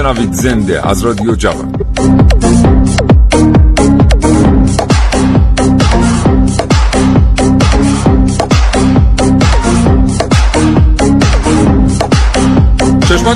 میشنوید 0.00 0.32
زنده 0.32 0.88
از 0.88 1.02
رادیو 1.02 1.34
جوان. 1.34 1.72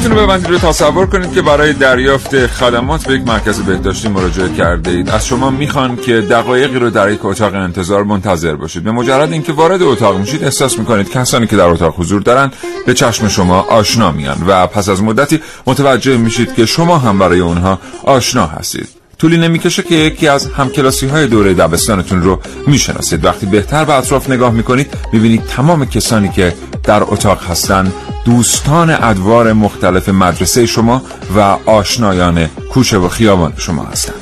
چشماتون 0.05 0.23
رو 0.23 0.27
ببندید 0.27 0.51
رو 0.51 0.59
تصور 0.59 1.07
کنید 1.07 1.33
که 1.33 1.43
برای 1.43 1.73
دریافت 1.73 2.47
خدمات 2.47 3.07
به 3.07 3.15
یک 3.15 3.27
مرکز 3.27 3.61
بهداشتی 3.61 4.09
مراجعه 4.09 4.49
کرده 4.49 4.91
اید. 4.91 5.11
از 5.11 5.27
شما 5.27 5.51
می‌خوان 5.51 5.97
که 5.97 6.21
دقایقی 6.21 6.79
رو 6.79 6.91
در 6.91 7.11
یک 7.11 7.25
اتاق 7.25 7.55
انتظار 7.55 8.05
منتظر 8.05 8.57
باشید. 8.57 8.85
به 8.85 8.93
مجرد 8.93 9.33
اینکه 9.33 9.53
وارد 9.53 9.83
اتاق 9.83 10.19
میشید 10.19 10.45
احساس 10.45 10.79
می‌کنید 10.79 11.11
کسانی 11.11 11.47
که 11.47 11.57
در 11.57 11.65
اتاق 11.65 11.95
حضور 12.01 12.23
دارند 12.23 12.53
به 12.87 12.95
چشم 12.95 13.29
شما 13.29 13.61
آشنا 13.61 14.11
میان 14.11 14.37
و 14.47 14.67
پس 14.67 14.89
از 14.89 15.03
مدتی 15.03 15.41
متوجه 15.67 16.17
میشید 16.17 16.55
که 16.55 16.67
شما 16.67 16.99
هم 16.99 17.19
برای 17.19 17.41
اونها 17.41 17.79
آشنا 18.03 18.47
هستید. 18.47 19.04
طولی 19.25 19.37
نمی‌کشه 19.37 19.83
که 19.83 19.95
یکی 19.95 20.29
از 20.29 20.47
همکلاسی 20.47 21.07
های 21.07 21.27
دوره 21.27 21.55
دبستانتون 21.55 22.23
رو 22.23 22.41
می‌شناسید. 22.67 23.25
وقتی 23.25 23.47
بهتر 23.47 23.85
به 23.85 23.95
اطراف 23.95 24.31
نگاه 24.31 24.53
می‌کنید 24.53 24.95
می‌بینید 25.13 25.45
تمام 25.45 25.85
کسانی 25.85 26.29
که 26.29 26.55
در 26.83 27.03
اتاق 27.03 27.43
هستند 27.43 27.93
دوستان 28.25 28.91
ادوار 28.91 29.53
مختلف 29.53 30.09
مدرسه 30.09 30.67
شما 30.67 31.03
و 31.37 31.41
آشنایان 31.67 32.47
کوچه 32.47 32.99
و 32.99 33.09
خیابان 33.09 33.53
شما 33.57 33.85
هستند 33.85 34.15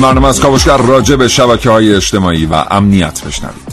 برنامه 0.00 0.28
از 0.28 0.40
کاوشگر 0.40 0.76
راجع 0.76 1.16
به 1.16 1.28
شبکه 1.28 1.70
های 1.70 1.94
اجتماعی 1.94 2.46
و 2.46 2.64
امنیت 2.70 3.24
بشنوید 3.24 3.65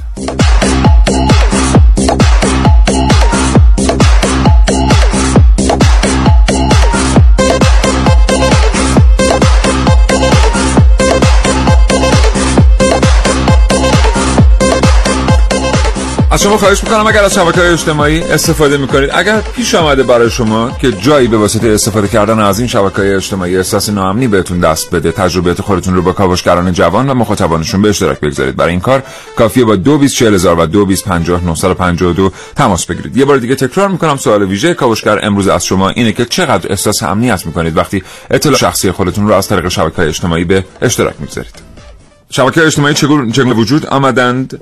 از 16.33 16.41
شما 16.41 16.57
خواهش 16.57 16.83
می‌کنم 16.83 17.07
اگر 17.07 17.23
از 17.23 17.33
شبکه 17.33 17.61
های 17.61 17.69
اجتماعی 17.69 18.23
استفاده 18.23 18.77
می‌کنید 18.77 19.09
اگر 19.13 19.41
پیش 19.41 19.75
آمده 19.75 20.03
برای 20.03 20.29
شما 20.29 20.71
که 20.81 20.91
جایی 20.91 21.27
به 21.27 21.37
واسطه 21.37 21.67
استفاده 21.67 22.07
کردن 22.07 22.39
از 22.39 22.59
این 22.59 22.67
شبکه 22.67 22.95
های 22.95 23.15
اجتماعی 23.15 23.57
احساس 23.57 23.89
ناامنی 23.89 24.27
بهتون 24.27 24.59
دست 24.59 24.95
بده 24.95 25.11
تجربیات 25.11 25.61
خودتون 25.61 25.95
رو 25.95 26.01
با 26.01 26.11
کاوشگران 26.11 26.73
جوان 26.73 27.09
و 27.09 27.13
مخاطبانشون 27.13 27.81
به 27.81 27.89
اشتراک 27.89 28.19
بگذارید. 28.19 28.55
برای 28.55 28.71
این 28.71 28.79
کار 28.79 29.03
کافیه 29.37 29.65
با 29.65 29.75
224000 29.75 30.59
و 30.59 30.65
2250 30.65 32.31
تماس 32.55 32.85
بگیرید. 32.85 33.17
یه 33.17 33.25
بار 33.25 33.37
دیگه 33.37 33.55
تکرار 33.55 33.87
می‌کنم 33.89 34.17
سوال 34.17 34.43
ویژه 34.43 34.73
کاوشگر 34.73 35.25
امروز 35.25 35.47
از 35.47 35.65
شما 35.65 35.89
اینه 35.89 36.11
که 36.11 36.25
چقدر 36.25 36.71
احساس 36.71 37.03
امنیت 37.03 37.45
می‌کنید 37.45 37.77
وقتی 37.77 38.03
اطلاع 38.31 38.57
شخصی 38.57 38.91
خودتون 38.91 39.27
رو 39.27 39.33
از 39.33 39.47
طریق 39.47 39.67
شبکه 39.67 40.01
اجتماعی 40.01 40.43
به 40.43 40.65
اشتراک 40.81 41.13
می‌گذارید. 41.19 41.55
شبکه 42.29 42.65
اجتماعی 42.65 42.93
چگونه 42.93 43.53
وجود 43.53 43.85
آمدند؟ 43.85 44.61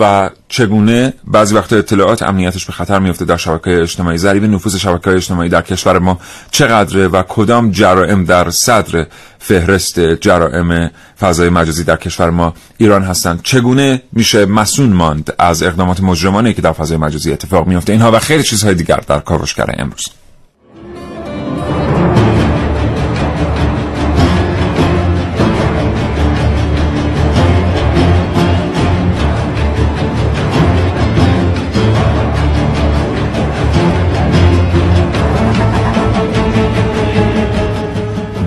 و 0.00 0.30
چگونه 0.48 1.12
بعضی 1.24 1.54
وقت 1.54 1.72
اطلاعات 1.72 2.22
امنیتش 2.22 2.66
به 2.66 2.72
خطر 2.72 2.98
میفته 2.98 3.24
در 3.24 3.36
شبکه 3.36 3.82
اجتماعی. 3.82 4.18
ضریب 4.18 4.44
نفوذ 4.44 4.76
شبکه 4.76 5.10
اجتماعی 5.10 5.48
در 5.48 5.62
کشور 5.62 5.98
ما 5.98 6.18
چقدره 6.50 7.08
و 7.08 7.22
کدام 7.22 7.70
جرائم 7.70 8.24
در 8.24 8.50
صدر 8.50 9.06
فهرست 9.38 10.00
جرائم 10.00 10.90
فضای 11.20 11.48
مجازی 11.48 11.84
در 11.84 11.96
کشور 11.96 12.30
ما 12.30 12.54
ایران 12.78 13.02
هستند؟ 13.02 13.40
چگونه 13.42 14.02
میشه 14.12 14.46
مسون 14.46 14.92
ماند 14.92 15.34
از 15.38 15.62
اقدامات 15.62 16.00
مجرمانه 16.00 16.52
که 16.52 16.62
در 16.62 16.72
فضای 16.72 16.96
مجازی 16.98 17.32
اتفاق 17.32 17.66
میفته 17.66 17.92
اینها 17.92 18.12
و 18.12 18.18
خیلی 18.18 18.42
چیزهای 18.42 18.74
دیگر 18.74 19.00
در 19.06 19.18
کاوشگر 19.18 19.74
امروز. 19.78 20.06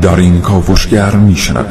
در 0.10 0.16
این 0.16 0.42
کاوشگر 0.42 1.12
میشنوید 1.12 1.68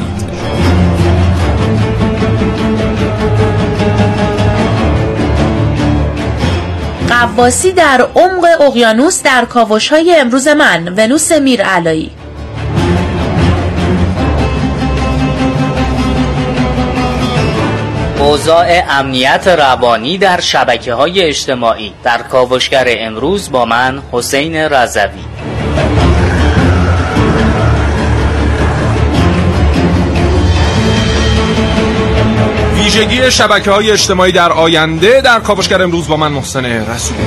قواسی 7.08 7.72
در 7.72 8.08
عمق 8.14 8.60
اقیانوس 8.60 9.22
در 9.22 9.44
کاوش 9.44 9.88
های 9.88 10.16
امروز 10.16 10.48
من 10.48 10.94
ونوس 10.96 11.32
میر 11.32 11.62
علایی. 11.62 12.10
اوضاع 18.18 18.82
امنیت 18.88 19.48
روانی 19.48 20.18
در 20.18 20.40
شبکه 20.40 20.94
های 20.94 21.22
اجتماعی 21.22 21.92
در 22.04 22.18
کاوشگر 22.18 22.86
امروز 22.88 23.50
با 23.50 23.64
من 23.64 24.02
حسین 24.12 24.56
رضوی. 24.56 25.57
ویژگی 32.88 33.30
شبکه 33.30 33.70
های 33.70 33.90
اجتماعی 33.90 34.32
در 34.32 34.52
آینده 34.52 35.20
در 35.20 35.40
کاوشگر 35.40 35.82
امروز 35.82 36.08
با 36.08 36.16
من 36.16 36.32
محسن 36.32 36.64
رسولی. 36.64 37.20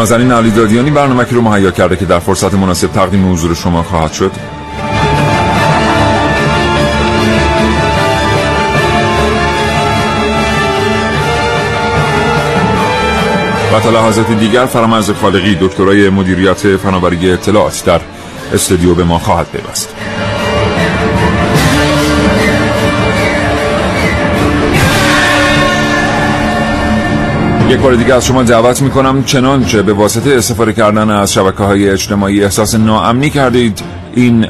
نازنین 0.00 0.32
علی 0.32 0.50
دادیانی 0.50 0.90
برنامه 0.90 1.24
رو 1.30 1.42
مهیا 1.42 1.70
کرده 1.70 1.96
که 1.96 2.04
در 2.04 2.18
فرصت 2.18 2.54
مناسب 2.54 2.92
تقدیم 2.92 3.32
حضور 3.32 3.54
شما 3.54 3.82
خواهد 3.82 4.12
شد. 4.12 4.32
و 13.74 13.80
تا 13.80 13.90
لحظات 13.90 14.32
دیگر 14.32 14.66
فرامرز 14.66 15.10
خالقی 15.10 15.58
دکترای 15.60 16.08
مدیریت 16.08 16.76
فناوری 16.76 17.30
اطلاعات 17.30 17.82
در 17.86 18.00
استودیو 18.54 18.94
به 18.94 19.04
ما 19.04 19.18
خواهد 19.18 19.46
پیوست. 19.52 19.99
یک 27.70 27.78
بار 27.80 27.94
دیگه 27.94 28.14
از 28.14 28.26
شما 28.26 28.42
دعوت 28.42 28.82
می‌کنم. 28.82 29.24
چنانچه 29.24 29.82
به 29.82 29.92
واسطه 29.92 30.34
استفاده 30.34 30.72
کردن 30.72 31.10
از 31.10 31.32
شبکه 31.32 31.62
های 31.62 31.90
اجتماعی 31.90 32.44
احساس 32.44 32.74
ناامنی 32.74 33.30
کردید. 33.30 33.82
این 34.14 34.46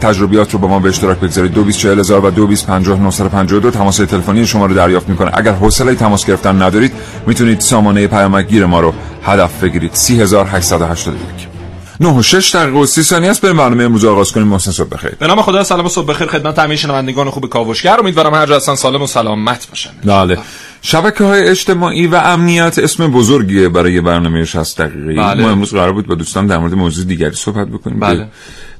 تجربیات 0.00 0.52
رو 0.52 0.58
با 0.58 0.68
ما 0.68 0.78
به 0.78 0.88
اشتراک 0.88 1.18
بگذارید. 1.18 1.52
224000 1.52 2.24
و 2.24 2.30
2250 2.30 3.70
تماس 3.70 3.96
تلفنی 3.96 4.46
شما 4.46 4.66
رو 4.66 4.74
دریافت 4.74 5.08
می‌کنه. 5.08 5.30
اگر 5.34 5.52
حوصله 5.52 5.94
تماس 5.94 6.26
گرفتن 6.26 6.62
ندارید 6.62 6.92
می‌تونید 7.26 7.60
سامانه 7.60 8.06
پیامک 8.06 8.48
گیر 8.48 8.66
ما 8.66 8.80
رو 8.80 8.94
هدف 9.24 9.64
بگیرید. 9.64 9.94
3881 9.94 11.18
9 12.00 12.08
و 12.08 12.22
6 12.22 12.54
دقیقه 12.54 12.78
و 12.78 12.86
30 12.86 13.02
ثانیه 13.02 13.30
است. 13.30 13.40
بریم 13.40 13.56
برنامه 13.56 13.84
امروز 13.84 14.04
آغاز 14.04 14.32
کنیم. 14.32 14.46
محسن 14.46 14.70
صبح 14.70 14.88
بخیر. 14.88 15.14
به 15.18 15.26
نام 15.26 15.42
خدا 15.42 15.64
سلام 15.64 15.86
و 15.86 15.88
صبح 15.88 16.06
بخیر. 16.06 16.26
خدمت 16.26 16.58
همه 16.58 16.76
شنوندگان 16.76 17.30
خوب 17.30 17.48
کاوشگر. 17.48 18.00
امیدوارم 18.00 18.34
هر 18.34 18.46
جا 18.46 18.56
هستن. 18.56 18.74
سالم 18.74 19.02
و 19.02 19.06
سلامت 19.06 19.68
باشن. 19.68 19.90
بله. 20.04 20.38
شبکه 20.82 21.24
های 21.24 21.48
اجتماعی 21.48 22.06
و 22.06 22.14
امنیت 22.14 22.78
اسم 22.78 23.06
بزرگیه 23.06 23.68
برای 23.68 24.00
برنامه 24.00 24.44
60 24.44 24.80
دقیقه. 24.80 25.14
بله. 25.14 25.42
ما 25.42 25.50
امروز 25.50 25.70
قرار 25.70 25.92
بود 25.92 26.06
با 26.06 26.14
دوستان 26.14 26.46
در 26.46 26.58
مورد 26.58 26.74
موضوع 26.74 27.04
دیگری 27.04 27.34
صحبت 27.34 27.68
بکنیم 27.68 28.00
بله. 28.00 28.28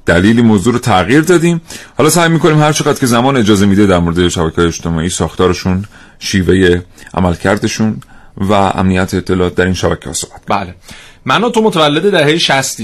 دلیلی 0.06 0.42
موضوع 0.42 0.72
رو 0.72 0.78
تغییر 0.78 1.20
دادیم. 1.20 1.60
حالا 1.98 2.10
سعی 2.10 2.28
می‌کنیم 2.28 2.60
هر 2.60 2.72
چقدر 2.72 3.00
که 3.00 3.06
زمان 3.06 3.36
اجازه 3.36 3.66
میده 3.66 3.86
در 3.86 3.98
مورد 3.98 4.28
شبکه 4.28 4.56
های 4.56 4.66
اجتماعی 4.66 5.08
ساختارشون 5.08 5.84
شیوه 6.18 6.82
عملکردشون 7.14 8.00
و 8.36 8.52
امنیت 8.52 9.14
اطلاعات 9.14 9.54
در 9.54 9.64
این 9.64 9.74
شبکه 9.74 10.06
ها 10.06 10.12
صحبت 10.12 10.40
بله. 10.46 10.74
من 11.24 11.44
و 11.44 11.50
تو 11.50 11.62
متولد 11.62 12.10
دهه 12.10 12.38
60 12.38 12.80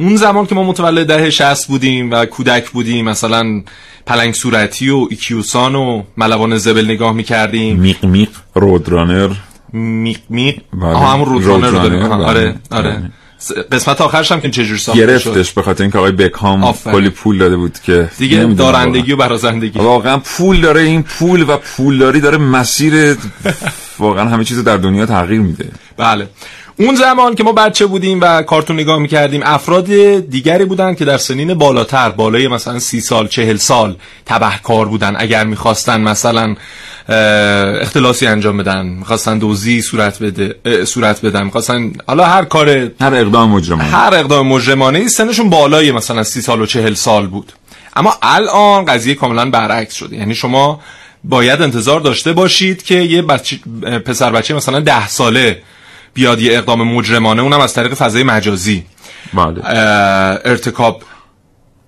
اون 0.00 0.16
زمان 0.16 0.46
که 0.46 0.54
ما 0.54 0.62
متولد 0.62 1.06
دهه 1.06 1.30
60 1.30 1.68
بودیم 1.68 2.10
و 2.10 2.24
کودک 2.24 2.70
بودیم 2.70 3.04
مثلا 3.04 3.62
پلنگ 4.06 4.34
صورتی 4.34 4.90
و 4.90 5.06
ایکیوسان 5.10 5.74
و 5.74 6.02
ملوان 6.16 6.58
زبل 6.58 6.84
نگاه 6.84 7.12
می‌کردیم 7.12 7.80
میق 7.80 8.04
میق 8.04 8.28
رودرانر 8.54 9.30
میق 9.72 10.18
میق 10.28 10.60
بله. 10.72 10.84
آها 10.84 11.12
همون 11.12 11.28
رودرانر 11.28 11.66
رو 11.66 11.78
داریم 11.78 12.02
آره 12.02 12.44
بله. 12.44 12.54
آره 12.70 12.90
بله. 12.90 13.10
قسمت 13.72 14.00
آخرش 14.00 14.32
هم 14.32 14.40
که 14.40 14.50
چجور 14.50 14.78
ساخته 14.78 15.18
شد 15.18 15.30
گرفتش 15.30 15.52
به 15.52 15.62
خاطر 15.62 15.82
اینکه 15.82 15.98
آقای 15.98 16.30
آفرین. 16.62 16.96
کلی 16.96 17.10
پول 17.10 17.38
داده 17.38 17.56
بود 17.56 17.78
که 17.84 18.10
دیگه 18.18 18.44
دارندگی 18.44 19.12
و 19.12 19.16
برازندگی 19.16 19.78
واقعا. 19.78 19.92
واقعا 19.92 20.18
پول 20.18 20.60
داره 20.60 20.80
این 20.80 21.02
پول 21.02 21.42
و 21.48 21.56
پولداری 21.56 22.20
داره 22.20 22.38
مسیر 22.38 23.16
واقعا 23.98 24.28
همه 24.28 24.44
چیز 24.44 24.56
رو 24.56 24.62
در 24.62 24.76
دنیا 24.76 25.06
تغییر 25.06 25.40
میده 25.40 25.68
بله 25.96 26.28
اون 26.82 26.94
زمان 26.94 27.34
که 27.34 27.44
ما 27.44 27.52
بچه 27.52 27.86
بودیم 27.86 28.20
و 28.20 28.42
کارتون 28.42 28.80
نگاه 28.80 28.98
می‌کردیم 28.98 29.40
افراد 29.44 29.86
دیگری 30.30 30.64
بودن 30.64 30.94
که 30.94 31.04
در 31.04 31.16
سنین 31.16 31.54
بالاتر 31.54 32.08
بالای 32.08 32.48
مثلا 32.48 32.78
سی 32.78 33.00
سال 33.00 33.28
چهل 33.28 33.56
سال 33.56 33.96
تبهکار 34.26 34.88
بودن. 34.88 35.14
اگر 35.18 35.44
می‌خواستن 35.44 36.00
مثلا 36.00 36.56
اختلاسی 37.80 38.26
انجام 38.26 38.56
بدن 38.56 38.86
می‌خواستن 38.86 39.38
دوزی 39.38 39.82
صورت 39.82 40.22
بده 40.22 40.84
صورت 40.84 41.24
بدن 41.24 41.44
می‌خواستن 41.44 41.92
حالا 42.06 42.24
هر 42.24 42.44
کار 42.44 42.68
هر 43.00 43.14
اقدام 43.14 43.50
مجرمانه. 43.50 43.88
هر 43.88 44.14
اقدام 44.14 44.48
مجرمانه 44.48 44.98
ای 44.98 45.08
سنشون 45.08 45.50
بالای 45.50 45.92
مثلا 45.92 46.22
سی 46.22 46.40
سال 46.40 46.60
و 46.60 46.66
چهل 46.66 46.94
سال 46.94 47.26
بود. 47.26 47.52
اما 47.96 48.14
الان 48.22 48.84
قضیه 48.84 49.14
کاملا 49.14 49.50
برعکس 49.50 49.94
شده. 49.94 50.16
یعنی 50.16 50.34
شما 50.34 50.80
باید 51.24 51.62
انتظار 51.62 52.00
داشته 52.00 52.32
باشید 52.32 52.82
که 52.82 52.94
یه 52.94 53.22
بچه 53.22 53.56
پسر 54.06 54.30
بچه 54.30 54.54
مثلا 54.54 54.80
ده 54.80 55.08
ساله 55.08 55.62
بیاد 56.14 56.40
یه 56.40 56.58
اقدام 56.58 56.82
مجرمانه 56.82 57.42
اونم 57.42 57.60
از 57.60 57.74
طریق 57.74 57.94
فضای 57.94 58.22
مجازی. 58.22 58.84
بله. 59.34 59.60
ارتکاب 60.44 61.02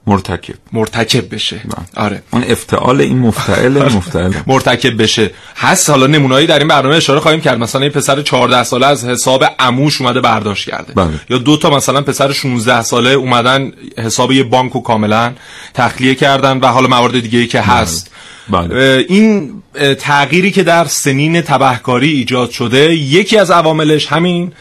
مرتکب. 0.06 0.54
مرتکب 0.72 1.34
بشه. 1.34 1.60
آره. 1.96 2.22
اون 2.30 2.44
افتعال 2.48 3.00
این 3.00 3.18
مفتعل 3.18 3.82
مفتعل 3.82 4.32
مرتکب 4.46 5.02
بشه. 5.02 5.30
هست. 5.56 5.90
حالا 5.90 6.06
نمونایی 6.06 6.46
در 6.46 6.58
این 6.58 6.68
برنامه 6.68 6.96
اشاره 6.96 7.20
خواهیم 7.20 7.40
کرد. 7.40 7.58
مثلا 7.58 7.84
یه 7.84 7.90
پسر 7.90 8.22
14 8.22 8.62
ساله 8.62 8.86
از 8.86 9.04
حساب 9.04 9.44
عموش 9.58 10.00
اومده 10.00 10.20
برداشت 10.20 10.70
کرده. 10.70 10.92
بله. 10.92 11.20
یا 11.30 11.38
دو 11.38 11.56
تا 11.56 11.70
مثلا 11.70 12.00
پسر 12.00 12.32
16 12.32 12.82
ساله 12.82 13.10
اومدن 13.10 13.72
حساب 13.98 14.32
یه 14.32 14.42
بانکو 14.42 14.80
کاملا 14.80 15.32
تخلیه 15.74 16.14
کردن 16.14 16.58
و 16.58 16.66
حالا 16.66 16.88
موارد 16.88 17.20
دیگه 17.20 17.38
ای 17.38 17.46
که 17.46 17.60
هست. 17.60 18.10
بله. 18.50 19.04
این 19.08 19.62
تغییری 19.98 20.50
که 20.50 20.62
در 20.62 20.84
سنین 20.84 21.40
تبهکاری 21.40 22.10
ایجاد 22.10 22.50
شده 22.50 22.94
یکی 22.94 23.38
از 23.38 23.50
عواملش 23.50 24.06
همین 24.06 24.52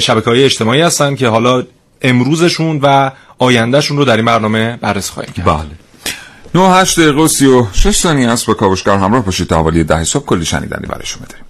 شبکه 0.00 0.30
های 0.30 0.44
اجتماعی 0.44 0.80
هستن 0.80 1.14
که 1.16 1.28
حالا 1.28 1.62
امروزشون 2.02 2.80
و 2.82 3.10
آیندهشون 3.38 3.96
رو 3.96 4.04
در 4.04 4.16
این 4.16 4.24
برنامه 4.24 4.76
بررسی 4.76 5.12
خواهیم 5.12 5.32
کرد. 5.32 5.46
بله. 5.46 5.66
9 6.54 6.74
8 6.74 7.00
دقیقه 7.00 7.20
و 7.20 7.28
36 7.28 7.96
ثانیه 7.96 8.28
است. 8.28 8.46
با 8.46 8.54
کاوشگر 8.54 8.96
همراه 8.96 9.24
باشید. 9.24 9.46
تا 9.46 9.56
حوالی 9.56 9.84
ده 9.84 10.04
صبح 10.04 10.24
کلی 10.24 10.44
شنیدنی 10.44 10.86
برای 10.86 11.06
شما 11.06 11.26
داریم. 11.28 11.44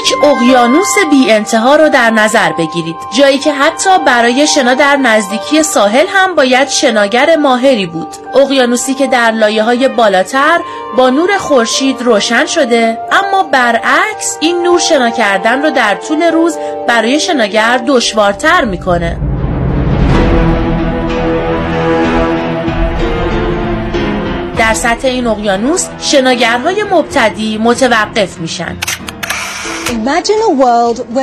یک 0.00 0.14
اقیانوس 0.24 0.98
بی 1.10 1.32
انتها 1.32 1.76
رو 1.76 1.88
در 1.88 2.10
نظر 2.10 2.52
بگیرید. 2.52 2.96
جایی 3.18 3.38
که 3.38 3.52
حتی 3.52 3.90
برای 4.06 4.46
شنا 4.46 4.74
در 4.74 4.96
نزدیکی 4.96 5.62
ساحل 5.62 6.06
هم 6.08 6.34
باید 6.34 6.68
شناگر 6.68 7.36
ماهری 7.36 7.86
بود. 7.86 8.08
اقیانوسی 8.34 8.94
که 8.94 9.06
در 9.06 9.30
لایه 9.30 9.62
های 9.62 9.88
بالاتر 9.88 10.60
با 10.96 11.10
نور 11.10 11.38
خورشید 11.38 12.02
روشن 12.02 12.46
شده 12.46 12.98
اما 13.12 13.42
برعکس 13.42 14.36
این 14.40 14.62
نور 14.62 14.78
شنا 14.78 15.10
کردن 15.10 15.62
رو 15.62 15.70
در 15.70 15.94
طول 15.94 16.22
روز 16.22 16.58
برای 16.88 17.20
شناگر 17.20 17.80
دشوارتر 17.86 18.64
می‌کنه. 18.64 19.18
در 24.58 24.74
سطح 24.74 25.08
این 25.08 25.26
اقیانوس 25.26 25.88
شناگرهای 26.00 26.82
مبتدی 26.82 27.58
متوقف 27.58 28.38
میشن. 28.38 28.76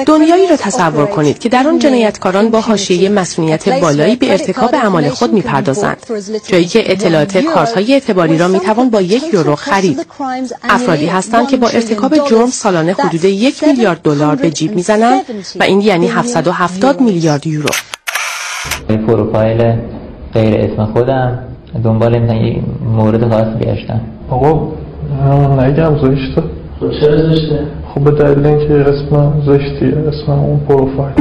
دنیایی 0.05 0.47
را 0.47 0.55
تصور 0.55 1.05
کنید 1.05 1.39
که 1.39 1.49
در 1.49 1.67
آن 1.67 1.79
جنایتکاران 1.79 2.49
با 2.49 2.61
حاشیه 2.61 3.09
مسئولیت 3.09 3.81
بالایی 3.81 4.15
به 4.15 4.31
ارتکاب 4.31 4.75
اعمال 4.75 5.09
خود 5.09 5.33
می‌پردازند. 5.33 5.97
جایی 6.47 6.65
که 6.65 6.91
اطلاعات 6.91 7.37
کارتهای 7.37 7.93
اعتباری 7.93 8.37
را 8.37 8.47
می‌توان 8.47 8.89
با 8.89 9.01
یک 9.01 9.33
یورو 9.33 9.55
خرید. 9.55 10.05
افرادی 10.63 11.05
هستند 11.05 11.47
که 11.47 11.57
با 11.57 11.67
ارتکاب 11.67 12.29
جرم 12.29 12.47
سالانه 12.47 12.93
حدود 12.93 13.25
یک 13.25 13.63
میلیارد 13.63 14.01
دلار 14.01 14.35
به 14.35 14.49
جیب 14.51 14.75
می‌زنند 14.75 15.21
و 15.59 15.63
این 15.63 15.81
یعنی 15.81 16.07
770 16.07 17.01
میلیارد 17.01 17.47
یورو. 17.47 17.69
پروفایل 19.07 19.77
غیر 20.33 20.71
اسم 20.71 20.85
خودم. 20.93 21.39
دنبال 21.83 22.19
مثلا 22.19 22.35
یه 22.35 22.61
مورد 22.95 23.29
خاص 23.29 23.47
گشتم. 23.61 24.01
آقا 24.29 24.71
همون 25.21 25.59
نگم 25.59 25.95
زشته 25.97 26.43
چرا 27.01 27.17
زشته؟ 27.17 27.67
خب 27.97 28.03
به 28.03 28.11
دلیل 28.11 28.45
اینکه 28.45 28.73
اسم 28.73 29.41
زشتیه 29.45 29.97
اسم 29.97 30.31
اون 30.31 30.59
پروفایل. 30.59 31.13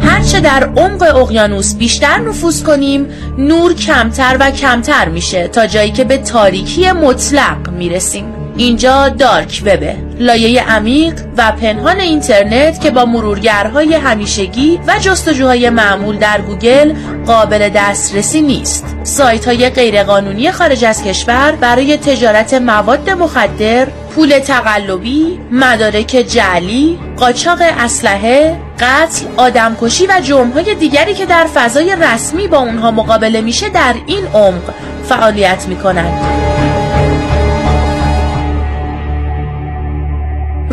هرچه 0.00 0.40
در 0.40 0.70
عمق 0.76 1.16
اقیانوس 1.16 1.76
بیشتر 1.76 2.20
نفوذ 2.28 2.62
کنیم 2.62 3.06
نور 3.38 3.74
کمتر 3.74 4.36
و 4.40 4.50
کمتر 4.50 5.08
میشه 5.08 5.48
تا 5.48 5.66
جایی 5.66 5.90
که 5.90 6.04
به 6.04 6.16
تاریکی 6.16 6.92
مطلق 6.92 7.70
می‌رسیم. 7.78 8.24
اینجا 8.56 9.08
دارک 9.08 9.62
وبه 9.66 9.96
لایه 10.18 10.62
عمیق 10.62 11.14
و 11.36 11.52
پنهان 11.52 12.00
اینترنت 12.00 12.80
که 12.80 12.90
با 12.90 13.04
مرورگرهای 13.04 13.94
همیشگی 13.94 14.80
و 14.86 14.98
جستجوهای 15.00 15.70
معمول 15.70 16.16
در 16.16 16.40
گوگل 16.40 16.92
قابل 17.26 17.68
دسترسی 17.68 18.40
نیست 18.40 18.96
سایت 19.02 19.48
های 19.48 19.70
غیرقانونی 19.70 20.50
خارج 20.50 20.84
از 20.84 21.04
کشور 21.04 21.52
برای 21.52 21.96
تجارت 21.96 22.54
مواد 22.54 23.10
مخدر 23.10 23.86
پول 24.14 24.38
تقلبی، 24.38 25.40
مدارک 25.52 26.24
جعلی، 26.28 26.98
قاچاق 27.16 27.58
اسلحه، 27.78 28.56
قتل، 28.80 29.26
آدمکشی 29.36 30.06
و 30.06 30.20
جرمهای 30.22 30.74
دیگری 30.74 31.14
که 31.14 31.26
در 31.26 31.46
فضای 31.54 31.96
رسمی 32.00 32.48
با 32.48 32.58
اونها 32.58 32.90
مقابله 32.90 33.40
میشه 33.40 33.68
در 33.68 33.94
این 34.06 34.26
عمق 34.34 34.74
فعالیت 35.08 35.66
می‌کنند. 35.68 36.45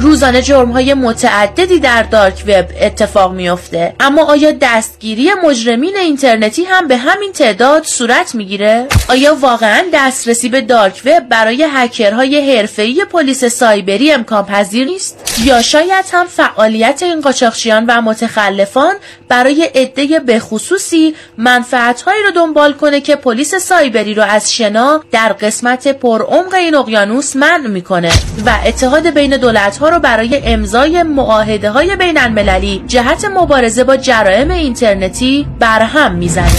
روزانه 0.04 0.42
جرم 0.42 0.72
های 0.72 0.94
متعددی 0.94 1.80
در 1.80 2.04
دارک 2.04 2.44
وب 2.48 2.66
اتفاق 2.82 3.34
میافته. 3.34 3.96
اما 4.00 4.26
آیا 4.26 4.52
دستگیری 4.62 5.32
مجرمین 5.44 5.98
اینترنتی 5.98 6.64
هم 6.64 6.88
به 6.88 6.98
همین 6.98 7.32
تعداد 7.32 7.84
صورت 7.84 8.36
می‌گیره؟ 8.36 8.88
آیا 9.10 9.36
واقعا 9.36 9.84
دسترسی 9.94 10.50
به 10.50 10.62
دارک 10.62 11.02
وب 11.06 11.30
برای 11.30 11.68
هکرهای 11.74 12.56
حرفه‌ای 12.58 13.06
پلیس 13.12 13.46
سایبری 13.46 14.12
امکان 14.12 14.46
پذیر 14.46 14.86
نیست؟ 14.88 15.40
یا 15.44 15.62
شاید 15.62 16.06
هم 16.12 16.26
فعالیت 16.28 17.04
این 17.04 17.22
قاچاقچیان 17.22 17.86
و 17.86 18.02
متخلفان 18.02 18.96
برای 19.28 19.64
عده 19.76 20.20
بخصوصی 20.20 21.16
منفعتهایی 21.38 22.24
رو 22.24 22.32
دنبال 22.32 22.74
کنه 22.74 23.02
که 23.02 23.16
پلیس 23.16 23.56
سایبری 23.56 24.14
رو 24.14 24.24
از 24.24 24.54
شنا 24.54 25.04
در 25.12 25.34
قسمت 25.34 25.88
پرعمق 25.88 26.54
این 26.54 26.76
اقیانوس 26.76 27.36
منع 27.36 27.68
می‌کنه 27.68 28.12
و 28.46 28.56
اتحاد 28.66 29.08
بین 29.10 29.38
دولت 29.38 29.78
ها 29.78 29.93
رو 29.94 30.00
برای 30.00 30.42
امضای 30.46 31.04
معاهده 31.04 31.72
های 31.72 31.96
بین 31.96 32.18
المللی 32.18 32.84
جهت 32.88 33.26
مبارزه 33.26 33.84
با 33.84 33.98
جرائم 33.98 34.52
اینترنتی 34.52 35.48
برهم 35.60 36.16
می‌زنه. 36.16 36.52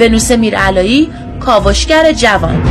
ونوس 0.00 0.30
میرعلایی 0.30 1.10
کاوشگر 1.40 2.12
جوان. 2.12 2.62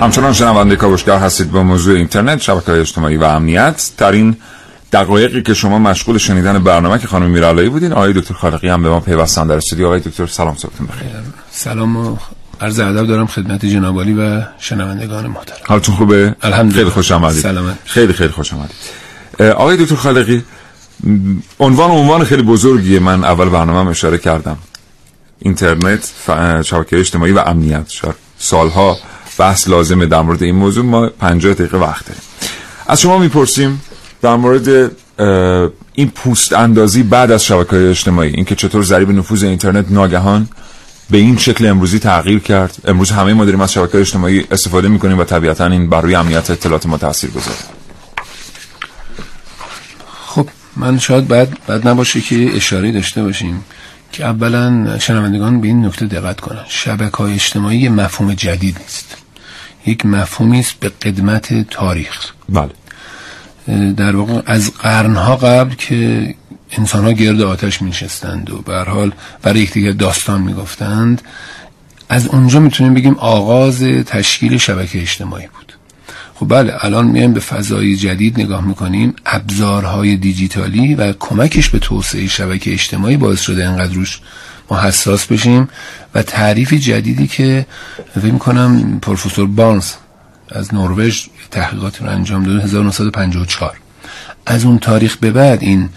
همچنان 0.00 0.32
شنونده 0.32 0.76
کاوشگر 0.76 1.18
هستید 1.18 1.52
با 1.52 1.62
موضوع 1.62 1.96
اینترنت 1.96 2.40
شبکه 2.40 2.72
اجتماعی 2.72 3.16
و 3.16 3.24
امنیت. 3.24 3.90
در 3.98 4.12
دقایقی 4.92 5.42
که 5.42 5.54
شما 5.54 5.78
مشغول 5.78 6.18
شنیدن 6.18 6.58
برنامه 6.58 6.98
که 6.98 7.06
خانم 7.06 7.30
میرعلایی 7.30 7.68
بودین 7.68 7.92
آقای 7.92 8.12
دکتر 8.12 8.34
خالقی 8.34 8.68
هم 8.68 8.82
به 8.82 8.88
ما 8.88 9.00
پیوستن 9.00 9.46
در 9.46 9.54
استودیو. 9.54 9.86
آقای 9.86 10.00
دکتر 10.00 10.26
سلام 10.26 10.56
صبحتون 10.56 10.86
بخیر. 10.86 11.08
سلام 11.50 11.96
و 11.96 12.16
عرض 12.60 12.78
ادب 12.78 13.06
دارم 13.06 13.26
خدمت 13.26 13.66
جنابالی 13.66 14.14
و 14.14 14.42
شنوندگان 14.58 15.26
محترم. 15.26 15.56
حالتون 15.66 15.94
خوبه؟ 15.94 16.34
الحمدلله. 16.42 16.78
خیلی 16.78 16.90
خوش 16.90 17.12
آمدید. 17.12 17.42
سلامت. 17.42 17.78
خیلی 17.84 18.12
خیلی 18.12 18.32
خوش 18.32 18.52
آمدید. 18.52 18.76
آقای 19.42 19.76
دکتر 19.76 19.94
خالقی 19.94 20.44
عنوان 21.60 21.90
عنوان 21.90 22.24
خیلی 22.24 22.42
بزرگیه 22.42 23.00
من 23.00 23.24
اول 23.24 23.48
برنامه 23.48 23.90
اشاره 23.90 24.18
کردم. 24.18 24.56
اینترنت 25.38 26.12
شبکه 26.62 26.98
اجتماعی 26.98 27.32
و 27.32 27.38
امنیت. 27.38 27.88
شد 27.88 28.14
سالها 28.38 28.96
بحث 29.38 29.68
لازمه 29.68 30.06
در 30.06 30.22
مورد 30.22 30.42
این 30.42 30.54
موضوع. 30.54 30.84
ما 30.84 31.08
50 31.08 31.54
دقیقه 31.54 31.78
وقت 31.78 32.06
داریم. 32.06 32.22
از 32.86 33.00
شما 33.00 33.18
می‌پرسیم 33.18 33.82
در 34.22 34.36
مورد 34.36 34.90
این 35.94 36.10
پوست 36.10 36.52
اندازی 36.52 37.02
بعد 37.02 37.30
از 37.30 37.44
شبکه 37.44 37.76
اجتماعی 37.76 38.30
اینکه 38.34 38.54
چطور 38.54 38.82
ضریب 38.82 39.10
نفوذ 39.10 39.44
اینترنت 39.44 39.86
ناگهان 39.90 40.48
به 41.10 41.18
این 41.18 41.36
شکل 41.36 41.66
امروزی 41.66 41.98
تغییر 41.98 42.38
کرد. 42.38 42.76
امروز 42.84 43.10
همه 43.10 43.34
ما 43.34 43.44
داریم 43.44 43.60
از 43.60 43.72
شبکه 43.72 43.98
اجتماعی 43.98 44.44
استفاده 44.50 44.88
می‌کنیم 44.88 45.18
و 45.18 45.24
طبیعتا 45.24 45.66
این 45.66 45.88
بر 45.88 46.00
روی 46.00 46.14
امنیت 46.14 46.50
اطلاعات 46.50 46.86
ما 46.86 46.98
تاثیر 46.98 47.30
گذاره. 47.30 47.56
خب 50.26 50.48
من 50.76 50.98
شاید 50.98 51.28
بعد 51.28 51.58
بعد 51.66 51.88
نباشه 51.88 52.20
که 52.20 52.50
اشاره 52.56 52.92
داشته 52.92 53.22
باشیم 53.22 53.64
که 54.12 54.24
اولا 54.24 54.98
شنوندگان 54.98 55.60
به 55.60 55.68
این 55.68 55.86
نکته 55.86 56.06
دقت 56.06 56.40
کنن. 56.40 56.64
شبکه 56.68 57.16
های 57.16 57.34
اجتماعی 57.34 57.88
مفهوم 57.88 58.34
جدید 58.34 58.78
نیست. 58.80 59.16
یک 59.86 60.06
مفهومی 60.06 60.60
است 60.60 60.74
به 60.80 60.88
قدمت 60.88 61.70
تاریخ. 61.70 62.32
بله. 62.48 62.70
در 63.96 64.16
واقع 64.16 64.40
از 64.46 64.72
قرنها 64.72 65.36
قبل 65.36 65.74
که 65.74 66.34
انسان 66.70 67.04
ها 67.04 67.12
گرد 67.12 67.40
آتش 67.40 67.82
می 67.82 67.90
نشستند 67.90 68.50
و 68.50 68.62
به 68.62 68.78
حال 68.78 69.12
برای 69.42 69.60
یکدیگر 69.60 69.92
داستان 69.92 70.42
می 70.42 70.54
گفتند 70.54 71.22
از 72.08 72.26
اونجا 72.26 72.60
می‌تونیم 72.60 72.94
بگیم 72.94 73.14
آغاز 73.14 73.82
تشکیل 73.82 74.56
شبکه 74.56 75.00
اجتماعی 75.00 75.46
بود. 75.46 75.72
خب 76.34 76.46
بله 76.48 76.84
الان 76.84 77.06
میایم 77.06 77.32
به 77.32 77.40
فضای 77.40 77.96
جدید 77.96 78.40
نگاه 78.40 78.66
می‌کنیم. 78.66 79.14
ابزارهای 79.26 80.16
دیجیتالی 80.16 80.94
و 80.94 81.12
کمکش 81.12 81.68
به 81.68 81.78
توسعه 81.78 82.26
شبکه 82.26 82.72
اجتماعی 82.72 83.16
باعث 83.16 83.40
شده 83.40 83.68
انقدر 83.68 83.92
روش 83.92 84.20
ما 84.70 84.80
حساس 84.80 85.26
بشیم 85.26 85.68
و 86.14 86.22
تعریف 86.22 86.72
جدیدی 86.72 87.26
که 87.26 87.66
فکر 88.14 88.32
می‌کنم 88.32 89.00
پروفسور 89.00 89.46
بانز 89.46 89.92
از 90.48 90.74
نروژ 90.74 91.26
تحقیقات 91.50 92.02
رو 92.02 92.08
انجام 92.08 92.42
داده 92.42 92.62
1954 92.62 93.76
از 94.46 94.64
اون 94.64 94.78
تاریخ 94.78 95.16
به 95.16 95.30
بعد 95.30 95.62
این 95.62 95.88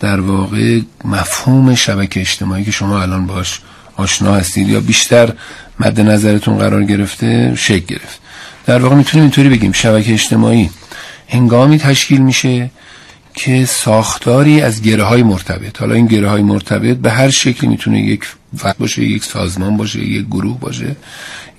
در 0.00 0.20
واقع 0.20 0.80
مفهوم 1.04 1.74
شبکه 1.74 2.20
اجتماعی 2.20 2.64
که 2.64 2.70
شما 2.70 3.02
الان 3.02 3.26
باش 3.26 3.60
آشنا 3.96 4.34
هستید 4.34 4.68
یا 4.68 4.80
بیشتر 4.80 5.32
مد 5.80 6.00
نظرتون 6.00 6.58
قرار 6.58 6.84
گرفته 6.84 7.54
شکل 7.56 7.86
گرفت. 7.86 8.20
در 8.66 8.78
واقع 8.78 8.94
می‌تونیم 8.94 9.22
اینطوری 9.22 9.48
بگیم 9.48 9.72
شبکه 9.72 10.12
اجتماعی 10.12 10.70
هنگامی 11.28 11.78
تشکیل 11.78 12.20
میشه 12.20 12.70
که 13.34 13.64
ساختاری 13.64 14.60
از 14.60 14.82
گره 14.82 15.04
های 15.04 15.22
مرتبط. 15.22 15.80
حالا 15.80 15.94
این 15.94 16.06
گره 16.06 16.28
های 16.28 16.42
مرتبط 16.42 16.96
به 16.96 17.10
هر 17.10 17.30
شکلی 17.30 17.70
می‌تونه 17.70 18.00
یک 18.00 18.24
فرد 18.56 18.78
باشه 18.78 19.02
یک 19.02 19.24
سازمان 19.24 19.76
باشه 19.76 20.00
یک 20.00 20.26
گروه 20.26 20.60
باشه 20.60 20.96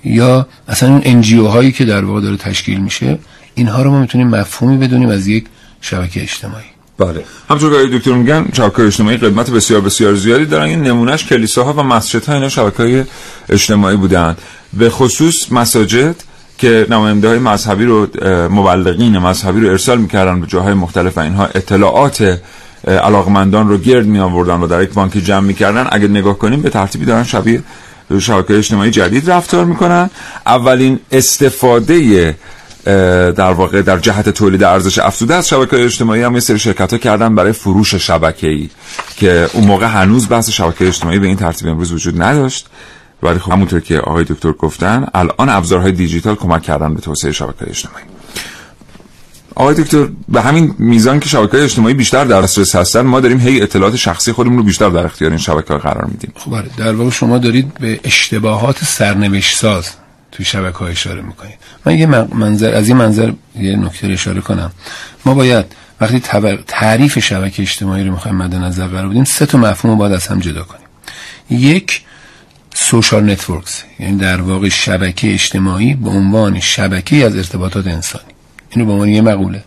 یا 0.04 0.48
اصلا 0.68 0.88
اون 0.88 1.02
انجیو 1.04 1.46
هایی 1.46 1.72
که 1.72 1.84
در 1.84 2.04
واقع 2.04 2.20
داره 2.20 2.36
تشکیل 2.36 2.80
میشه 2.80 3.18
اینها 3.58 3.82
رو 3.82 3.90
ما 3.90 4.00
می‌تونیم 4.00 4.28
مفهومی 4.28 4.76
بدونیم 4.76 5.08
از 5.08 5.26
یک 5.26 5.44
شبکه 5.80 6.22
اجتماعی. 6.22 6.64
بله. 6.98 7.24
همچون 7.50 7.90
که 7.90 7.98
دکتر 7.98 8.12
میگن 8.12 8.46
شبکه 8.52 8.82
اجتماعی 8.82 9.16
قدمت 9.16 9.50
بسیار 9.50 9.80
بسیار 9.80 10.14
زیادی 10.14 10.44
دارن. 10.44 10.64
این 10.64 10.82
نمونهش 10.82 11.24
کلیساها 11.24 11.72
و 11.72 11.82
مسجدها 11.82 12.34
اینا 12.34 12.48
شبکه 12.48 13.06
اجتماعی 13.48 13.96
بودن. 13.96 14.36
به 14.72 14.90
خصوص 14.90 15.52
مساجد 15.52 16.16
که 16.58 16.86
نماینده 16.90 17.28
های 17.28 17.38
مذهبی 17.38 17.84
رو 17.84 18.06
مبلغین 18.50 19.18
مذهبی 19.18 19.60
رو 19.60 19.68
ارسال 19.68 19.98
می‌کردن 19.98 20.40
به 20.40 20.46
جاهای 20.46 20.74
مختلف 20.74 21.16
و 21.16 21.20
اینها 21.20 21.46
اطلاعات 21.46 22.40
علاقمندان 22.86 23.68
رو 23.68 23.78
گرد 23.78 24.06
می 24.06 24.18
آوردن 24.18 24.60
و 24.60 24.66
در 24.66 24.82
یک 24.82 24.90
بانکی 24.90 25.20
جمع 25.20 25.46
می‌کردن. 25.46 25.86
اگر 25.92 26.08
نگاه 26.08 26.38
کنیم 26.38 26.62
به 26.62 26.70
ترتیبی 26.70 27.04
دارن 27.04 27.24
شبیه 27.24 27.62
شبکه 28.20 28.58
اجتماعی 28.58 28.90
جدید 28.90 29.30
رفتار 29.30 29.64
می‌کنن. 29.64 30.10
اولین 30.46 31.00
استفاده 31.12 32.36
در 33.32 33.52
واقع 33.52 33.82
در 33.82 33.98
جهت 33.98 34.28
تولید 34.28 34.64
ارزش 34.64 34.98
افزوده 34.98 35.34
از 35.34 35.48
شبکه 35.48 35.84
اجتماعی 35.84 36.22
هم 36.22 36.34
یه 36.34 36.40
سری 36.40 36.58
شرکت 36.58 36.92
ها 36.92 36.98
کردن 36.98 37.34
برای 37.34 37.52
فروش 37.52 37.94
شبکه‌ای 37.94 38.70
که 39.16 39.50
اون 39.52 39.64
موقع 39.64 39.86
هنوز 39.86 40.28
بحث 40.28 40.50
شبکه 40.50 40.88
اجتماعی 40.88 41.18
به 41.18 41.26
این 41.26 41.36
ترتیب 41.36 41.68
امروز 41.68 41.92
وجود 41.92 42.22
نداشت. 42.22 42.66
ولی 43.22 43.38
خب 43.38 43.52
همونطور 43.52 43.80
که 43.80 43.98
آقای 43.98 44.24
دکتر 44.24 44.52
گفتن 44.52 45.06
الان 45.14 45.48
ابزارهای 45.48 45.92
دیجیتال 45.92 46.34
کمک 46.34 46.62
کردن 46.62 46.94
به 46.94 47.00
توسعه 47.00 47.32
شبکه 47.32 47.68
اجتماعی. 47.68 48.04
آقای 49.54 49.74
دکتر 49.74 50.08
به 50.28 50.40
همین 50.40 50.74
میزان 50.78 51.20
که 51.20 51.28
شبکه 51.28 51.62
اجتماعی 51.62 51.94
بیشتر 51.94 52.24
در 52.24 52.42
دسترس 52.42 52.76
هستن 52.76 53.00
ما 53.00 53.20
داریم 53.20 53.40
هی 53.40 53.62
اطلاعات 53.62 53.96
شخصی 53.96 54.32
خودمون 54.32 54.56
رو 54.56 54.62
بیشتر 54.62 54.88
در 54.90 55.06
اختیار 55.06 55.30
این 55.30 55.38
شبکه 55.38 55.74
قرار 55.74 56.04
میدیم. 56.04 56.32
خب 56.36 56.50
بله 56.50 56.70
در 56.76 56.92
واقع 56.92 57.10
شما 57.10 57.38
دارید 57.38 57.74
به 57.74 58.00
اشتباهات 58.04 58.84
سرنوشت 58.84 59.58
ساز 59.58 59.90
توی 60.32 60.44
شبکه 60.44 60.78
ها 60.78 60.86
اشاره 60.86 61.22
می‌کنید. 61.22 61.58
من 61.86 61.98
یه 61.98 62.06
منظر 62.06 62.74
از 62.74 62.88
این 62.88 62.96
منظر 62.96 63.32
یه 63.60 63.76
نکته 63.76 64.06
اشاره 64.06 64.40
کنم. 64.40 64.70
ما 65.24 65.34
باید 65.34 65.66
وقتی 66.00 66.20
تعریف 66.66 67.18
شبکه 67.18 67.62
اجتماعی 67.62 68.04
رو 68.04 68.12
می‌خوایم 68.12 68.36
مد 68.36 68.54
نظر 68.54 68.86
قرار 68.86 69.08
بدیم 69.08 69.24
سه 69.24 69.46
تا 69.46 69.58
مفهوم 69.58 69.92
رو 69.92 69.98
باید 69.98 70.12
از 70.12 70.26
هم 70.26 70.40
جدا 70.40 70.62
کنیم. 70.62 70.86
یک 71.50 72.02
social 72.74 73.30
networks. 73.30 73.82
یعنی 73.98 74.16
در 74.16 74.40
واقع 74.40 74.68
شبکه 74.68 75.32
اجتماعی 75.32 75.94
به 75.94 76.10
عنوان 76.10 76.60
شبکه 76.60 77.16
از 77.16 77.36
ارتباطات 77.36 77.86
انسانی. 77.86 78.24
اینو 78.70 78.86
به 78.86 78.92
عنوان 78.92 79.08
یه 79.08 79.20
مقوله. 79.20 79.64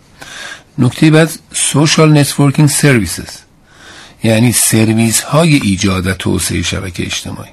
نکته 0.78 1.12
بعد 1.12 1.32
social 1.54 2.18
networking 2.18 2.70
services. 2.70 3.30
یعنی 4.24 4.52
سرویس 4.52 5.22
های 5.22 5.56
ایجاد 5.56 6.08
و 6.08 6.14
توسعه 6.14 6.62
شبکه 6.62 7.04
اجتماعی. 7.04 7.52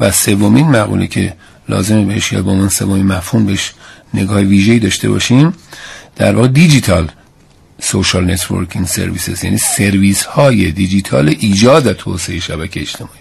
و 0.00 0.10
سومین 0.10 0.68
مقوله 0.68 1.06
که 1.06 1.34
لازمه 1.68 2.04
بهش 2.04 2.32
یا 2.32 2.42
با 2.42 2.54
من 2.54 2.68
سومین 2.68 3.06
مفهوم 3.06 3.46
بهش 3.46 3.72
نگاه 4.14 4.40
ویژه‌ای 4.40 4.78
داشته 4.78 5.08
باشیم. 5.08 5.54
در 6.16 6.34
واقع 6.34 6.48
digital 6.48 7.10
social 7.80 8.30
networking 8.30 8.86
services 8.86 9.44
یعنی 9.44 9.58
سرویس 9.58 10.22
های 10.24 10.70
دیجیتال 10.70 11.34
ایجاد 11.38 11.86
و 11.86 11.92
توسعه 11.92 12.40
شبکه 12.40 12.80
اجتماعی 12.80 13.20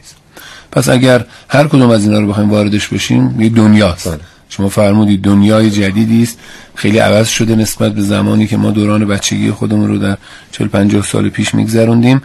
پس 0.71 0.89
اگر 0.89 1.25
هر 1.49 1.67
کدوم 1.67 1.89
از 1.89 2.05
اینا 2.05 2.19
رو 2.19 2.27
بخوایم 2.27 2.49
واردش 2.49 2.87
بشیم 2.87 3.41
یه 3.41 3.49
دنیاست. 3.49 4.07
بله. 4.07 4.19
شما 4.57 4.69
فرمودید 4.69 5.21
دنیای 5.21 5.69
جدیدی 5.69 6.23
است. 6.23 6.39
خیلی 6.75 6.97
عوض 6.97 7.27
شده 7.27 7.55
نسبت 7.55 7.93
به 7.95 8.01
زمانی 8.01 8.47
که 8.47 8.57
ما 8.57 8.71
دوران 8.71 9.07
بچگی 9.07 9.51
خودمون 9.51 9.87
رو 9.87 9.97
در 9.97 10.17
40 10.51 10.67
50 10.67 11.03
سال 11.03 11.29
پیش 11.29 11.55
میگذروندیم. 11.55 12.21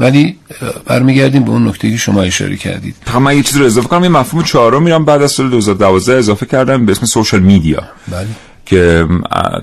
ولی 0.00 0.38
برمیگردیم 0.86 1.44
به 1.44 1.50
اون 1.50 1.68
نکته 1.68 1.90
که 1.90 1.96
شما 1.96 2.22
اشاره 2.22 2.56
کردید. 2.56 2.94
فقط 3.04 3.22
من 3.22 3.36
یه 3.36 3.42
چیز 3.42 3.56
رو 3.56 3.64
اضافه 3.64 3.88
کنم. 3.88 4.02
یه 4.02 4.08
مفهوم 4.08 4.44
چهارم 4.44 4.82
میرم 4.82 5.04
بعد 5.04 5.22
از 5.22 5.32
سال 5.32 5.50
2012 5.50 6.18
اضافه 6.18 6.46
کردم 6.46 6.86
به 6.86 6.92
اسم 6.92 7.06
سوشال 7.06 7.40
میدیا. 7.40 7.82
بله. 8.08 8.26
که 8.66 9.06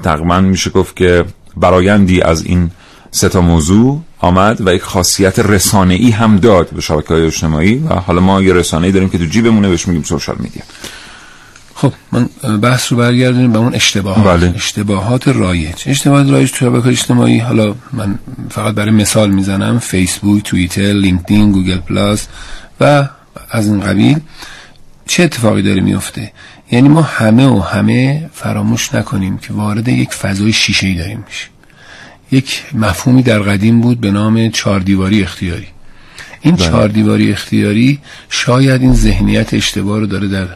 تقریبا 0.04 0.42
میشه 0.42 0.70
گفت 0.70 0.96
که 0.96 1.26
برایندی 1.58 2.22
از 2.22 2.46
این 2.46 2.72
سه 3.12 3.30
تا 3.30 3.42
موضوع 3.42 4.02
آمد 4.20 4.68
و 4.68 4.74
یک 4.74 4.82
خاصیت 4.82 5.40
رسانه 5.40 5.94
ای 5.94 6.10
هم 6.10 6.38
داد 6.38 6.70
به 6.70 6.82
شبکه 6.82 7.08
های 7.08 7.26
اجتماعی. 7.26 7.76
و 7.76 7.94
حالا 7.94 8.22
ما 8.22 8.42
یه 8.42 8.54
رسانه 8.54 8.86
ای 8.86 8.92
داریم 8.92 9.10
که 9.10 9.18
تو 9.18 9.26
جیبمونه 9.26 9.70
بهش 9.70 9.88
میگیم 9.88 10.04
سوشال 10.04 10.36
میدیا. 10.40 10.64
خب 11.76 11.94
من 12.12 12.30
بحث 12.58 12.92
رو 12.92 12.98
برگردونیم 12.98 13.52
به 13.52 13.60
اون 13.60 13.76
اشتباهات. 13.76 14.40
بله. 14.40 14.54
اشتباهات 14.56 15.28
رایج. 15.28 15.84
اشتباهات 15.86 16.30
رایج 16.30 16.52
تو 16.52 16.58
شبکه 16.58 16.88
اجتماعی 16.88 17.40
حالا 17.40 17.76
من 17.94 18.20
فقط 18.50 18.76
برای 18.76 18.92
مثال 18.92 19.32
می‌زنم 19.32 19.80
فیسبوک 19.80 20.44
توییتر 20.44 20.82
لینکدین 20.82 21.52
گوگل 21.52 21.78
پلاس 21.78 22.28
و 22.82 23.08
از 23.52 23.68
این 23.68 23.80
قبیل 23.80 24.20
چه 25.06 25.24
اتفاقی 25.24 25.62
داره 25.62 25.82
میفته؟ 25.82 26.32
یعنی 26.72 26.90
ما 26.90 27.02
همه 27.02 27.48
و 27.48 27.60
همه 27.60 28.30
فراموش 28.34 28.94
نکنیم 28.94 29.38
که 29.38 29.54
وارد 29.54 29.88
یک 29.88 30.14
فضای 30.14 30.54
شیشه 30.54 30.88
ای 30.88 30.96
داریم. 30.96 31.24
میشه 31.28 31.48
یک 32.32 32.64
مفهومی 32.74 33.24
در 33.24 33.40
قدیم 33.40 33.82
بود 33.82 34.02
به 34.02 34.12
نام 34.12 34.50
چهاردیواری 34.50 35.24
اختیاری. 35.24 35.68
این 36.42 36.56
بله. 36.56 36.68
چهاردیواری 36.68 37.32
اختیاری 37.32 38.00
شاید 38.30 38.82
این 38.82 38.94
ذهنیت 38.94 39.54
اشتباه 39.54 40.00
رو 40.00 40.06
داره 40.06 40.28
در 40.28 40.48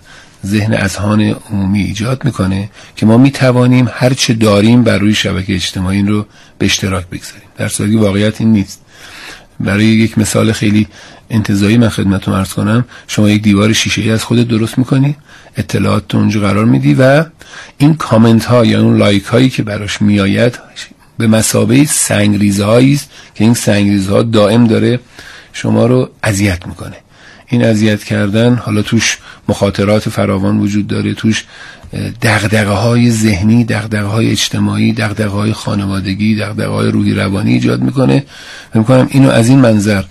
ذهن 0.46 0.74
اذهان 0.74 1.22
عمومی 1.22 1.82
ایجاد 1.82 2.26
می‌کنه 2.26 2.70
که 2.96 3.06
ما 3.06 3.18
می‌توانیم 3.18 3.90
هر 3.94 4.14
چه 4.14 4.34
داریم 4.34 4.84
بر 4.84 4.98
روی 4.98 5.16
شبکه 5.16 5.56
اجتماعی 5.56 6.02
رو 6.02 6.26
به 6.58 6.66
اشتراک 6.66 7.08
بگذاریم. 7.08 7.50
در 7.58 7.68
صورتی 7.68 7.96
واقعیت 7.96 8.42
این 8.42 8.52
نیست. 8.52 8.82
برای 9.60 9.86
یک 9.86 10.18
مثال 10.18 10.52
خیلی 10.52 10.88
انتظایی 11.30 11.78
من 11.78 11.90
خدمتتون 11.90 12.34
عرض 12.34 12.54
کنم. 12.54 12.86
شما 13.08 13.30
یک 13.30 13.42
دیوار 13.42 13.74
شیشه 13.74 14.02
ای 14.02 14.12
از 14.12 14.24
خودت 14.24 14.48
درست 14.48 14.78
می‌کنی 14.78 15.16
اطلاعات 15.58 16.08
تو 16.08 16.18
اونجا 16.18 16.40
قرار 16.40 16.66
میدی 16.66 16.94
و 16.94 17.26
این 17.78 17.96
کامنت 17.96 18.46
ها 18.46 18.66
یا 18.66 18.82
اون 18.82 18.98
لایک 18.98 19.24
هایی 19.24 19.50
که 19.50 19.64
براش 19.64 20.02
میآید 20.02 20.60
به 21.18 21.28
مسابه 21.28 21.86
سنگریزه 21.86 22.68
است 22.68 23.10
که 23.36 23.44
این 23.44 23.54
سنگریزه 23.54 24.12
ها 24.12 24.24
دائم 24.24 24.68
داره 24.68 25.00
شما 25.54 25.86
رو 25.86 26.10
اذیت 26.24 26.68
می‌کنه. 26.68 26.98
این 27.50 27.64
اذیت 27.64 28.04
کردن 28.04 28.56
حالا 28.56 28.82
توش 28.82 29.18
مخاطرات 29.50 30.10
فراوان 30.10 30.60
وجود 30.60 30.88
داره 30.88 31.14
توش 31.14 31.46
دغدغه 32.22 32.72
های 32.72 33.12
ذهنی 33.12 33.64
دغدغه 33.64 34.08
های 34.08 34.32
اجتماعی 34.32 34.94
دغدغه 34.94 35.28
های 35.28 35.54
خانوادگی 35.54 36.36
دغدغه 36.36 36.68
های 36.68 36.92
روحی 36.92 37.14
روانی 37.14 37.54
ایجاد 37.54 37.82
می‌کنه. 37.82 38.24
فکر 38.74 38.84
کنم 38.84 39.08
اینو 39.12 39.30
از 39.30 39.50
این 39.50 39.60
منظر 39.60 40.04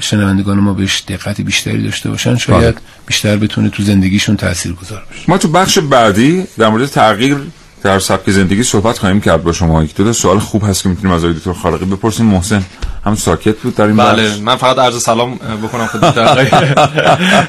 شنوندگان 0.00 0.58
ما 0.58 0.74
بهش 0.74 1.02
دقت 1.08 1.40
بیشتری 1.40 1.82
داشته 1.82 2.10
باشن 2.10 2.36
شاید 2.36 2.74
بله. 2.74 2.82
بیشتر 3.06 3.36
بتونه 3.36 3.68
تو 3.68 3.82
زندگیشون 3.82 4.36
تاثیر 4.36 4.72
گذار 4.72 5.02
بشه. 5.10 5.22
ما 5.28 5.38
تو 5.38 5.48
بخش 5.48 5.78
بعدی 5.78 6.44
در 6.58 6.68
مورد 6.68 6.86
تغییر 6.86 7.36
در 7.82 7.98
سبک 7.98 8.30
زندگی 8.30 8.62
صحبت 8.62 8.98
خواهیم 8.98 9.20
کرد 9.20 9.42
با 9.42 9.52
شما. 9.52 9.84
یک 9.84 9.96
دو 9.96 10.12
سوال 10.12 10.38
خوب 10.38 10.64
هست 10.64 10.82
که 10.82 10.88
می‌تونیم 10.88 11.12
از 11.12 11.24
دکتر 11.24 11.52
خالقی 11.52 11.84
بپرسیم. 11.84 12.26
محسن. 12.26 12.62
هم 13.04 13.14
ساکت 13.14 13.56
بود 13.56 13.74
در 13.74 13.84
این 13.84 13.96
بله 13.96 14.36
من 14.36 14.56
فقط 14.56 14.78
عرض 14.78 15.02
سلام 15.02 15.34
بکنم 15.36 15.86
خدمت 15.86 16.18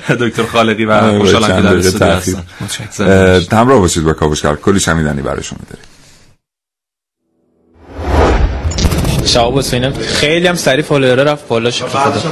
دکتر 0.24 0.46
خالقی 0.46 0.86
و 0.86 1.20
خوشحالم 1.20 1.55
که 1.55 1.62
در 1.62 1.77
استودیو 1.77 2.38
هستم. 2.79 3.58
همراه 3.58 3.79
باشید 3.79 4.03
با 4.03 4.13
کاوشگر. 4.13 4.55
کلی 4.55 4.79
شنیدنی 4.79 5.22
برای 5.22 5.43
شما 5.43 5.60
داریم 5.70 5.90
شهاب 9.25 9.58
حسینم 9.60 9.94
خیلی 9.94 10.48
هم 10.48 10.56
سریع 10.56 10.84
فالوور 10.84 11.24
رفت 11.24 11.48
بالا 11.48 11.72
شد 11.72 11.86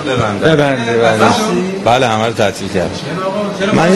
ببنده 0.07 0.55
ببنده 0.55 0.81
بله 1.85 2.07
همه 2.07 2.25
رو 2.25 2.33
تعطیل 2.33 2.67
کرد. 2.67 2.89
من 3.73 3.89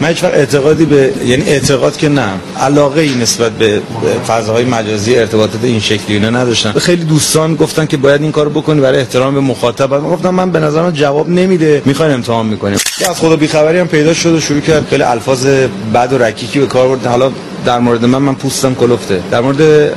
من 0.00 0.08
هیچ 0.08 0.24
اعتقادی 0.24 0.84
به 0.84 1.12
یعنی 1.26 1.42
اعتقاد 1.42 1.96
که 1.96 2.08
نه. 2.08 2.28
علاقه 2.60 3.00
ای 3.00 3.14
نسبت 3.14 3.52
به 3.52 3.82
فضاهای 4.28 4.64
مجازی 4.64 5.16
ارتباطات 5.16 5.60
این 5.62 5.80
شکلی 5.80 6.14
اینا 6.14 6.30
نداشتن. 6.30 6.72
خیلی 6.72 7.04
دوستان 7.04 7.54
گفتن 7.54 7.86
که 7.86 7.96
باید 7.96 8.22
این 8.22 8.32
کارو 8.32 8.50
بکنی 8.50 8.80
برای 8.80 8.98
احترام 8.98 9.34
به 9.34 9.40
مخاطب. 9.40 9.94
من 9.94 10.10
گفتم 10.10 10.30
من 10.30 10.50
به 10.50 10.60
نظرم 10.60 10.90
جواب 10.90 11.28
نمیده. 11.28 11.82
می‌خوایم 11.84 12.12
امتحان 12.12 12.46
می‌کنیم. 12.46 12.78
از 13.10 13.18
خدا 13.18 13.36
بیخبری 13.36 13.78
هم 13.78 13.88
پیدا 13.88 14.14
شد 14.14 14.32
و 14.32 14.40
شروع 14.40 14.60
کرد. 14.60 14.86
خیلی 14.90 15.02
الفاظ 15.02 15.46
بد 15.94 16.12
و 16.12 16.18
رکیکی 16.18 16.58
به 16.58 16.66
کار 16.66 16.88
برد 16.88 17.06
حالا 17.06 17.30
در 17.66 17.78
مورد 17.78 18.04
من 18.04 18.18
من 18.18 18.34
پوستم 18.34 18.74
کلفته. 18.74 19.20
در 19.30 19.40
مورد 19.40 19.92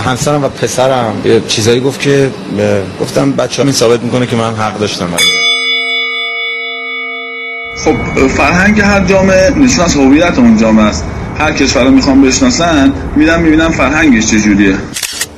همسرم 0.00 0.44
و 0.44 0.48
پسرم. 0.48 1.14
چیزایی 1.48 1.80
گفت 1.80 2.00
که 2.00 2.30
گفتم 3.00 3.32
بچه 3.32 3.62
این 3.62 3.72
ثابت 3.72 4.02
می‌کنه 4.02 4.26
که 4.26 4.36
من 4.36 4.54
حق 4.54 4.78
داشتم. 4.78 5.06
خب 7.84 8.26
فرهنگ 8.28 8.80
هر 8.80 9.04
جامعه 9.04 9.50
نشون 9.50 9.84
از 9.84 9.96
هویت 9.96 10.38
اون 10.38 10.56
جامعه 10.56 10.84
است. 10.84 11.04
هر 11.38 11.52
کشور 11.52 11.84
رو 11.84 11.90
می‌خوام 11.90 12.22
بشناسن 12.22 12.92
میرم 13.16 13.40
می‌بینم 13.40 13.70
فرهنگش 13.70 14.26
چجوریه. 14.26 14.74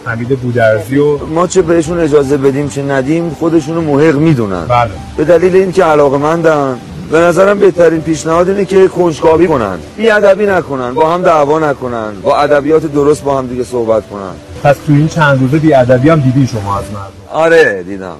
حمید 0.05 0.29
بودرزی 0.29 0.97
و 0.99 1.27
ما 1.27 1.47
چه 1.47 1.63
بهشون 1.63 1.99
اجازه 2.01 2.37
بدیم 2.37 2.69
چه 2.69 2.83
ندیم 2.83 3.31
خودشونو 3.31 3.81
محق 3.81 4.15
می‌دونن. 4.15 4.67
بله. 4.67 4.91
به 5.17 5.25
دلیل 5.25 5.57
اینکه 5.57 5.85
علاقه 5.85 6.19
مندن 6.19 6.79
به 7.15 7.21
نظرم 7.21 7.59
بهترین 7.59 8.01
پیشنهاد 8.01 8.49
اینه 8.49 8.65
که 8.65 8.89
کنجکاوی 8.89 9.47
کنن. 9.47 9.79
بی 9.97 10.11
ادبی 10.11 10.47
نکنن 10.47 10.95
با 10.95 11.15
هم 11.15 11.23
دعوا 11.23 11.59
نکنن 11.59 12.13
با 12.23 12.39
ادبیات 12.39 12.93
درست 12.93 13.25
با 13.25 13.39
هم 13.39 13.47
دیگه 13.47 13.65
صحبت 13.65 14.09
کنن. 14.11 14.33
پس 14.63 14.77
تو 14.87 14.93
این 14.93 15.09
چند 15.09 15.41
روزه 15.41 15.59
بی 15.59 15.75
ادبی 15.75 16.09
هم 16.09 16.21
دیدی 16.21 16.47
شما 16.47 16.79
از 16.79 16.85
مردم؟ 16.85 17.13
آره 17.33 17.83
دیدم. 17.83 18.17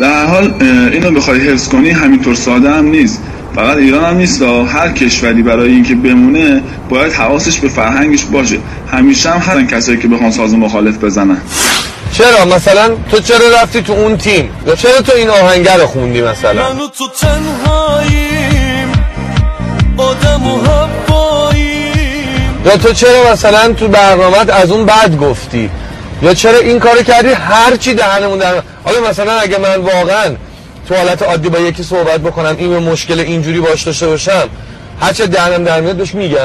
در 0.00 0.26
حال 0.26 0.54
اینو 0.92 1.10
بخوای 1.10 1.40
حفظ 1.40 1.68
کنی 1.68 1.90
همینطور 1.90 2.34
ساده 2.34 2.70
هم 2.70 2.86
نیست. 2.86 3.22
فقط 3.54 3.76
ایران 3.76 4.04
هم 4.04 4.16
نیست 4.16 4.42
هر 4.42 4.92
کشوری 4.92 5.42
برای 5.42 5.72
اینکه 5.72 5.94
بمونه 5.94 6.62
باید 6.88 7.12
حواسش 7.12 7.58
به 7.58 7.68
فرهنگش 7.68 8.24
باشه. 8.24 8.58
همیشه 8.92 9.30
هم 9.30 9.38
هستن 9.38 9.66
کسایی 9.66 9.98
که 9.98 10.08
بخوان 10.08 10.30
ساز 10.30 10.54
مخالف 10.54 11.04
بزنن. 11.04 11.38
چرا؟ 12.12 12.44
مثلا 12.44 12.90
تو 13.10 13.20
چرا 13.20 13.48
رفتی 13.62 13.82
تو 13.82 13.92
اون 13.92 14.16
تیم؟ 14.16 14.50
یا 14.66 14.74
چرا 14.74 15.00
تو 15.00 15.12
این 15.16 15.28
آهنگر 15.28 15.76
رو 15.76 15.86
خوندی 15.86 16.22
مثلا؟ 16.22 16.72
من 16.72 16.78
تو 16.98 17.08
تنهاییم 17.20 17.67
آدم 20.00 20.46
و 20.46 20.78
یا 22.64 22.76
تو 22.76 22.92
چرا 22.92 23.32
مثلا 23.32 23.72
تو 23.72 23.88
برنامه 23.88 24.52
از 24.52 24.70
اون 24.70 24.86
بعد 24.86 25.18
گفتی؟ 25.18 25.70
یا 26.22 26.34
چرا 26.34 26.58
این 26.58 26.78
کارو 26.78 27.02
کردی؟ 27.02 27.28
هر 27.28 27.76
چی 27.76 27.94
دهنمون 27.94 28.38
در 28.38 28.62
حالا 28.84 29.00
مثلا 29.10 29.32
اگه 29.32 29.58
من 29.58 29.76
واقعا 29.76 30.36
تو 30.88 30.94
حالت 30.94 31.22
عادی 31.22 31.48
با 31.48 31.58
یکی 31.58 31.82
صحبت 31.82 32.20
بکنم 32.20 32.56
این 32.58 32.78
مشکل 32.78 33.20
اینجوری 33.20 33.60
باش 33.60 33.82
داشته 33.82 34.06
باشم 34.06 34.48
هر 35.00 35.12
چه 35.12 35.26
دهنم 35.26 35.64
در 35.64 35.80
میاد 35.80 35.96
بهش 35.96 36.14
میگم. 36.14 36.38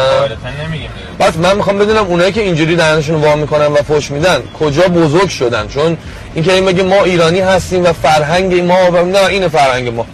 بعد 1.19 1.37
من 1.37 1.55
می‌خوام 1.55 1.79
بدونم 1.79 2.05
اونایی 2.05 2.31
که 2.31 2.41
اینجوری 2.41 2.75
دهنشون 2.75 3.15
وا 3.15 3.35
می‌کنن 3.35 3.67
و 3.67 3.75
فوش 3.75 4.11
میدن 4.11 4.43
کجا 4.59 4.87
بزرگ 4.87 5.29
شدن؟ 5.29 5.67
چون 5.67 5.97
این 6.33 6.45
که 6.45 6.53
این 6.53 6.65
بگه 6.65 6.83
ما 6.83 7.03
ایرانی 7.03 7.39
هستیم 7.39 7.83
و 7.83 7.93
فرهنگ 7.93 8.59
ما 8.59 8.91
و 8.91 9.05
نه 9.05 9.25
این 9.25 9.47
فرهنگ 9.47 9.89
ما. 9.89 10.05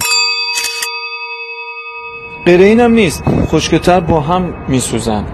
غیر 2.50 2.62
اینم 2.62 2.92
نیست. 2.92 3.24
خشکتر 3.46 4.00
با 4.00 4.20
هم 4.22 4.54
میسوزن. 4.68 5.26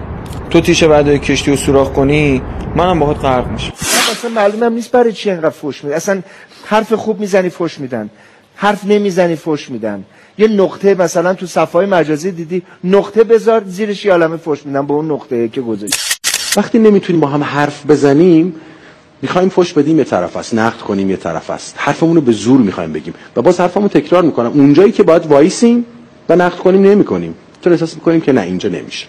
تو 0.50 0.60
تیشه 0.60 0.88
بعد 0.88 1.16
کشتی 1.16 1.50
و 1.50 1.56
سوراخ 1.56 1.92
کنی 1.92 2.42
منم 2.74 2.98
باهات 2.98 3.24
غرق 3.24 3.50
میشم. 3.50 3.72
اصلا 4.12 4.30
معلومم 4.30 4.72
نیست 4.72 4.90
برای 4.90 5.12
چی 5.12 5.30
انقدر 5.30 5.50
فوش 5.50 5.84
میدن 5.84 5.96
اصلا 5.96 6.22
حرف 6.66 6.92
خوب 6.92 7.20
می‌زنی 7.20 7.48
فوش 7.48 7.80
میدن. 7.80 8.10
حرف 8.56 8.84
نمی‌زنی 8.84 9.36
فوش 9.36 9.70
میدن. 9.70 10.04
یه 10.38 10.48
نقطه 10.48 10.94
مثلا 10.94 11.34
تو 11.34 11.46
صفحه 11.46 11.86
مجازی 11.86 12.30
دیدی 12.30 12.62
نقطه 12.84 13.24
بذار 13.24 13.62
زیرش 13.66 14.04
یه 14.04 14.12
عالمه 14.12 14.36
فوش 14.36 14.66
میدن 14.66 14.86
به 14.86 14.92
اون 14.92 15.10
نقطه 15.12 15.48
که 15.48 15.60
گذاشت 15.60 16.00
وقتی 16.56 16.78
نمی‌تونیم 16.78 17.20
با 17.20 17.28
هم 17.28 17.42
حرف 17.42 17.86
بزنیم 17.86 18.54
می‌خوایم 19.22 19.48
فوش 19.48 19.72
بدیم 19.72 19.98
یه 19.98 20.04
طرف 20.04 20.36
است 20.36 20.54
نقد 20.54 20.78
کنیم 20.78 21.10
یه 21.10 21.16
طرف 21.16 21.50
است. 21.50 21.74
حرفمون 21.78 22.14
رو 22.14 22.20
به 22.20 22.32
زور 22.32 22.60
می‌خوایم 22.60 22.92
بگیم. 22.92 23.14
و 23.36 23.42
باز 23.42 23.60
حرفمون 23.60 23.88
تکرار 23.88 24.22
می‌کنم. 24.22 24.52
اونجایی 24.54 24.92
که 24.92 25.02
باید 25.02 25.26
وایسیم 25.26 25.84
و 26.28 26.36
نقد 26.36 26.58
کنیم 26.58 26.82
نمی‌کنیم. 26.82 27.34
چون 27.64 27.72
احساس 27.72 27.94
می‌کنیم 27.94 28.20
که 28.20 28.32
نه 28.32 28.40
اینجا 28.40 28.68
نمیشه. 28.68 29.06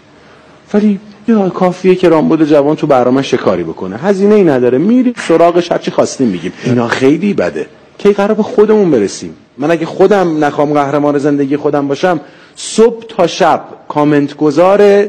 ولی 0.73 0.99
یا 1.27 1.49
کافیه 1.49 1.95
که 1.95 2.09
رامبد 2.09 2.45
جوان 2.45 2.75
تو 2.75 2.87
برنامه 2.87 3.21
شکاری 3.21 3.63
بکنه. 3.63 3.97
هزینه 3.97 4.35
ای 4.35 4.43
نداره. 4.43 4.77
میری 4.77 5.13
سراغش 5.27 5.71
هرچی 5.71 5.91
خواستیم 5.91 6.27
میگیم. 6.27 6.53
اینا 6.63 6.87
خیلی 6.87 7.33
بده. 7.33 7.65
کی 7.97 8.13
قرار 8.13 8.33
به 8.33 8.43
خودمون 8.43 8.91
برسیم؟ 8.91 9.35
من 9.57 9.71
اگه 9.71 9.85
خودم 9.85 10.45
نخوام 10.45 10.73
قهرمان 10.73 11.17
زندگی 11.17 11.57
خودم 11.57 11.87
باشم 11.87 12.19
صبح 12.55 13.05
تا 13.05 13.27
شب 13.27 13.61
کامنت 13.87 14.37
گذار 14.37 15.07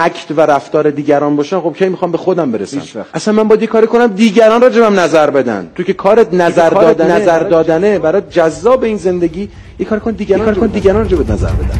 اکت 0.00 0.30
و 0.36 0.40
رفتار 0.40 0.90
دیگران 0.90 1.36
باشم 1.36 1.60
خب 1.60 1.74
کی 1.78 1.88
می‌خوام 1.88 2.12
به 2.12 2.18
خودم 2.18 2.52
برسم؟ 2.52 2.82
اصلا 3.14 3.34
من 3.34 3.48
باید 3.48 3.64
کاری 3.64 3.86
کنم 3.86 4.06
دیگران 4.06 4.60
راجبم 4.60 5.00
نظر 5.00 5.30
بدن. 5.30 5.70
تو 5.74 5.82
که 5.82 5.92
کارت 5.92 6.34
نظر 6.34 6.70
دادنه 6.70 7.14
نظر 7.14 7.38
دادنه 7.38 7.98
برای 7.98 8.22
جذاب 8.30 8.84
این 8.84 8.96
زندگی 8.96 9.48
یه 9.78 9.86
کار 9.86 9.98
کن 9.98 10.10
دیگران 10.12 10.44
کار 10.44 10.54
کن. 10.54 10.66
دیگران 10.66 10.96
راجبت 10.96 11.30
نظر 11.30 11.50
بدن. 11.50 11.78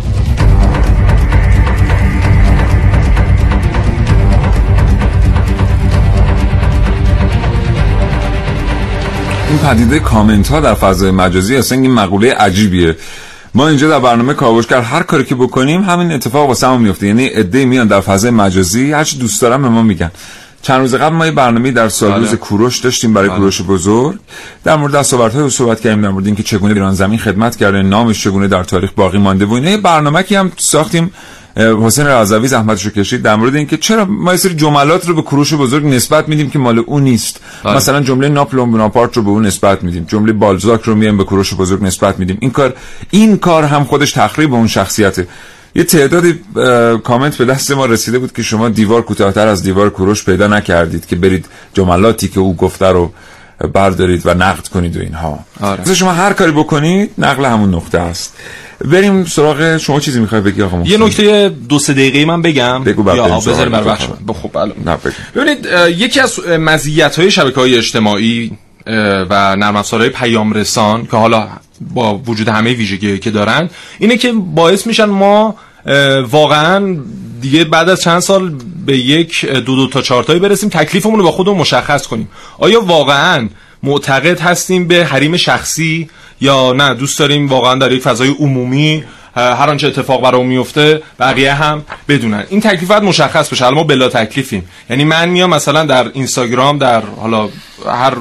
این 9.48 9.58
پدیده 9.58 9.98
کامنت 9.98 10.48
ها 10.48 10.60
در 10.60 10.74
فضای 10.74 11.10
مجازی 11.10 11.56
اصلا 11.56 11.78
این 11.78 11.92
مقوله 11.92 12.34
عجیبیه. 12.34 12.96
ما 13.54 13.68
اینجا 13.68 13.88
در 13.88 13.98
برنامه 13.98 14.34
کاوشگر 14.34 14.80
هر 14.80 15.02
کاری 15.02 15.24
که 15.24 15.34
بکنیم 15.34 15.82
همین 15.82 16.12
اتفاق 16.12 16.48
واسه 16.48 16.68
ما 16.68 16.76
میفته 16.76 17.06
یعنی 17.06 17.26
عده 17.26 17.64
میان 17.64 17.86
در 17.86 18.00
فضای 18.00 18.30
مجازی 18.30 18.92
هرچی 18.92 19.18
دوست 19.18 19.42
دارم 19.42 19.62
به 19.62 19.68
ما 19.68 19.82
میگن 19.82 20.10
چند 20.62 20.80
روز 20.80 20.94
قبل 20.94 21.16
ما 21.16 21.26
یه 21.26 21.32
برنامه 21.32 21.70
در 21.70 21.88
سال 21.88 22.12
روز 22.12 22.28
بله. 22.28 22.36
کوروش 22.36 22.78
داشتیم 22.78 23.14
برای 23.14 23.28
بله. 23.28 23.38
کوروش 23.38 23.62
بزرگ 23.62 24.18
در 24.64 24.76
مورد 24.76 24.94
های 24.94 25.50
صحبت 25.50 25.80
کردیم 25.80 26.02
در 26.02 26.08
مورد 26.08 26.26
اینکه 26.26 26.42
چگونه 26.42 26.74
ایران 26.74 26.94
زمین 26.94 27.18
خدمت 27.18 27.56
کرده 27.56 27.82
نامش 27.82 28.24
چگونه 28.24 28.48
در 28.48 28.64
تاریخ 28.64 28.90
باقی 28.96 29.18
مانده 29.18 29.44
و 29.44 29.52
اینا 29.52 29.70
یه 29.70 29.76
برنامه 29.76 30.24
هم 30.30 30.52
ساختیم 30.56 31.12
حسین 31.56 32.06
رضوی 32.06 32.48
زحمتش 32.48 32.84
رو 32.84 32.90
کشید 32.90 33.22
در 33.22 33.36
مورد 33.36 33.56
اینکه 33.56 33.76
چرا 33.76 34.04
ما 34.04 34.36
سری 34.36 34.54
جملات 34.54 35.08
رو 35.08 35.14
به 35.14 35.22
کروش 35.22 35.54
بزرگ 35.54 35.86
نسبت 35.86 36.28
میدیم 36.28 36.50
که 36.50 36.58
مال 36.58 36.78
اون 36.78 37.02
نیست. 37.02 37.40
آره. 37.64 37.76
مثلا 37.76 38.00
جمله 38.00 38.28
ناپلون 38.28 38.72
بناپارت 38.72 39.16
رو 39.16 39.22
به 39.22 39.30
اون 39.30 39.46
نسبت 39.46 39.82
میدیم. 39.84 40.04
جمله 40.08 40.32
بالزاک 40.32 40.82
رو 40.82 40.94
میایم 40.94 41.16
به 41.16 41.24
کروش 41.24 41.54
بزرگ 41.54 41.82
نسبت 41.82 42.18
میدیم. 42.18 42.38
این 42.40 42.50
کار 42.50 42.74
این 43.10 43.36
کار 43.36 43.64
هم 43.64 43.84
خودش 43.84 44.12
تخریب 44.12 44.54
اون 44.54 44.66
شخصیته. 44.66 45.26
یه 45.74 45.84
تعدادی 45.84 46.40
کامنت 47.04 47.36
به 47.36 47.44
دست 47.44 47.70
ما 47.70 47.86
رسیده 47.86 48.18
بود 48.18 48.32
که 48.32 48.42
شما 48.42 48.68
دیوار 48.68 49.02
کوتاهتر 49.02 49.48
از 49.48 49.62
دیوار 49.62 49.90
کروش 49.90 50.24
پیدا 50.24 50.46
نکردید 50.46 51.06
که 51.06 51.16
برید 51.16 51.46
جملاتی 51.74 52.28
که 52.28 52.40
او 52.40 52.56
گفته 52.56 52.86
رو 52.86 53.12
بردارید 53.74 54.22
و 54.26 54.34
نقد 54.34 54.68
کنید 54.68 54.96
و 54.96 55.00
اینها. 55.00 55.38
آره. 55.60 55.94
شما 55.94 56.12
هر 56.12 56.32
کاری 56.32 56.52
بکنید 56.52 57.10
نقل 57.18 57.44
همون 57.44 57.74
نقطه 57.74 57.98
است. 57.98 58.36
بریم 58.84 59.24
سراغ 59.24 59.76
شما 59.76 60.00
چیزی 60.00 60.20
می‌خوای 60.20 60.40
بگی 60.40 60.62
آقا 60.62 60.82
یه 60.84 60.98
نکته 60.98 61.48
دو 61.68 61.78
سه 61.78 61.92
دقیقه 61.92 62.24
من 62.24 62.42
بگم. 62.42 62.84
بگو 62.84 63.16
یا 63.16 63.38
بذار 63.38 63.68
بر 63.68 63.82
بخش 63.82 64.04
خب 64.42 64.50
بله. 64.52 64.96
ببینید 65.34 65.66
یکی 65.88 66.20
از 66.20 66.40
مزیت 66.48 67.18
های 67.18 67.30
شبکه 67.30 67.60
های 67.60 67.76
اجتماعی 67.76 68.52
و 69.30 69.56
نرم 69.56 69.76
افزارهای 69.76 70.10
پیام 70.10 70.52
رسان 70.52 71.06
که 71.06 71.16
حالا 71.16 71.48
با 71.94 72.18
وجود 72.18 72.48
همه 72.48 72.72
ویژگی 72.72 73.18
که 73.18 73.30
دارن 73.30 73.70
اینه 73.98 74.16
که 74.16 74.32
باعث 74.32 74.86
میشن 74.86 75.04
ما 75.04 75.54
واقعا 76.30 76.96
دیگه 77.40 77.64
بعد 77.64 77.88
از 77.88 78.00
چند 78.00 78.20
سال 78.20 78.54
به 78.86 78.96
یک 78.98 79.46
دو 79.46 79.76
دو 79.76 79.86
تا 79.88 80.02
چارتایی 80.02 80.40
برسیم 80.40 80.68
تکلیفمون 80.68 81.18
رو 81.18 81.24
با 81.24 81.32
خودمون 81.32 81.58
مشخص 81.58 82.06
کنیم. 82.06 82.28
آیا 82.58 82.80
واقعا 82.80 83.48
معتقد 83.82 84.40
هستیم 84.40 84.88
به 84.88 85.04
حریم 85.04 85.36
شخصی 85.36 86.08
یا 86.40 86.72
نه؟ 86.72 86.94
دوست 86.94 87.18
داریم 87.18 87.48
واقعا 87.48 87.74
در 87.74 87.92
یک 87.92 88.02
فضای 88.02 88.28
عمومی 88.28 89.04
هر 89.34 89.70
آنچه 89.70 89.86
اتفاق 89.86 90.22
برام 90.22 90.46
میفته 90.46 91.02
بقیه 91.20 91.54
هم 91.54 91.84
بدونن. 92.08 92.44
این 92.50 92.60
تکلیف 92.60 92.88
باید 92.88 93.02
مشخص 93.02 93.48
بشه 93.48 93.64
حالا 93.64 93.76
ما 93.76 93.84
بلا 93.84 94.08
تکلیفیم. 94.08 94.68
یعنی 94.90 95.04
من 95.04 95.28
میام 95.28 95.50
مثلا 95.50 95.84
در 95.84 96.10
اینستاگرام 96.14 96.78
در 96.78 97.00
حالا 97.00 97.48
هر 97.86 98.14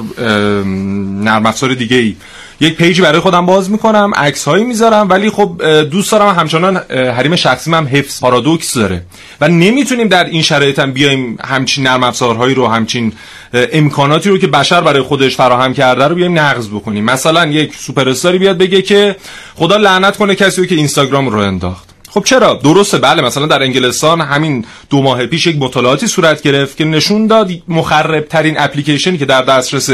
نرم 1.24 1.46
افزار 1.46 1.74
دیگه 1.74 1.96
ای 1.96 2.16
یک 2.60 2.76
پیج 2.76 3.00
برای 3.00 3.20
خودم 3.20 3.46
باز 3.46 3.70
می‌کنم 3.70 4.10
عکس 4.16 4.44
هایی 4.44 4.64
می‌ذارم 4.64 5.08
ولی 5.08 5.30
خب 5.30 5.62
دوست 5.90 6.12
دارم 6.12 6.34
همچنان 6.34 6.76
حریم 6.90 7.36
شخصی 7.36 7.72
هم 7.72 7.88
حفظ 7.92 8.20
پارادوکس 8.20 8.74
داره. 8.74 9.02
و 9.40 9.48
نمی‌تونیم 9.48 10.08
در 10.08 10.24
این 10.24 10.42
شرایط 10.42 10.78
هم 10.78 10.92
بیایم 10.92 11.38
همچین 11.44 11.86
نرم 11.86 12.02
افزارهایی 12.02 12.54
رو 12.54 12.66
همچین 12.68 13.12
امکاناتی 13.52 14.30
رو 14.30 14.38
که 14.38 14.46
بشر 14.46 14.80
برای 14.80 15.02
خودش 15.02 15.36
فراهم 15.36 15.74
کرده 15.74 16.04
رو 16.04 16.14
بیایم 16.14 16.38
نقض 16.38 16.68
بکنیم. 16.68 17.04
مثلا 17.04 17.46
یک 17.46 17.76
سوپر 17.76 18.12
بیاد 18.38 18.58
بگه 18.58 18.82
که 18.82 19.16
خدا 19.54 19.76
لعنت 19.76 20.16
کنه 20.16 20.34
کسی 20.34 20.66
که 20.66 20.74
اینستاگرام 20.74 21.28
رو 21.28 21.38
انداخت. 21.38 21.89
خب 22.10 22.24
چرا؟ 22.24 22.54
درسته 22.54 22.98
بله 22.98 23.22
مثلا 23.22 23.46
در 23.46 23.62
انگلستان 23.62 24.20
همین 24.20 24.64
دو 24.90 25.02
ماه 25.02 25.26
پیش 25.26 25.46
یک 25.46 25.56
مطالعاتی 25.58 26.06
صورت 26.06 26.42
گرفت 26.42 26.76
که 26.76 26.84
نشون 26.84 27.26
داد 27.26 27.50
مخرب 27.68 28.24
ترین 28.28 28.60
اپلیکیشنی 28.60 29.18
که 29.18 29.24
در 29.24 29.42
دسترس 29.42 29.90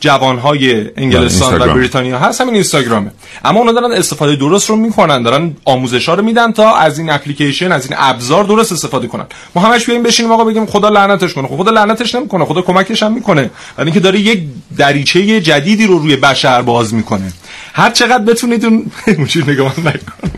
جوانهای 0.00 0.90
انگلستان 0.96 1.62
و 1.62 1.74
بریتانیا 1.74 2.18
هست 2.18 2.40
همین 2.40 2.54
اینستاگرامه. 2.54 3.10
اما 3.44 3.60
اونا 3.60 3.72
دارن 3.72 3.92
استفاده 3.92 4.36
درست 4.36 4.70
رو 4.70 4.76
می‌کنن 4.76 5.22
دارن 5.22 5.56
آموزش 5.64 6.08
ها 6.08 6.14
رو 6.14 6.22
میدن 6.22 6.52
تا 6.52 6.76
از 6.76 6.98
این 6.98 7.10
اپلیکیشن 7.10 7.72
از 7.72 7.86
این 7.86 7.94
ابزار 7.98 8.44
درست 8.44 8.72
استفاده 8.72 9.06
کنن. 9.06 9.26
ما 9.54 9.62
همش 9.62 9.86
بیایم 9.86 10.02
بشینیم 10.02 10.32
آقا 10.32 10.44
بگیم 10.44 10.66
خدا 10.66 10.88
لعنتش 10.88 11.34
کنه. 11.34 11.48
خب 11.48 11.56
خدا 11.56 11.70
لعنتش 11.70 12.14
نمی‌کنه 12.14 12.44
خدا 12.44 12.62
کمکش 12.62 13.02
هم 13.02 13.12
می‌کنه. 13.12 13.50
ولی 13.78 13.86
اینکه 13.86 14.00
داره 14.00 14.20
یک 14.20 14.42
دریچه 14.76 15.40
جدیدی 15.40 15.86
رو 15.86 15.98
روی 15.98 16.16
بشر 16.16 16.62
باز 16.62 16.94
می‌کنه. 16.94 17.32
هر 17.72 17.90
چقدر 17.90 18.24
بتونید 18.24 18.64
اون 18.64 18.90
نگاه 19.48 19.80
نکن. 19.80 20.30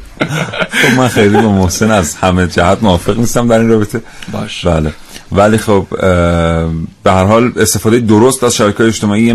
خب 0.70 0.98
من 0.98 1.08
خیلی 1.08 1.36
با 1.36 1.52
محسن 1.52 1.90
از 1.90 2.14
همه 2.14 2.46
جهت 2.46 2.78
موافق 2.82 3.18
نیستم 3.18 3.48
در 3.48 3.58
این 3.58 3.68
رابطه. 3.68 4.00
باش. 4.32 4.66
بله. 4.66 4.92
ولی 5.32 5.58
خب 5.58 5.86
به 7.02 7.12
هر 7.12 7.24
حال 7.24 7.52
استفاده 7.56 8.00
درست 8.00 8.44
از 8.44 8.56
شبکه 8.56 8.84
اجتماعی 8.84 9.32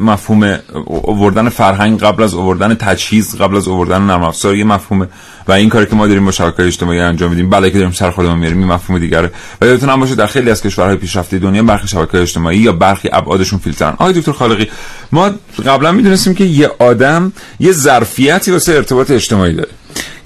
مفهوم 0.00 0.58
آوردن 1.04 1.48
فرهنگ 1.48 2.00
قبل 2.00 2.22
از 2.22 2.34
آوردن 2.34 2.74
تجهیز 2.74 3.36
قبل 3.36 3.56
از 3.56 3.68
آوردن 3.68 4.02
نرم 4.02 4.22
افزار 4.22 4.56
یه 4.56 4.64
مفهومه 4.64 5.08
و 5.48 5.52
این 5.52 5.68
کاری 5.68 5.86
که 5.86 5.96
ما 5.96 6.06
داریم 6.06 6.24
با 6.24 6.30
شبکه 6.30 6.62
اجتماعی 6.62 7.00
انجام 7.00 7.30
میدیم. 7.30 7.50
بله 7.50 7.70
که 7.70 7.78
داریم 7.78 7.92
سر 7.92 8.10
خودمون 8.10 8.38
میاریم 8.38 8.58
این 8.58 8.66
مفهوم 8.66 8.98
دیگره. 8.98 9.30
و 9.60 9.66
یادتون 9.66 9.88
هم 9.88 10.00
باشه 10.00 10.14
در 10.14 10.26
خیلی 10.26 10.50
از 10.50 10.62
کشورهای 10.62 10.96
پیشرفته 10.96 11.38
دنیا 11.38 11.62
برخی 11.62 11.88
شبکه 11.88 12.18
اجتماعی 12.18 12.58
یا 12.58 12.72
برخی 12.72 13.08
ابعادشون 13.12 13.58
فیلترن. 13.58 13.92
آقای 13.92 14.12
دکتر 14.12 14.32
خالقی 14.32 14.68
ما 15.12 15.30
قبلا 15.66 15.92
می‌دونستیم 15.92 16.34
که 16.34 16.44
یه 16.44 16.70
آدم 16.78 17.32
یه 17.60 17.72
ظرفیتی 17.72 18.50
واسه 18.50 18.72
ارتباط 18.72 19.10
اجتماعی 19.10 19.52
داره. 19.52 19.68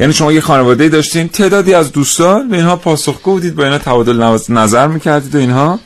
یعنی 0.01 0.13
شما 0.13 0.33
یه 0.33 0.41
خانواده 0.41 0.89
داشتین 0.89 1.29
تعدادی 1.29 1.75
از 1.75 1.93
دوستان 1.93 2.49
به 2.49 2.57
اینها 2.57 2.77
پاسخگو 2.77 3.33
بودید 3.33 3.55
با 3.57 3.63
اینها 3.65 3.79
تبادل 3.79 4.37
نظر 4.49 4.87
می‌کردید 4.87 5.35
و 5.35 5.39
اینها. 5.39 5.81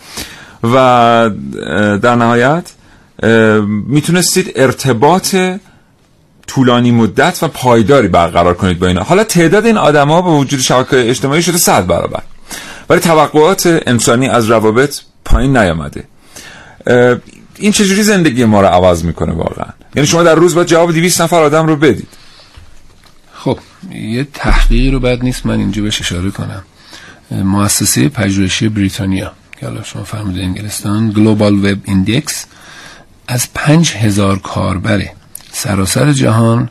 و 0.62 1.30
در 2.02 2.14
نهایت 2.14 2.70
می‌تونستید 3.86 4.52
ارتباط 4.56 5.36
طولانی 6.46 6.90
مدت 6.90 7.38
و 7.42 7.48
پایداری 7.48 8.08
برقرار 8.08 8.54
کنید 8.54 8.78
با 8.78 8.86
اینا. 8.86 9.02
حالا 9.02 9.24
تعداد 9.24 9.66
این 9.66 9.76
آدما 9.76 10.22
با 10.22 10.38
وجود 10.38 10.60
شبکه 10.60 11.10
اجتماعی 11.10 11.42
شده 11.42 11.58
صد 11.58 11.86
برابر. 11.86 12.22
ولی 12.90 13.00
توقعات 13.00 13.82
انسانی 13.86 14.28
از 14.28 14.50
روابط 14.50 15.00
پایین 15.24 15.56
نیامده. 15.56 16.04
این 17.56 17.72
چجوری 17.72 18.02
زندگی 18.02 18.44
ما 18.44 18.60
رو 18.60 18.66
عوض 18.66 19.04
می‌کنه 19.04 19.32
واقعا؟ 19.32 19.66
یعنی 19.94 20.06
شما 20.06 20.22
در 20.22 20.34
روز 20.34 20.54
باید 20.54 20.66
جواب 20.66 20.92
200 20.92 21.20
نفر 21.20 21.42
آدم 21.42 21.66
رو 21.66 21.76
بدید. 21.76 22.08
خب 23.44 23.58
یه 23.92 24.24
تحقیقی 24.24 24.90
رو 24.90 25.00
بد 25.00 25.22
نیست 25.22 25.46
من 25.46 25.58
اینجا 25.58 25.82
بهش 25.82 26.00
اشاره 26.00 26.30
کنم. 26.30 26.62
مؤسسه 27.30 28.08
پژوهشی 28.08 28.68
بریتانیا 28.68 29.32
که 29.60 29.66
حالا 29.66 29.82
شما 29.82 30.04
فرمود 30.04 30.38
انگلستان 30.38 31.10
گلوبال 31.10 31.64
وب 31.64 31.78
ایندکس 31.84 32.46
از 33.28 33.52
پنج 33.54 33.92
هزار 33.92 34.38
کاربر 34.38 35.02
سراسر 35.52 36.12
جهان 36.12 36.68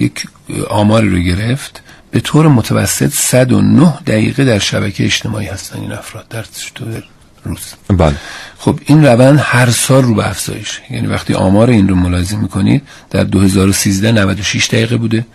یک 0.00 0.26
آماری 0.68 1.08
رو 1.08 1.18
گرفت 1.18 1.82
به 2.10 2.20
طور 2.20 2.48
متوسط 2.48 3.12
109 3.14 3.98
دقیقه 4.06 4.44
در 4.44 4.58
شبکه 4.58 5.04
اجتماعی 5.04 5.46
هستن 5.46 5.80
این 5.80 5.92
افراد 5.92 6.28
در 6.28 6.44
طول 6.74 7.02
روز. 7.44 7.74
بله. 7.88 8.16
خب 8.58 8.80
این 8.86 9.06
روند 9.06 9.38
هر 9.42 9.70
سال 9.70 10.02
رو 10.02 10.14
به 10.14 10.30
افزایش. 10.30 10.80
یعنی 10.90 11.06
وقتی 11.06 11.34
آمار 11.34 11.70
این 11.70 11.88
رو 11.88 11.94
ملاحظه 11.94 12.36
می‌کنید 12.36 12.82
در 13.10 13.24
2013 13.24 14.12
96 14.12 14.66
دقیقه 14.66 14.96
بوده. 14.96 15.26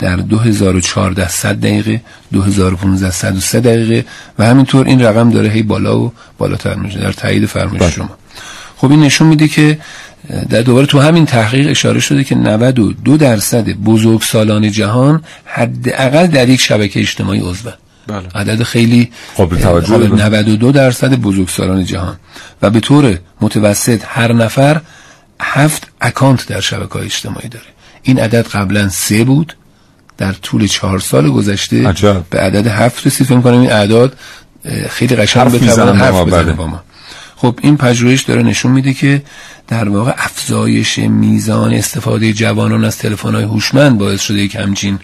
در 0.00 0.16
2014 0.16 1.28
100 1.28 1.60
دقیقه 1.60 2.00
2015 2.32 3.10
103 3.10 3.60
دقیقه 3.60 4.04
و 4.38 4.46
همینطور 4.46 4.86
این 4.86 5.02
رقم 5.02 5.30
داره 5.30 5.48
هی 5.48 5.62
بالا 5.62 6.00
و 6.00 6.12
بالاتر 6.38 6.74
میشه. 6.74 6.98
در 6.98 7.12
تایید 7.12 7.46
فرمایش 7.46 7.94
شما. 7.94 8.10
خب 8.76 8.90
این 8.90 9.00
نشون 9.00 9.28
میده 9.28 9.48
که 9.48 9.78
در 10.48 10.62
دوباره 10.62 10.86
تو 10.86 11.00
همین 11.00 11.26
تحقیق 11.26 11.70
اشاره 11.70 12.00
شده 12.00 12.24
که 12.24 12.34
92 12.34 13.16
درصد 13.16 13.68
بزرگ 13.68 14.22
سالان 14.22 14.70
جهان 14.70 15.22
حداقل 15.44 16.26
در 16.26 16.48
یک 16.48 16.60
شبکه 16.60 17.00
اجتماعی 17.00 17.40
عضو 17.40 17.70
بله. 18.06 18.28
عدد 18.34 18.62
خیلی 18.62 19.10
قابل 19.36 19.58
توجه 19.58 19.96
92 19.96 20.72
درصد 20.72 21.14
بزرگسالان 21.14 21.84
جهان. 21.84 22.16
و 22.62 22.70
به 22.70 22.80
طور 22.80 23.18
متوسط 23.40 24.00
هر 24.06 24.32
نفر 24.32 24.80
هفت 25.40 25.88
اکانت 26.00 26.46
در 26.46 26.60
شبکه 26.60 26.96
اجتماعی 26.96 27.48
داره. 27.48 27.66
این 28.02 28.18
عدد 28.20 28.46
قبلا 28.46 28.88
سه 28.88 29.24
بود. 29.24 29.56
در 30.20 30.32
طول 30.32 30.66
چهار 30.66 31.00
سال 31.00 31.30
گذشته 31.30 31.88
عجب. 31.88 32.24
به 32.30 32.40
عدد 32.40 32.66
هفت 32.66 33.06
رسید. 33.06 33.26
فکر 33.26 33.40
کنم 33.40 33.60
این 33.60 33.72
اعداد 33.72 34.16
خیلی 34.90 35.16
قشنگ 35.16 35.52
بتوانن 35.52 36.00
حرف 36.00 36.14
بزنه 36.14 36.52
با 36.52 36.66
ما. 36.66 36.82
خب 37.36 37.58
این 37.62 37.76
پژوهش 37.76 38.22
داره 38.22 38.42
نشون 38.42 38.72
میده 38.72 38.94
که 38.94 39.22
در 39.68 39.88
واقع 39.88 40.12
افزایش 40.18 40.98
میزان 40.98 41.74
استفاده 41.74 42.32
جوانان 42.32 42.84
از 42.84 42.98
تلفن‌های 42.98 43.44
هوشمند 43.44 43.98
باعث 43.98 44.20
شده 44.20 44.38
یک 44.38 44.54
همچین 44.54 44.98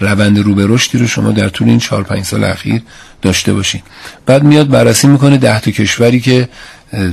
روند 0.00 0.38
رو 0.38 0.54
به 0.54 0.66
رشدی 0.68 0.98
رو 0.98 1.06
شما 1.06 1.30
در 1.30 1.48
طول 1.48 1.68
این 1.68 1.78
4 1.78 2.02
5 2.02 2.24
سال 2.24 2.44
اخیر 2.44 2.82
داشته 3.22 3.52
باشید 3.52 3.82
بعد 4.26 4.42
میاد 4.42 4.68
بررسی 4.68 5.06
می‌کنه 5.06 5.36
ده 5.36 5.60
تا 5.60 5.70
کشوری 5.70 6.20
که 6.20 6.48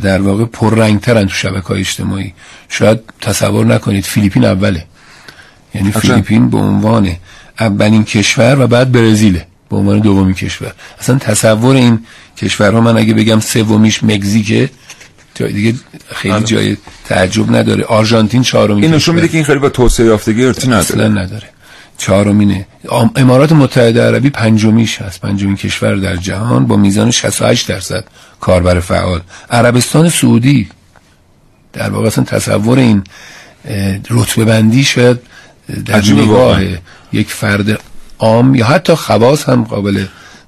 در 0.01 0.21
واقع 0.21 0.45
پررنگترن 0.45 1.25
تو 1.25 1.33
شبکه‌های 1.33 1.79
اجتماعی. 1.79 2.33
شاید 2.69 2.99
تصور 3.21 3.65
نکنید 3.65 4.05
فیلیپین 4.05 4.45
اوله. 4.45 4.85
یعنی 5.75 5.91
فیلیپین 5.91 6.49
به 6.49 6.57
عنوان 6.57 7.15
اولین 7.59 8.03
کشور 8.03 8.59
و 8.59 8.67
بعد 8.67 8.91
برزیله 8.91 9.47
به 9.69 9.75
عنوان 9.75 9.99
دومین 9.99 10.33
کشور. 10.33 10.73
اصلا 10.99 11.17
تصور 11.17 11.75
این 11.75 11.99
کشورها 12.37 12.81
من 12.81 12.97
اگه 12.97 13.13
بگم 13.13 13.39
سومیش 13.39 14.03
مکزیکه 14.03 14.69
جای 15.35 15.53
دیگه 15.53 15.73
خیلی 16.15 16.33
بله. 16.33 16.43
جای 16.43 16.77
تعجب 17.05 17.55
نداره. 17.55 17.83
آرژانتین 17.83 18.41
چهارمین 18.41 18.83
این 18.83 18.93
نشون 18.93 19.15
میده 19.15 19.27
که 19.27 19.37
این 19.37 19.45
خیلی 19.45 19.59
با 19.59 19.69
توسعه 19.69 20.05
یافتگی 20.05 20.45
ارتی 20.45 20.67
نداره. 20.67 20.79
اصلا 20.79 21.07
نداره. 21.07 21.49
چهارمینه. 21.97 22.67
امارات 23.15 23.51
متحده 23.51 24.03
عربی 24.03 24.29
پنجمیش 24.29 25.01
هست. 25.01 25.21
پنجمین 25.21 25.55
کشور 25.55 25.95
در 25.95 26.15
جهان 26.15 26.65
با 26.67 26.77
میزان 26.77 27.11
68 27.11 27.67
درصد 27.67 28.03
کاربر 28.39 28.79
فعال. 28.79 29.21
عربستان 29.51 30.09
سعودی. 30.09 30.69
در 31.73 31.89
واقع 31.89 32.07
اصلا 32.07 32.23
تصور 32.23 32.79
این 32.79 33.03
رتبه 34.09 34.45
بندی 34.45 34.83
شاید 34.83 35.17
در 35.85 36.03
نگاه. 36.13 36.61
یک 37.13 37.31
فرد 37.31 37.79
عام 38.19 38.55
یا 38.55 38.65
حتی 38.65 38.93
خواص 38.95 39.49
هم 39.49 39.63
قابل 39.63 40.05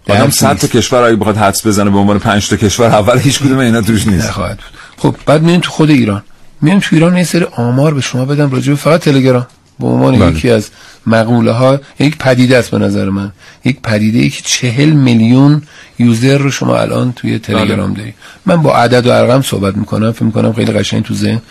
آدم 0.10 0.30
صد 0.30 0.58
تا. 0.58 0.68
کشور 0.68 1.04
اگه 1.04 1.16
بخواد 1.16 1.38
حدس 1.38 1.68
بزنه 1.68 1.90
به 1.90 1.98
عنوان 1.98 2.20
پنج 2.20 2.50
تا 2.50 2.56
کشور 2.56 2.86
اول 2.86 3.20
هیچ 3.20 3.40
کدوم 3.40 3.58
اینا 3.58 3.82
توش 3.82 4.08
نیست. 4.08 4.28
نخواهد 4.28 4.58
بود. 4.58 4.80
خب 4.98 5.16
بعد 5.26 5.42
میریم 5.42 5.62
تو 5.62 5.72
خود 5.72 5.90
ایران. 5.90 6.24
میریم 6.62 6.80
تو 6.80 6.88
ایران 6.92 7.18
یه 7.18 7.24
سری 7.24 7.46
آمار 7.52 7.94
به 7.94 8.02
شما 8.02 8.26
بدم 8.26 8.52
راجع 8.52 8.70
به 8.70 8.76
فقط 8.76 9.00
تلگرام. 9.00 9.48
به 9.80 9.88
عنوان 9.88 10.20
بله. 10.20 10.32
یکی 10.32 10.50
از 10.50 10.70
مقوله 11.08 11.52
ها 11.52 11.80
یک 12.00 12.18
پدیده 12.18 12.58
است 12.58 12.72
به 12.72 12.78
نظر 12.78 13.10
من. 13.10 13.32
یک 13.66 13.82
پدیده 13.82 14.20
ای 14.20 14.30
که 14.30 14.42
چهل 14.46 14.90
میلیون 14.90 15.62
یوزر 16.00 16.38
رو 16.38 16.52
شما 16.52 16.78
الان 16.78 17.14
توی 17.14 17.40
تلگرام 17.40 17.94
داری 17.94 18.14
من 18.46 18.62
با 18.62 18.78
عدد 18.78 19.08
و 19.08 19.12
ارقام 19.12 19.42
صحبت 19.42 19.78
می‌کنم. 19.78 20.12
فکر 20.12 20.24
می‌کنم 20.24 20.54
خیلی 20.54 20.72
قشنگ 20.72 21.04
تو 21.04 21.14
ذهن 21.14 21.42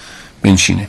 بنشینه. 0.42 0.88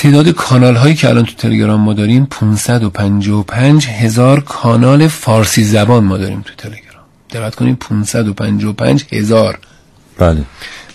تعداد 0.00 0.28
کانال 0.28 0.76
هایی 0.76 0.94
که 0.94 1.08
الان 1.08 1.24
تو 1.24 1.32
تلگرام 1.32 1.80
ما 1.80 1.92
داریم 1.92 2.26
555 2.30 3.86
هزار 3.86 4.40
کانال 4.40 5.08
فارسی 5.08 5.64
زبان 5.64 6.04
ما 6.04 6.18
داریم 6.18 6.42
تو 6.42 6.54
تلگرام. 6.58 7.04
دقت 7.30 7.54
کنیم 7.54 7.76
555 7.76 9.04
هزار. 9.12 9.58
بله. 10.18 10.42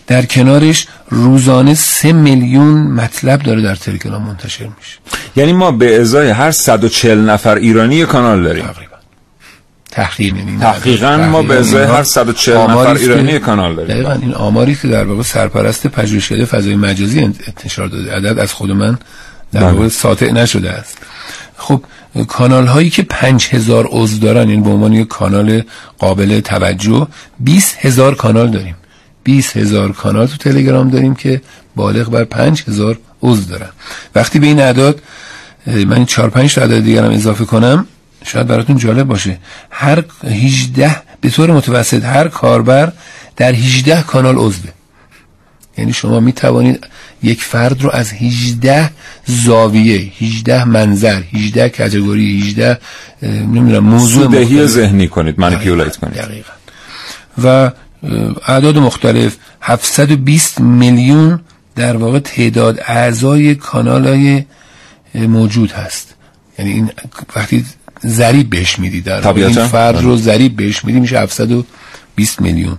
در 0.08 0.26
کنارش 0.26 0.88
روزانه 1.10 1.74
سه 1.74 2.14
میلیون 2.14 2.88
مطلب 2.88 3.42
داره 3.42 3.62
در 3.62 3.76
تلگرام 3.76 4.22
منتشر 4.22 4.66
میشه. 4.78 4.98
یعنی 5.36 5.54
ما 5.54 5.72
به 5.72 6.02
ازای 6.02 6.30
هر 6.30 6.52
140 6.52 7.30
نفر 7.30 7.56
ایرانی 7.56 8.06
کانال 8.06 8.44
داریم. 8.44 8.66
تحقیر 9.96 10.34
نمیدن 10.34 10.60
تحقیقا 10.60 11.18
ما 11.18 11.42
به 11.42 11.56
ازای 11.56 11.84
هر 11.84 12.04
140 12.04 12.58
نفر 12.58 12.94
ایرانی 12.94 13.40
کانال 13.40 13.76
داریم. 13.76 13.96
دقیقا 13.96 14.12
این 14.12 14.34
آماری 14.34 14.76
که 14.76 14.88
در 14.88 15.04
واقع 15.04 15.24
سرپرست 15.24 15.88
پژوهشکده 15.88 16.46
فضای 16.46 16.76
مجازی 16.76 17.20
انتشار 17.22 17.88
داده 17.88 18.16
عدد 18.16 18.40
از 18.40 18.54
خود 18.54 18.72
من 18.72 18.98
در 19.52 19.60
بله. 19.60 19.72
واقع 19.72 19.88
ساطع 19.88 20.32
نشده 20.32 20.72
است. 20.72 20.98
خب 21.58 21.84
کانال 22.28 22.68
هایی 22.68 22.90
که 22.90 23.04
پنج 23.04 23.48
هزار 23.52 23.88
عضو 23.92 24.20
دارن 24.20 24.50
این 24.50 24.64
به 24.64 24.70
عنوان 24.70 24.94
یک 24.94 25.08
کانال 25.08 25.64
قابل 25.98 26.40
توجه 26.40 27.08
20 27.40 27.78
هزار 27.80 28.16
کانال 28.16 28.52
داریم. 28.52 28.76
20 29.24 29.58
هزار 29.58 29.92
کانال 29.92 30.28
تو 30.28 30.38
تلگرام 30.38 30.90
داریم 30.90 31.16
که 31.16 31.42
بالغ 31.76 32.10
بر 32.10 32.24
پنج 32.24 32.64
هزار 32.68 32.98
عضو 33.24 33.52
دارن. 33.52 33.70
وقتی 34.16 34.40
به 34.40 34.48
این 34.48 34.60
اعداد 34.60 35.02
من 35.68 35.94
این 35.94 36.06
4 36.06 36.30
5 36.30 36.56
تا 36.56 36.62
عدد 36.62 36.80
دیگرم 36.80 37.12
اضافه 37.12 37.46
کنم 37.46 37.88
شاید 38.26 38.48
براتون 38.48 38.78
جالب 38.78 39.08
باشه. 39.08 39.38
هر 39.70 40.04
18 40.24 40.96
به 41.22 41.30
طور 41.30 41.52
متوسط 41.52 42.04
هر 42.04 42.28
کاربر 42.28 42.92
در 43.36 43.54
18 43.54 44.02
کانال 44.02 44.36
عضوه. 44.38 44.70
یعنی 45.78 45.94
شما 45.94 46.20
می 46.20 46.34
توانید 46.34 46.88
یک 47.24 47.44
فرد 47.44 47.82
رو 47.82 47.90
از 47.94 48.14
18 48.14 48.90
زاویه 49.26 50.12
18 50.22 50.64
منظر 50.64 51.22
18 51.34 51.70
کتگوری 51.70 52.42
18 52.42 52.80
اه، 53.22 53.30
نمی‌دونم 53.30 53.84
موضوع 53.84 54.24
سودهی 54.24 54.68
ذهنی 54.68 55.08
کنید 55.08 55.40
منیپیولیت 55.40 55.98
کنید. 55.98 56.14
دقیقا. 56.14 56.54
و 57.44 57.72
اعداد 58.48 58.78
مختلف 58.78 59.38
720 59.62 60.62
میلیون 60.62 61.40
در 61.76 61.98
واقع 61.98 62.20
تعداد 62.20 62.80
اعضای 62.88 63.56
کانال 63.56 64.08
های 64.08 64.44
موجود 65.16 65.72
هست. 65.72 66.16
یعنی 66.60 66.72
این 66.72 66.90
وقتی 67.36 67.66
ضریب 68.06 68.50
بهش 68.50 68.80
میدی 68.80 69.02
در. 69.02 69.28
این 69.28 69.68
فرد 69.68 70.02
رو 70.02 70.18
ضریب 70.18 70.56
بهش 70.56 70.86
میدی 70.86 71.00
میشه 71.00 71.20
720 71.20 72.42
میلیون. 72.42 72.78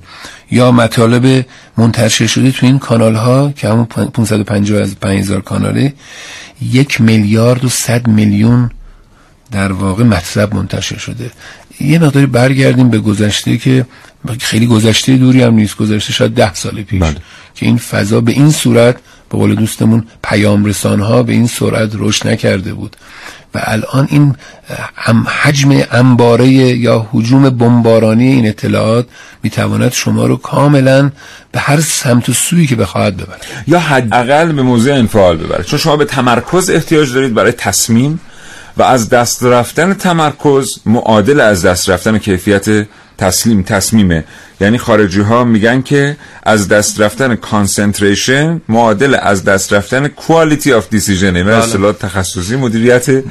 یا 0.51 0.73
مطالب 0.73 1.47
منتشر 1.77 2.27
شده 2.27 2.51
تو 2.51 2.67
این 2.67 2.79
کانال 2.79 3.15
ها 3.15 3.53
که 3.57 3.69
همون 3.69 3.85
550 3.85 4.83
از 4.83 4.97
5000 5.01 5.41
کاناله 5.41 5.95
یک 6.63 7.01
میلیارد 7.01 7.65
و 7.65 7.69
صد 7.69 8.07
میلیون 8.07 8.71
در 9.51 9.73
واقع 9.73 10.05
مطلب 10.05 10.55
منتشر 10.55 10.99
شده. 10.99 11.31
یه 11.81 11.99
مقداری 11.99 12.27
برگردیم 12.27 12.89
به 12.91 12.99
گذشته 12.99 13.59
که 13.59 13.87
خیلی 14.41 14.67
گذشته 14.67 15.17
دوری 15.17 15.43
هم 15.43 15.55
نیست 15.55 15.77
گذشته 15.77 16.13
شاید 16.13 16.35
ده 16.35 16.55
سال 16.55 16.83
پیش 16.83 17.03
که 17.55 17.67
این 17.67 17.77
فضا 17.77 18.21
به 18.21 18.33
این 18.33 18.51
صورت 18.51 18.97
به 19.31 19.39
قول 19.39 19.55
دوستمون 19.55 20.07
پیام 20.25 20.65
رسان 20.65 21.01
ها 21.01 21.23
به 21.23 21.33
این 21.33 21.47
سرعت 21.47 21.91
رشد 21.95 22.29
نکرده 22.29 22.75
بود. 22.75 22.97
و 23.57 23.61
الان 23.65 24.09
این 24.11 24.35
حجم 25.27 25.83
انباره 25.93 26.49
یا 26.49 27.09
حجوم 27.13 27.51
بمبارانی 27.51 28.29
این 28.29 28.47
اطلاعات 28.49 29.07
می‌تواند 29.43 29.93
شما 29.93 30.27
رو 30.27 30.37
کاملا 30.37 31.11
به 31.53 31.59
هر 31.59 31.81
سمت 31.81 32.29
و 32.29 32.33
سویی 32.33 32.67
که 32.67 32.77
بخواهد 32.77 33.17
ببره 33.17 33.39
یا 33.67 33.79
حداقل 33.79 34.53
به 34.53 34.63
موضوع 34.63 34.95
انفعال 34.95 35.37
ببره 35.37 35.65
چون 35.65 35.79
شما 35.79 35.97
به 35.97 36.05
تمرکز 36.05 36.71
احتیاج 36.71 37.13
دارید 37.13 37.35
برای 37.35 37.53
تصمیم 37.53 38.21
و 38.77 38.83
از 38.83 39.09
دست 39.09 39.45
رفتن 39.45 39.95
تمرکز 39.95 40.79
معادل 40.87 41.41
از 41.41 41.65
دست 41.65 41.91
رفتن 41.91 42.19
کیفیت 42.19 42.87
تسلیم 43.19 43.63
تصمیمه. 43.63 44.25
یعنی 44.61 44.79
خارجی 44.79 45.21
ها 45.21 45.45
میگن 45.45 45.83
که 45.83 46.17
از 46.43 46.69
دست 46.69 47.01
رفتن 47.01 47.35
کانسنتریشن 47.35 48.61
معادل 48.69 49.17
از 49.23 49.45
دست 49.45 49.73
رفتن 49.73 50.09
quality 50.09 50.69
of 50.69 50.97
decision 50.97 51.23
یعنی 51.23 51.51
اصطلاح 51.51 51.93
تخصصی 51.93 52.57
مدیریت 52.57 53.23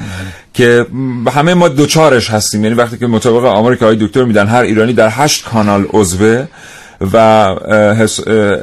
که 0.54 0.86
همه 1.34 1.54
ما 1.54 1.68
دوچارش 1.68 2.30
هستیم. 2.30 2.64
یعنی 2.64 2.74
وقتی 2.74 2.98
که 2.98 3.06
مطابق 3.06 3.44
آماری 3.44 3.76
که 3.76 3.84
های 3.84 3.96
دکتر 3.96 4.24
میدن 4.24 4.46
هر 4.46 4.62
ایرانی 4.62 4.92
در 4.92 5.08
هشت 5.12 5.44
کانال 5.44 5.86
عضوه 5.92 6.46
و 7.12 7.46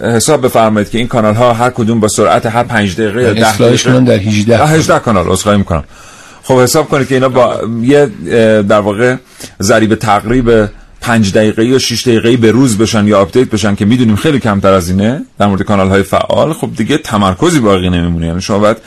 حساب 0.03 0.45
بفرمایید 0.45 0.89
که 0.89 0.97
این 0.97 1.07
کانال 1.07 1.33
ها 1.33 1.53
هر 1.53 1.69
کدوم 1.69 1.99
با 1.99 2.07
سرعت 2.07 2.45
هر 2.45 2.63
پنج 2.63 2.95
دقیقه 2.95 3.21
یا 3.21 3.33
ده 3.33 3.47
اصلاحش 3.47 3.81
دقیقه 3.81 3.99
کنن 3.99 4.03
در 4.03 4.17
18 4.17 4.61
آه، 4.61 4.69
18 4.71 4.99
کانال 4.99 5.27
عذرخواهی 5.27 5.57
می‌کنم. 5.57 5.83
خب 6.43 6.59
حساب 6.59 6.89
کنید 6.89 7.07
که 7.07 7.15
اینا 7.15 7.29
با 7.29 7.59
یه 7.81 8.05
در 8.61 8.79
واقع 8.79 9.15
ضریب 9.61 9.95
تقریب 9.95 10.69
پنج 11.01 11.33
دقیقه 11.33 11.65
یا 11.65 11.79
6 11.79 12.07
دقیقه 12.07 12.37
به 12.37 12.51
روز 12.51 12.77
بشن 12.77 13.07
یا 13.07 13.21
update 13.21 13.49
بشن 13.49 13.75
که 13.75 13.85
می‌دونیم 13.85 14.15
خیلی 14.15 14.39
کمتر 14.39 14.73
از 14.73 14.89
اینه 14.89 15.21
در 15.39 15.47
مورد 15.47 15.61
کانال 15.61 15.89
های 15.89 16.03
فعال 16.03 16.53
خب 16.53 16.69
دیگه 16.75 16.97
تمرکزی 16.97 17.59
باقی 17.59 17.89
نمیمونه. 17.89 18.27
یعنی 18.27 18.41
شما 18.41 18.59
باید 18.59 18.77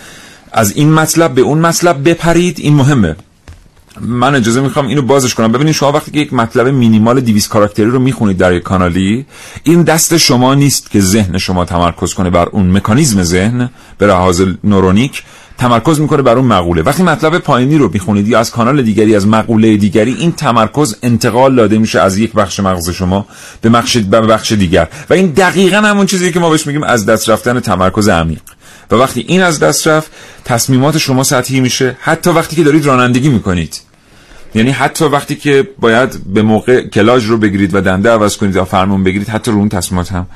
از 0.53 0.73
این 0.77 0.93
مطلب 0.93 1.35
به 1.35 1.41
اون 1.41 1.59
مطلب 1.59 2.09
بپرید 2.09 2.57
این 2.61 2.75
مهمه. 2.75 3.17
من 4.01 4.35
اجازه 4.35 4.61
می‌خوام 4.61 4.87
اینو 4.87 5.03
بازش 5.03 5.35
کنم. 5.35 5.53
ببینید 5.53 5.75
شما 5.75 5.93
وقتی 5.93 6.11
که 6.11 6.19
یک 6.19 6.33
مطلب 6.33 6.69
مینیمال 6.69 7.21
200 7.21 7.51
کاراکتری 7.51 7.87
رو 7.87 7.99
می‌خونید 7.99 8.39
در 8.39 8.53
یک 8.53 8.63
کانالی 8.63 9.27
این 9.63 9.83
دست 9.83 10.17
شما 10.17 10.55
نیست 10.55 10.91
که 10.91 11.01
ذهن 11.01 11.39
شما 11.39 11.65
تمرکز 11.65 12.15
کنه 12.15 12.31
بر 12.31 12.47
اون 12.47 12.71
مکانیزم 12.71 13.23
ذهن. 13.23 13.71
به 13.99 14.07
لحاظ 14.07 14.43
نورونیک 14.65 15.23
تمرکز 15.59 16.01
می‌کنه 16.01 16.23
بر 16.23 16.37
اون 16.37 16.47
مقوله. 16.47 16.83
وقتی 16.83 17.03
مطلب 17.03 17.39
پایینی 17.39 17.79
رو 17.79 17.91
می‌خونید 17.93 18.29
یا 18.29 18.39
از 18.39 18.51
کانال 18.51 18.83
دیگری 18.83 19.17
از 19.17 19.27
مقوله 19.27 19.77
دیگری 19.77 20.15
این 20.19 20.33
تمرکز 20.33 20.97
انتقال 21.03 21.57
داده 21.57 21.79
میشه 21.79 22.01
از 22.01 22.19
یک 22.19 22.33
بخش 22.33 22.61
مغز 22.61 22.91
شما 22.91 23.27
به 23.61 23.69
بخش 23.69 23.97
به 23.97 24.21
بخش 24.21 24.53
دیگر. 24.53 24.89
و 25.11 25.15
این 25.15 25.27
دقیقا 25.27 25.77
همون 25.77 26.07
چیزی 26.07 26.33
که 26.33 26.41
ما 26.41 26.51
بهش 26.51 26.67
میگیم 26.67 26.83
از 26.83 27.07
دست 27.07 27.31
رفتن 27.31 27.61
تمرکز 27.61 28.09
عمیق. 28.09 28.41
و 28.91 28.95
وقتی 28.95 29.25
این 29.29 29.43
از 29.43 29.59
دست 29.59 29.89
رفت 29.89 30.11
تصمیمات 30.45 30.99
شما 30.99 31.25
سطحی 31.25 31.61
میشه. 31.61 31.97
حتی 32.01 32.31
وقتی 32.31 32.57
که 32.57 32.65
دارید 32.65 32.87
رانندگی 32.87 33.29
می‌کنید. 33.29 33.81
یعنی 34.55 34.71
حتی 34.71 35.05
وقتی 35.05 35.35
که 35.35 35.69
باید 35.81 36.35
به 36.35 36.43
موقع 36.43 36.89
کلاژ 36.89 37.25
رو 37.25 37.37
بگیرید 37.37 37.75
و 37.75 37.81
دنده 37.81 38.11
عوض 38.11 38.37
کنید 38.37 38.57
یا 38.57 38.65
فرمون 38.65 39.05
بگیرید 39.05 39.29
حتی 39.29 39.51
رو 39.51 39.59
اون 39.59 39.69
تصمیمات 39.69 40.13
هم 40.13 40.27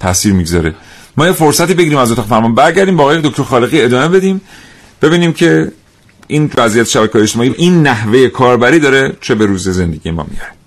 تاثیر 0.00 0.32
می‌گذاره. 0.32 0.74
ما 1.16 1.26
یه 1.26 1.32
فرصتی 1.32 1.74
بگیریم 1.74 1.98
از 1.98 2.12
اتاق 2.12 2.26
فرمان 2.26 2.54
برگردیم 2.54 2.96
با 2.96 3.02
آقای 3.02 3.20
دکتر 3.20 3.42
خالقی 3.42 3.82
ادامه 3.82 4.08
بدیم. 4.08 4.40
ببینیم 5.02 5.32
که 5.32 5.72
این 6.26 6.50
وضعیت 6.56 6.86
شبکه‌های 6.86 7.22
اجتماعی 7.22 7.54
این 7.56 7.82
نحوه 7.82 8.28
کاربری 8.28 8.78
داره 8.80 9.16
چه 9.20 9.34
به 9.34 9.46
روز 9.46 9.68
زندگی 9.68 10.10
ما 10.10 10.26
میاره 10.30 10.60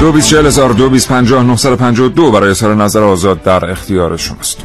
دو 0.00 0.12
بیس 0.12 0.26
چهل 0.26 0.46
هزار 0.46 0.72
دو 0.72 0.90
بیس 0.90 1.06
پنجاه 1.06 1.44
برای 2.30 2.50
اظهار 2.50 2.74
نظر 2.74 3.02
آزاد 3.02 3.42
در 3.42 3.70
اختیار 3.70 4.16
شماست 4.16 4.58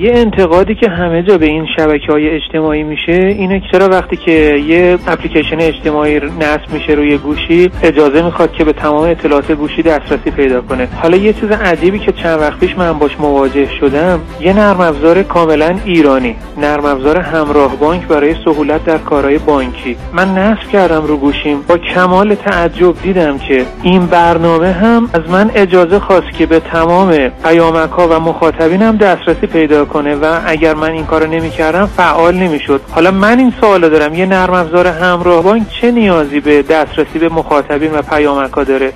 یه 0.00 0.12
انتقادی 0.14 0.74
که 0.74 0.88
همه 0.88 1.22
جا 1.22 1.38
به 1.38 1.46
این 1.46 1.66
شبکه 1.76 2.12
های 2.12 2.30
اجتماعی 2.30 2.82
میشه 2.82 3.12
اینه 3.12 3.60
که 3.60 3.66
چرا 3.72 3.88
وقتی 3.88 4.16
که 4.16 4.32
یه 4.66 4.98
اپلیکیشن 5.06 5.60
اجتماعی 5.60 6.20
نصب 6.20 6.72
میشه 6.72 6.92
روی 6.92 7.18
گوشی 7.18 7.70
اجازه 7.82 8.22
می‌خواد 8.22 8.52
که 8.52 8.64
به 8.64 8.72
تمام 8.72 9.02
اطلاعات 9.10 9.52
گوشی 9.52 9.82
دسترسی 9.82 10.30
پیدا 10.30 10.60
کنه. 10.60 10.88
حالا 11.02 11.16
یه 11.16 11.32
چیز 11.32 11.50
عجیبی 11.50 11.98
که 11.98 12.12
چند 12.12 12.40
وقت 12.40 12.60
پیش 12.60 12.78
من 12.78 12.92
باش 12.92 13.20
مواجه 13.20 13.68
شدم 13.80 14.20
یه 14.40 14.52
نرم 14.52 14.80
افزار 14.80 15.22
کاملا 15.22 15.76
ایرانی 15.84 16.36
نرم 16.58 16.84
افزار 16.84 17.20
همراه 17.20 17.76
بانک 17.76 18.06
برای 18.06 18.34
سهولت 18.44 18.84
در 18.84 18.98
کارهای 18.98 19.38
بانکی. 19.38 19.96
من 20.12 20.28
نصب 20.28 20.68
کردم 20.72 21.02
رو 21.06 21.16
گوشیم 21.16 21.62
با 21.68 21.78
کمال 21.78 22.34
تعجب 22.34 23.02
دیدم 23.02 23.38
که 23.38 23.64
این 23.82 24.06
برنامه 24.06 24.72
هم 24.72 25.10
از 25.12 25.30
من 25.30 25.50
اجازه 25.54 25.98
خواست 25.98 26.32
که 26.38 26.46
به 26.46 26.60
تمام 26.60 27.28
پیامک 27.28 27.90
ها 27.90 28.08
و 28.08 28.20
مخاطبینم 28.20 28.96
دسترسی 28.96 29.46
کنه 29.66 30.14
و 30.14 30.40
اگر 30.46 30.74
من 30.74 30.90
این 30.90 31.06
کارو 31.06 31.26
نمی‌کردم 31.26 31.86
فعال 31.86 32.34
نمی‌شد. 32.34 32.80
حالا 32.90 33.10
من 33.10 33.38
این 33.38 33.52
سوالو 33.60 33.88
دارم. 33.88 34.14
یه 34.14 34.26
نرم 34.26 34.54
افزار 34.54 34.86
همراه 34.86 35.42
بانک 35.42 35.62
چه 35.80 35.90
نیازی 35.90 36.40
به 36.40 36.62
دسترسی 36.62 37.18
به 37.18 37.28
مخاطبین 37.28 37.92
و 37.92 38.02
پیامک 38.02 38.54
داره؟ 38.54 38.92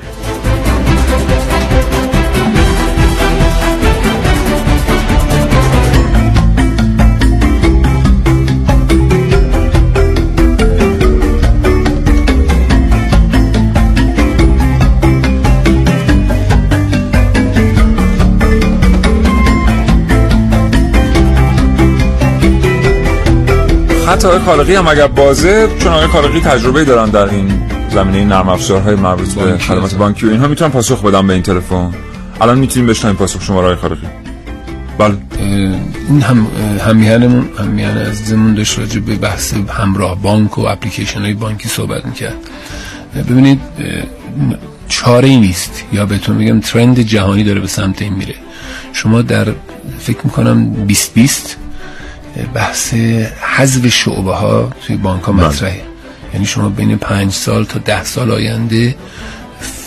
حتی 24.15 24.29
آقای 24.29 24.41
خالقی 24.41 24.75
هم 24.75 24.89
اگر 24.89 25.07
بازه 25.07 25.69
چون 25.79 25.93
آقای 25.93 26.07
خالقی 26.07 26.41
تجربه 26.41 26.85
دارن 26.85 27.11
در 27.11 27.29
این 27.29 27.63
زمینه 27.91 28.25
نرم 28.25 28.49
افزارهای 28.49 28.95
مربوط 28.95 29.35
به 29.35 29.59
خدمات 29.59 29.95
بانکی 29.95 30.27
و 30.27 30.31
اینها 30.31 30.49
می‌تونن 30.49 30.71
پاسخ 30.71 31.05
بدن 31.05 31.27
به 31.27 31.33
این 31.33 31.43
تلفن. 31.43 31.95
الان 32.41 32.59
می‌تونیم 32.59 32.89
بشنویم 32.89 33.17
پاسخ 33.17 33.43
شما 33.43 33.59
آقای 33.59 33.75
خالقی 33.75 34.07
بله. 34.99 35.17
این 36.09 36.23
هم 36.23 36.47
همیهنمون 36.87 37.49
همیهن 37.59 37.99
عزیزمون 37.99 38.55
داشت 38.55 38.79
راجع 38.79 39.01
به 39.01 39.15
بحث 39.15 39.55
همراه 39.69 40.23
بانک 40.23 40.59
و 40.59 40.67
اپلیکیشن 40.67 41.21
های 41.21 41.35
بانکی 41.35 41.69
صحبت 41.69 42.07
می‌کرد. 42.07 42.37
ببینید 43.17 43.61
چاره 44.89 45.29
ای 45.29 45.37
نیست. 45.37 45.85
یا 45.93 46.07
بهتون 46.07 46.39
بگم 46.39 46.61
ترند 46.61 47.01
جهانی 47.01 47.45
داره 47.45 47.61
به 47.61 47.67
سمت 47.67 48.03
این 48.03 48.15
میره. 48.15 48.35
شما 48.93 49.23
در 49.23 49.49
فکر 49.99 50.21
می‌کنم 50.25 50.73
2020 50.73 51.57
بحث 52.55 52.95
حذف 53.57 53.89
شعبه 53.89 54.35
ها 54.35 54.71
توی 54.87 54.97
بانک 54.97 55.23
ها 55.23 55.33
بله. 55.33 55.47
مطرحه. 55.47 55.81
یعنی 56.35 56.47
شما 56.47 56.69
بین 56.69 56.99
پنج 56.99 57.33
سال 57.33 57.65
تا 57.65 57.79
ده 57.79 58.05
سال 58.05 58.31
آینده 58.31 58.95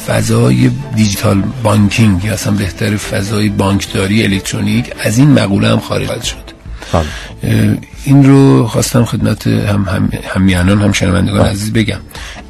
فضای 0.08 0.72
دیجیتال 0.96 1.44
بانکینگ 1.64 2.24
یا 2.24 2.34
اصلا 2.34 2.54
بهتر 2.54 2.98
فضای 2.98 3.50
بانکداری 3.50 4.24
الکترونیک 4.24 4.94
از 5.00 5.18
این 5.18 5.32
مقوله 5.32 5.68
هم 5.68 5.80
خارج 5.80 6.08
خواهد 6.08 6.24
شد 6.24 6.48
اه، 6.94 7.78
این 8.08 8.24
رو 8.26 8.67
خواستم 8.67 9.06
خدمت 9.06 9.48
هم 9.48 9.84
هم 9.84 10.10
همیانان 10.36 10.82
هم 10.82 10.91
شنوندگان 10.91 11.46
عزیز 11.46 11.74
بگم. 11.74 12.00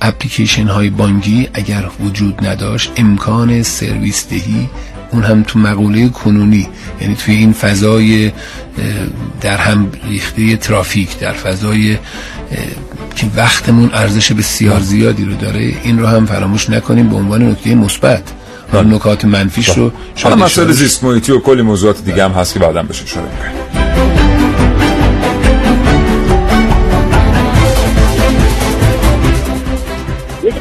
اپلیکیشن 0.01 0.67
های 0.67 0.89
بانکی 0.89 1.49
اگر 1.53 1.85
وجود 1.99 2.45
نداشت 2.47 2.91
امکان 2.97 3.63
سرویس 3.63 4.27
دهی 4.29 4.69
اون 5.11 5.23
هم 5.23 5.43
تو 5.43 5.59
مقوله 5.59 6.09
کنونی 6.09 6.67
یعنی 7.01 7.15
توی 7.15 7.35
این 7.35 7.53
فضای 7.53 8.31
در 9.41 9.57
هم 9.57 9.91
ریخته 10.09 10.55
ترافیک 10.55 11.19
در 11.19 11.33
فضای 11.33 11.97
که 13.15 13.27
وقتمون 13.35 13.89
ارزش 13.93 14.31
بسیار 14.31 14.79
زیادی 14.79 15.25
رو 15.25 15.33
داره 15.33 15.73
این 15.83 15.99
رو 15.99 16.07
هم 16.07 16.25
فراموش 16.25 16.69
نکنیم 16.69 17.09
به 17.09 17.15
عنوان 17.15 17.49
نکته 17.49 17.75
مثبت. 17.75 18.23
و 18.73 18.83
نکات 18.83 19.25
منفیش 19.25 19.69
رو 19.69 19.83
حالا 19.83 19.91
شاید 20.15 20.33
مسائل 20.33 20.47
اشاره- 20.67 20.71
زیست 20.73 21.03
محیطی 21.03 21.31
و 21.31 21.39
کلی 21.39 21.61
موضوعات 21.61 22.03
دیگه 22.05 22.23
هم 22.23 22.31
هست 22.31 22.53
که 22.53 22.59
بعدا 22.59 22.83
بشه 22.83 23.03
اشاره 23.03 23.86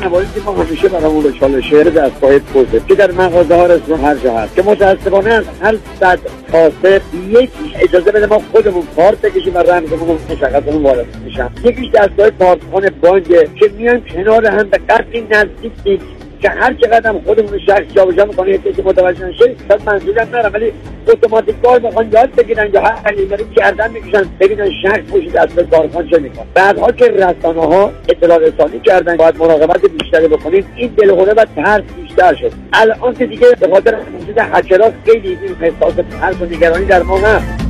مواردی 0.08 0.40
که 0.40 0.40
ما 0.46 0.52
همیشه 0.52 0.88
برامون 0.88 1.24
رو 1.24 1.30
چاله 1.30 1.60
شعر 1.60 1.84
دستگاه 1.84 2.38
پوزه 2.38 2.80
که 2.88 2.94
در 2.94 3.10
مغازه 3.10 3.54
ها 3.54 3.66
رستوران 3.66 4.00
هر 4.00 4.14
جا 4.14 4.38
هست. 4.38 4.54
که 4.54 4.62
متاسفانه 4.62 5.30
از 5.30 5.44
هر 5.60 5.76
صد 6.00 6.18
کاسه 6.52 7.00
یک 7.28 7.50
اجازه 7.80 8.12
بده 8.12 8.26
ما 8.26 8.42
خودمون 8.52 8.82
کارت 8.96 9.20
بکشیم 9.20 9.54
و 9.54 9.58
رمزمون 9.58 10.18
مشخصمون 10.30 10.82
وارد 10.82 11.06
میشن 11.24 11.50
یکیش 11.64 11.90
دستگاه 11.90 12.30
کارتخانه 12.30 12.90
بانکه 12.90 13.48
که 13.60 13.70
میایم 13.76 14.04
کنار 14.04 14.46
هم 14.46 14.68
به 14.68 14.78
قدری 14.78 15.26
نزدیک 15.30 16.00
که 16.40 16.50
هر 16.50 16.74
چقدر 16.74 17.10
هم 17.10 17.20
خودمون 17.20 17.52
رو 17.52 17.58
شخص 17.58 17.82
جابجا 17.94 18.24
می‌کنه 18.24 18.50
یه 18.50 18.58
کسی 18.58 18.82
متوجه 18.82 19.26
نشه 19.26 19.54
شاید 19.68 19.82
منظورم 19.86 20.28
نرم 20.32 20.50
ولی 20.54 20.72
اتوماتیک 21.08 21.62
کار 21.62 21.80
می‌خوان 21.80 22.12
یاد 22.12 22.34
بگیرن 22.34 22.70
یا 22.72 22.80
هر 22.80 23.12
کلیمه 23.12 23.36
رو 23.36 23.44
گردن 23.56 23.90
می‌کشن 23.90 24.22
ببینن 24.40 24.70
شخص 24.82 25.00
پشت 25.12 25.32
دست 25.32 25.60
کارخان 25.60 26.08
چه 26.08 26.18
می‌کنه. 26.18 26.46
بعدها 26.54 26.92
که 26.92 27.04
رسانه 27.04 27.60
ها 27.60 27.92
اطلاع 28.08 28.38
رسانی 28.38 28.80
کردن 28.80 29.16
باید 29.16 29.36
مراقبت 29.36 29.80
بیشتری 29.80 30.28
بکنید 30.28 30.66
این 30.76 30.88
دلهوره 30.96 31.32
و 31.32 31.44
ترس 31.56 31.82
بیشتر 32.02 32.34
شد. 32.34 32.52
الان 32.72 33.14
که 33.14 33.26
دیگه 33.26 33.46
به 33.60 33.68
خاطر 33.68 33.96
وجود 34.20 34.38
هکرها 34.38 34.90
خیلی 35.04 35.28
این 35.28 35.56
احساس 35.60 35.94
ترس 36.20 36.40
و 36.40 36.44
نگرانی 36.44 36.84
در 36.84 37.02
ما 37.02 37.18
هست 37.18 37.66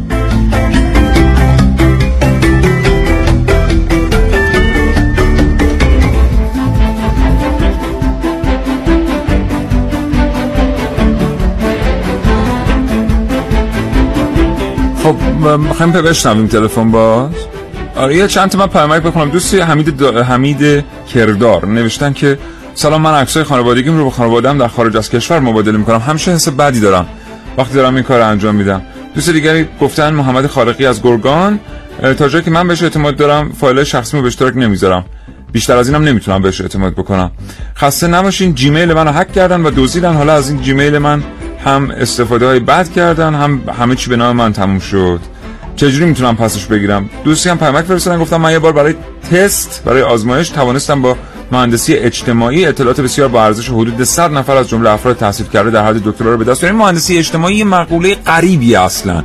می‌خوایم 15.46 15.92
بشنویم 15.92 16.46
تلفن 16.46 16.90
باز. 16.90 17.30
آره 17.96 18.16
یه 18.16 18.28
چند 18.28 18.50
تا 18.50 18.58
من 18.58 18.66
پیامک 18.66 19.02
بخونم. 19.02 19.30
دوستی 19.30 19.60
حمید. 19.60 20.02
حمید 20.02 20.84
کردار 21.14 21.66
نوشتن 21.66 22.12
که 22.12 22.38
سلام 22.74 23.02
من 23.02 23.14
عکسای 23.14 23.44
خانوادگیم 23.44 23.98
رو 23.98 24.04
با 24.04 24.10
خانواده‌ام 24.10 24.58
در 24.58 24.68
خارج 24.68 24.96
از 24.96 25.10
کشور 25.10 25.40
مبادله 25.40 25.78
می‌کنم. 25.78 25.98
همیشه 25.98 26.30
حس 26.30 26.48
بدی 26.48 26.80
دارم. 26.80 27.06
وقتی 27.58 27.74
دارم 27.74 27.94
این 27.94 28.04
کار 28.04 28.20
انجام 28.20 28.54
میدم. 28.54 28.82
دوست 29.14 29.30
دیگری 29.30 29.68
گفتن 29.80 30.14
محمد 30.14 30.46
خارقی 30.46 30.86
از 30.86 31.02
گرگان 31.02 31.60
تا 32.18 32.28
جایی 32.28 32.44
که 32.44 32.50
من 32.50 32.68
بهش 32.68 32.82
اعتماد 32.82 33.16
دارم 33.16 33.52
فایل 33.52 33.84
شخصی 33.84 34.16
رو 34.16 34.22
به 34.22 34.28
اشتراک 34.28 34.56
نمی‌ذارم. 34.56 35.04
بیشتر 35.52 35.76
از 35.76 35.88
اینم 35.88 36.04
نمی‌تونم 36.04 36.42
بهش 36.42 36.60
اعتماد 36.60 36.92
بکنم. 36.92 37.30
خسته 37.76 38.06
نباشین 38.06 38.54
جیمیل 38.54 38.92
منو 38.92 39.12
هک 39.12 39.32
کردن 39.32 39.62
و 39.62 39.70
دزدیدن. 39.76 40.14
حالا 40.14 40.32
از 40.32 40.50
این 40.50 40.62
جیمیل 40.62 40.98
من 40.98 41.22
هم 41.64 41.90
استفاده 41.90 42.46
های 42.46 42.60
بد 42.60 42.88
کردن 42.92 43.34
هم 43.34 43.60
همه 43.78 43.94
چی 43.94 44.10
به 44.10 44.16
نام 44.16 44.36
من 44.36 44.52
تموم 44.52 44.78
شد. 44.78 45.20
چجوری 45.76 46.04
می‌تونم 46.04 46.36
پسش 46.36 46.64
بگیرم؟ 46.64 47.10
دوستی 47.24 47.48
هم 47.48 47.58
پیامک 47.58 47.84
فرستادن 47.84 48.18
گفتم 48.18 48.36
من 48.36 48.52
یه 48.52 48.58
بار 48.58 48.72
برای 48.72 48.94
تست 49.32 49.82
برای 49.84 50.02
آزمایش 50.02 50.48
توانستم 50.48 51.02
با 51.02 51.16
مهندسی 51.52 51.94
اجتماعی 51.94 52.66
اطلاعات 52.66 53.00
بسیار 53.00 53.28
با 53.28 53.44
ارزش 53.44 53.68
حدود 53.68 54.04
100 54.04 54.32
نفر 54.32 54.56
از 54.56 54.68
جمله 54.68 54.90
افراد 54.90 55.16
تحصیل 55.16 55.46
کرده 55.46 55.70
در 55.70 55.86
حد 55.86 56.02
دکترا 56.04 56.32
رو 56.32 56.38
به 56.38 56.44
دست 56.44 56.60
بیاریم. 56.60 56.78
مهندسی 56.78 57.18
اجتماعی 57.18 57.56
یه 57.56 57.64
مقوله 57.64 58.14
غریبی 58.14 58.74
اصلا. 58.76 59.24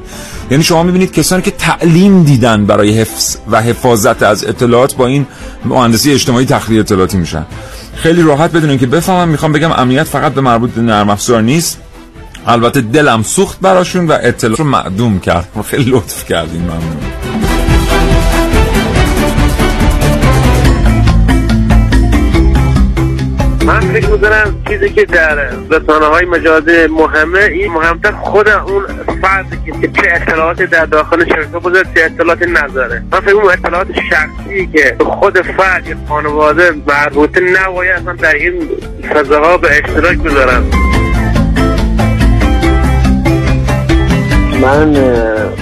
یعنی 0.52 0.64
شما 0.64 0.84
می‌بینید 0.84 1.12
کسانی 1.12 1.42
که 1.42 1.52
تعلیم 1.52 2.24
دیدن 2.24 2.66
برای 2.66 3.00
حفظ 3.02 3.38
و 3.52 3.62
حفاظت 3.62 4.24
از 4.24 4.46
اطلاعات 4.46 4.96
با 4.96 5.08
این 5.08 5.26
مهندسی 5.66 6.12
اجتماعی 6.12 6.46
تخلیه 6.46 6.80
اطلاعاتی 6.80 7.18
میشن. 7.18 7.46
خیلی 7.96 8.22
راحت 8.22 8.52
بدونین 8.52 8.78
که 8.78 8.88
بفهمم 8.88 9.28
می‌خوام 9.30 9.52
بگم 9.52 9.72
امنیت 9.72 10.04
فقط 10.04 10.34
به 10.34 10.42
مربوط 10.42 10.78
نرم 10.78 11.10
افزار 11.10 11.42
نیست. 11.42 11.78
البته 12.48 12.82
دلم 12.82 13.24
سوخت 13.24 13.60
براشون 13.62 14.08
و 14.08 14.18
اطلاعات 14.22 14.60
رو 14.60 14.66
معدوم 14.66 15.20
کرد. 15.20 15.48
خیلی 15.66 15.92
لطف 15.92 16.26
کردین 16.26 16.62
ممنون. 16.62 16.98
من 23.66 23.80
فکر 23.80 24.10
می‌کنم 24.10 24.56
چیزی 24.70 24.90
که 24.90 25.06
در 25.06 25.36
رسانه 25.72 26.06
های 26.06 26.26
مجازی 26.26 26.88
مهمه 26.88 27.40
این 27.40 27.72
مهمتر 27.72 28.12
خود 28.12 28.50
اون 28.50 28.84
فردی 29.22 29.72
که 29.82 29.88
چه 29.88 30.02
اطلاعاتی 30.12 30.66
در 30.66 30.86
داخل 30.86 31.26
شبکه 31.26 31.60
بذاره 31.60 31.88
چه 31.96 32.04
اطلاعاتی 32.06 32.46
نذاره 32.46 33.04
من 33.12 33.20
فکر 33.20 33.34
می‌کنم 33.34 33.50
اطلاعات 33.50 33.88
شخصی 34.10 34.68
که 34.68 34.96
خود 35.00 35.42
فرد 35.42 35.88
یا 35.88 35.96
خانواده 36.10 36.74
مربوطه 36.88 37.40
نباید 37.40 37.96
اصلا 37.96 38.14
در 38.14 38.34
این 38.34 38.70
فضاها 39.14 39.58
به 39.58 39.70
اشتراک 39.72 40.18
بذارن. 40.18 40.64
من 44.62 44.93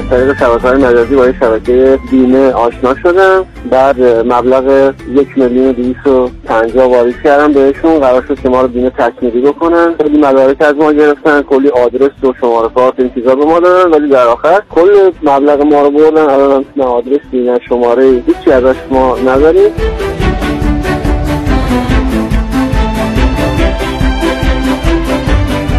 طریق 0.10 0.38
شبکه 0.40 0.68
مجازی 0.68 1.16
با 1.16 1.32
شبکه 1.32 2.00
بیمه 2.12 2.52
آشنا 2.52 2.96
شدم. 2.96 3.46
بعد 3.72 4.02
مبلغ 4.02 4.94
یک 5.16 5.38
میلیون 5.38 5.72
دویست 5.72 6.08
و 6.08 6.30
پنجاه 6.46 6.92
واریز 6.92 7.16
کردم 7.24 7.54
بهشون. 7.54 8.00
قرار 8.00 8.26
شد 8.28 8.40
که 8.40 8.50
ما 8.50 8.62
رو 8.62 8.68
بیمه 8.68 8.90
تکمیلی 8.90 9.42
بکنن. 9.42 9.96
خیلی 10.02 10.18
مدارک 10.18 10.62
از 10.62 10.76
ما 10.76 10.92
گرفتن. 10.92 11.42
کلی 11.42 11.70
آدرس 11.70 12.24
و 12.24 12.34
شماره 12.42 12.70
کارت 12.76 12.94
این 12.98 13.12
چیزا 13.16 13.36
به 13.36 13.46
ما 13.46 13.60
دادن. 13.60 13.92
ولی 13.92 14.10
در 14.10 14.28
آخر 14.28 14.62
کل 14.70 15.12
مبلغ 15.24 15.62
ما 15.62 15.82
رو 15.82 15.92
بردن. 15.92 16.30
الان 16.30 16.66
نه 16.76 16.84
آدرس 16.84 17.20
نه 17.34 17.60
شماره 17.70 18.04
هیچی 18.28 18.52
ازش 18.52 18.76
ما 18.92 19.18
نداریم. 19.18 19.72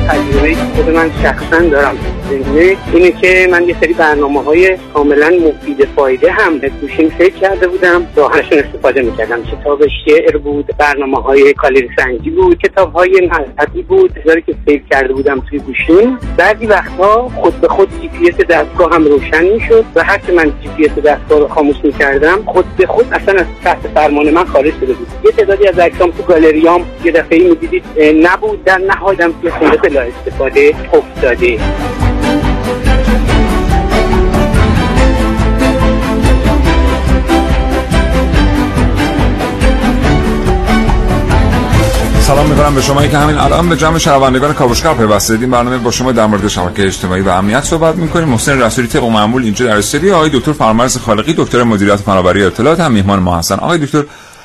تجربه 0.08 0.54
خود 0.76 0.94
من 0.94 1.10
شخصا 1.22 1.58
دارم. 1.70 2.19
زنده 2.30 2.76
اینه 2.94 3.10
که 3.10 3.48
من 3.50 3.68
یه 3.68 3.76
سری 3.80 3.92
برنامه 3.92 4.42
های 4.42 4.78
کاملا 4.94 5.28
مفید 5.28 5.88
فایده 5.96 6.32
هم 6.32 6.58
به 6.58 6.68
گوشیم 6.80 7.08
فکر 7.08 7.34
کرده 7.34 7.68
بودم. 7.68 8.06
راهشون 8.16 8.58
استفاده 8.58 9.02
می‌کردم. 9.02 9.42
کتاب 9.42 9.82
شعر 10.04 10.36
بود 10.36 10.66
برنامه 10.78 11.22
های 11.22 11.52
کالری 11.52 11.88
سنجی 11.96 12.30
بود 12.30 12.58
کتاب 12.58 12.92
های 12.92 13.30
مذهبی 13.30 13.82
بود 13.82 14.14
چیزایی 14.14 14.42
که 14.42 14.54
فکر 14.66 14.82
کرده 14.90 15.12
بودم 15.14 15.42
توی 15.50 15.58
گوشیم. 15.58 16.18
بعضی 16.36 16.66
وقتها 16.66 17.28
خود 17.36 17.60
به 17.60 17.68
خود 17.68 17.88
جی 18.00 18.08
پی 18.08 18.44
دستگاه 18.44 18.94
هم 18.94 19.04
روشن 19.04 19.44
می‌شد 19.44 19.84
و 19.94 20.04
هر 20.04 20.18
که 20.18 20.32
من 20.32 20.52
جی 20.62 20.88
پی 20.88 21.00
دستگاه 21.00 21.38
رو 21.38 21.48
خاموش 21.48 21.76
می‌کردم 21.82 22.42
خود 22.46 22.64
به 22.76 22.86
خود 22.86 23.06
اصلا 23.12 23.40
از 23.40 23.46
تحت 23.64 23.88
فرمان 23.94 24.30
من 24.30 24.44
خارج 24.44 24.72
شده 24.80 24.92
بود. 24.92 25.06
یه 25.24 25.30
تعدادی 25.30 25.66
از 25.68 25.78
عکسام 25.78 26.10
تو 26.10 26.22
گالریام 26.22 26.84
یه 27.04 27.12
دفعه 27.12 27.48
می‌دیدید 27.48 27.84
نبود. 28.22 28.64
در 28.64 28.78
نهایتم 28.78 29.32
توی 29.40 29.50
خونه 29.50 29.76
بلا 29.76 30.00
استفاده 30.00 30.74
افتاده. 30.92 31.58
سلام 42.20 42.46
می‌کنم 42.46 42.74
به 42.74 42.80
شما 42.82 43.06
که 43.06 43.18
همین 43.18 43.36
الان 43.38 43.68
به 43.68 43.76
جمع 43.76 43.98
شنوندگان 43.98 44.52
کاوشگر 44.54 44.94
پیوسته 44.94 45.34
این 45.34 45.50
برنامه 45.50 45.78
با 45.78 45.90
شما 45.90 46.12
در 46.12 46.26
مورد 46.26 46.48
شبکه 46.48 46.86
اجتماعی 46.86 47.22
و 47.22 47.28
امنیت 47.28 47.64
صحبت 47.64 47.96
می‌کنیم. 47.96 48.28
محسن 48.28 48.62
رسولی 48.62 48.88
طبق 48.88 49.04
معمول 49.04 49.42
اینجا 49.42 49.66
در 49.66 49.76
استودیو. 49.76 50.14
آقای 50.14 50.30
دکتر 50.32 50.52
فرامرز 50.52 50.98
خالقی 50.98 51.34
دکتر 51.38 51.62
مدیریت 51.62 51.96
فناوری 51.96 52.44
اطلاعات 52.44 52.80
هم 52.80 52.92
میهمان 52.92 53.18
ما 53.18 53.38
هستن. 53.38 53.54
آقای 53.54 53.78
دکتر 53.78 54.04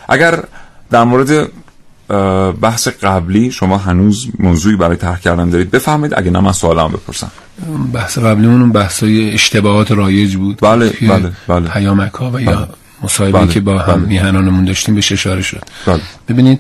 اگر 0.10 0.44
در 0.92 1.04
مورد 1.04 1.50
بحث 2.62 2.88
قبلی 2.88 3.52
شما 3.52 3.78
هنوز 3.78 4.28
موضوعی 4.40 4.76
برای 4.76 4.98
طرح 4.98 5.20
کردن 5.20 5.50
دارید 5.50 5.72
بفهمید 5.72 6.14
اگه 6.18 6.32
نه 6.32 6.40
من 6.40 6.52
سوالم 6.52 6.88
بپرسم 6.88 7.32
بحث 7.94 8.18
قبلیمون 8.18 8.72
بحثای 8.72 9.34
اشتباهات 9.34 9.92
رایج 9.92 10.36
بود 10.36 10.60
بله 10.62 10.94
بله 11.02 11.32
بله 11.48 11.70
پیامک 11.70 12.14
ها 12.14 12.32
و 12.32 12.42
یا 12.42 12.52
بله. 12.52 12.68
مصاحبه 13.04 13.40
بله، 13.40 13.54
که 13.54 13.60
با 13.60 13.80
هم 13.80 13.96
بله. 13.96 14.06
میهنانمون 14.06 14.66
داشتیم 14.66 14.96
بهش 14.96 15.12
اشاره 15.12 15.42
شد 15.42 15.64
بله. 15.88 16.02
ببینید 16.30 16.60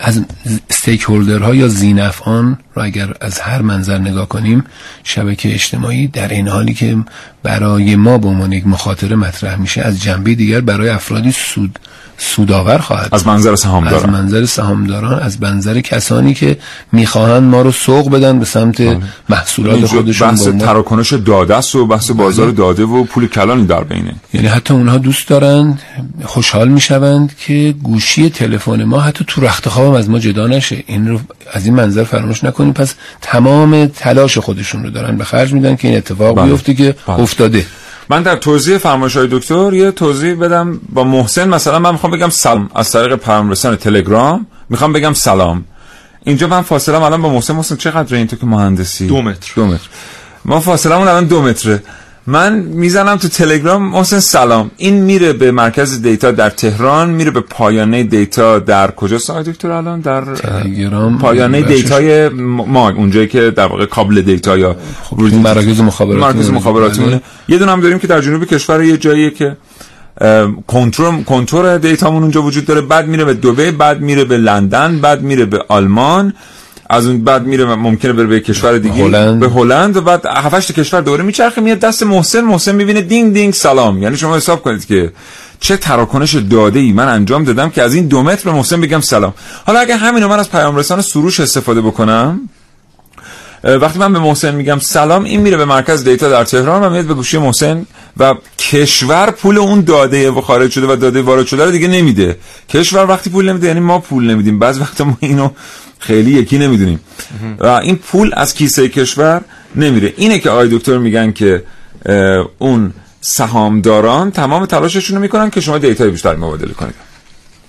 از 0.00 0.24
استیک 0.70 1.02
هولدرها 1.02 1.54
یا 1.54 1.68
زینفعان 1.68 2.58
رو 2.74 2.82
اگر 2.82 3.14
از 3.20 3.40
هر 3.40 3.62
منظر 3.62 3.98
نگاه 3.98 4.28
کنیم 4.28 4.64
شبکه 5.04 5.54
اجتماعی 5.54 6.06
در 6.06 6.28
این 6.28 6.48
حالی 6.48 6.74
که 6.74 6.96
برای 7.42 7.96
ما 7.96 8.18
به 8.18 8.28
عنوان 8.28 8.52
یک 8.52 8.66
مخاطره 8.66 9.16
مطرح 9.16 9.56
میشه 9.56 9.82
از 9.82 10.02
جنبه 10.02 10.34
دیگر 10.34 10.60
برای 10.60 10.88
افرادی 10.88 11.32
سود 11.32 11.78
سودآور 12.20 12.78
خواهد 12.78 13.08
از 13.12 13.26
منظر 13.26 13.56
سهامداران. 13.56 14.14
از 14.14 14.20
منظر 14.20 14.44
سهامداران 14.44 15.18
از 15.18 15.42
منظر 15.42 15.80
کسانی 15.80 16.34
که 16.34 16.58
می‌خواهند 16.92 17.42
ما 17.42 17.62
رو 17.62 17.72
سوق 17.72 18.10
بدن 18.10 18.38
به 18.38 18.44
سمت 18.44 18.98
محصولات 19.28 19.74
اینجا 19.74 19.88
خودشون 19.88 20.28
بحث 20.28 20.48
تراکنش 20.48 21.12
داده 21.12 21.56
است 21.56 21.74
و 21.74 21.86
بحث 21.86 22.10
بازار 22.10 22.50
داده 22.50 22.84
و 22.84 23.04
پول 23.04 23.28
کلانی 23.28 23.66
در 23.66 23.84
بینه 23.84 24.14
یعنی 24.34 24.46
حتی 24.46 24.74
اونها 24.74 24.98
دوست 24.98 25.28
دارند 25.28 25.82
خوشحال 26.24 26.68
می‌شوند 26.68 27.36
که 27.46 27.74
گوشی 27.82 28.30
تلفن 28.30 28.84
ما 28.84 29.00
حتی 29.00 29.24
تو 29.28 29.40
رخت 29.40 29.68
خوابم 29.68 29.94
از 29.94 30.10
ما 30.10 30.18
جدا 30.18 30.46
نشه. 30.46 30.84
این 30.86 31.08
رو 31.08 31.20
از 31.52 31.66
این 31.66 31.74
منظر 31.74 32.04
فراموش 32.04 32.44
نکنیم 32.44 32.72
پس 32.72 32.94
تمام 33.20 33.86
تلاش 33.86 34.38
خودشون 34.38 34.82
رو 34.82 34.90
دارن 34.90 35.16
به 35.16 35.24
خرج 35.24 35.52
میدن 35.52 35.76
که 35.76 35.88
این 35.88 35.96
اتفاق 35.96 36.36
بله. 36.36 36.46
بیفته 36.46 36.74
که 36.74 36.94
بله. 37.06 37.20
افتاده. 37.20 37.66
من 38.10 38.22
در 38.22 38.36
توضیح 38.36 38.78
فرمایش 38.78 39.16
های 39.16 39.28
دکتر 39.30 39.74
یه 39.74 39.90
توضیح 39.90 40.34
بدم 40.34 40.80
با 40.88 41.04
محسن. 41.04 41.48
مثلا 41.48 41.78
من 41.78 41.92
می‌خوام 41.92 42.12
بگم 42.12 42.28
سلام 42.28 42.70
از 42.74 42.92
طریق 42.92 43.14
پیام 43.14 43.50
رسان 43.50 43.76
تلگرام. 43.76 44.46
می‌خوام 44.68 44.92
بگم 44.92 45.12
سلام. 45.12 45.64
اینجا 46.24 46.46
من 46.46 46.62
فاصله 46.62 47.02
الان 47.02 47.22
با 47.22 47.28
محسن. 47.28 47.54
محسن 47.54 47.76
چقدر 47.76 48.16
این 48.16 48.26
تو 48.26 48.36
که 48.36 48.46
مهندسی؟ 48.46 49.06
دو 49.06 49.22
متر. 49.22 49.52
دو 49.56 49.66
متر. 49.66 49.88
ما 50.44 50.60
فاصله 50.60 50.96
الان 50.96 51.26
دو 51.26 51.42
متره. 51.42 51.82
من 52.26 52.58
می‌زنم 52.58 53.16
تو 53.16 53.28
تلگرام 53.28 53.82
محسن 53.82 54.18
سلام. 54.18 54.70
این 54.76 54.94
میره 54.94 55.32
به 55.32 55.50
مرکز 55.50 56.02
دیتا 56.02 56.30
در 56.30 56.50
تهران 56.50 57.10
میره 57.10 57.30
به 57.30 57.40
پایانه 57.40 58.02
دیتا 58.02 58.58
در 58.58 58.90
کجاست 58.90 59.30
آقای 59.30 59.42
دکتر 59.42 59.70
الان 59.70 60.00
در 60.00 60.34
تلگرام. 60.34 61.18
پایانه. 61.18 61.62
دیتای 61.62 62.28
ما 62.28 62.90
اونجایی 62.90 63.28
که 63.28 63.50
در 63.50 63.66
واقع 63.66 63.86
کابل 63.86 64.20
دیتا 64.20 64.58
یا 64.58 64.76
این 65.18 65.38
مراکز 65.38 65.80
مخابراتی 65.80 66.38
مرکز. 66.38 66.50
مخابراتی 66.50 67.00
بله. 67.00 67.20
یه 67.48 67.58
دونه 67.58 67.72
هم 67.72 67.80
داریم 67.80 67.98
که 67.98 68.06
در 68.06 68.20
جنوب 68.20 68.44
کشور 68.44 68.84
یه 68.84 68.96
جاییه 68.96 69.30
که 69.30 69.56
کنترل 70.66 71.22
کنترل 71.22 71.78
دیتامون 71.78 72.22
اونجا 72.22 72.42
وجود 72.42 72.64
داره. 72.64 72.80
بعد 72.80 73.08
میره 73.08 73.24
به 73.24 73.34
دبی 73.34 73.70
بعد 73.70 74.00
میره 74.00 74.24
به 74.24 74.36
لندن 74.36 74.98
بعد 74.98 75.22
میره 75.22 75.44
به 75.44 75.64
آلمان. 75.68 76.34
از 76.92 77.06
اون 77.06 77.24
بعد 77.24 77.46
میره 77.46 77.64
ممکنه 77.64 78.12
بره 78.12 78.26
به 78.26 78.40
کشور 78.40 78.78
دیگه. 78.78 79.04
هلند. 79.04 79.40
به 79.40 79.48
هلند 79.48 79.96
و 79.96 80.00
بعد 80.00 80.26
هفت 80.26 80.54
هشت 80.54 80.72
کشور 80.72 81.00
دوره 81.00 81.24
میچرخه 81.24 81.60
میاد 81.60 81.78
دست 81.78 82.02
محسن 82.02 82.40
محسن 82.40 82.74
می‌بینه 82.74 83.00
دینگ 83.00 83.32
دینگ 83.32 83.54
سلام. 83.54 84.02
یعنی 84.02 84.16
شما 84.16 84.36
حساب 84.36 84.62
کنید 84.62 84.86
که 84.86 85.12
چه 85.60 85.76
تراکنش 85.76 86.34
داده 86.34 86.78
ای 86.78 86.92
من 86.92 87.08
انجام 87.08 87.44
دادم 87.44 87.70
که 87.70 87.82
از 87.82 87.94
این 87.94 88.06
دو 88.06 88.22
متر 88.22 88.50
به 88.50 88.56
محسن 88.56 88.80
بگم 88.80 89.00
سلام. 89.00 89.34
حالا 89.66 89.80
اگه 89.80 89.96
همینو 89.96 90.28
من 90.28 90.38
از 90.38 90.50
پیام 90.50 90.76
رسان 90.76 91.00
سروش 91.00 91.40
استفاده 91.40 91.80
بکنم 91.80 92.40
وقتی 93.64 93.98
من 93.98 94.12
به 94.12 94.18
محسن 94.18 94.54
میگم 94.54 94.78
سلام 94.78 95.24
این 95.24 95.40
میره 95.40 95.56
به 95.56 95.64
مرکز 95.64 96.04
دیتا 96.04 96.28
در 96.28 96.44
تهران 96.44 96.84
و 96.84 96.90
میاد 96.90 97.04
به 97.04 97.14
گوشی 97.14 97.38
محسن 97.38 97.86
و 98.16 98.34
کشور 98.58 99.30
پول 99.30 99.58
اون 99.58 99.80
داده 99.80 100.30
و 100.30 100.40
خارج 100.40 100.70
شده 100.70 100.92
و 100.92 100.96
داده 100.96 101.22
وارد 101.22 101.46
شده 101.46 101.64
رو 101.64 101.70
دیگه 101.70 101.88
نمیده. 101.88 102.36
کشور 102.68 103.06
وقتی 103.06 103.30
پول 103.30 103.48
نمیده 103.48 103.66
یعنی 103.66 103.80
ما 103.80 103.98
پول 103.98 104.30
نمیدیم. 104.30 104.58
بعض 104.58 104.80
وقت 104.80 105.00
ما 105.00 105.16
اینو 105.20 105.50
خیلی 105.98 106.30
یکی 106.30 106.58
نمی‌دونیم. 106.58 107.00
و 107.58 107.66
این 107.66 107.96
پول 107.96 108.30
از 108.36 108.54
کیسه 108.54 108.88
کشور 108.88 109.40
نمیره. 109.76 110.12
اینه 110.16 110.38
که 110.38 110.50
آقای 110.50 110.68
دکتر 110.72 110.98
میگن 110.98 111.32
که 111.32 111.64
اون 112.58 112.92
سهامداران 113.20 114.30
تمام 114.30 114.66
تلاششون 114.66 115.16
رو 115.16 115.22
می‌کنن 115.22 115.50
که 115.50 115.60
شما 115.60 115.78
دیتای 115.78 116.10
بیشتر 116.10 116.36
مبادله 116.36 116.72
کنید. 116.72 116.94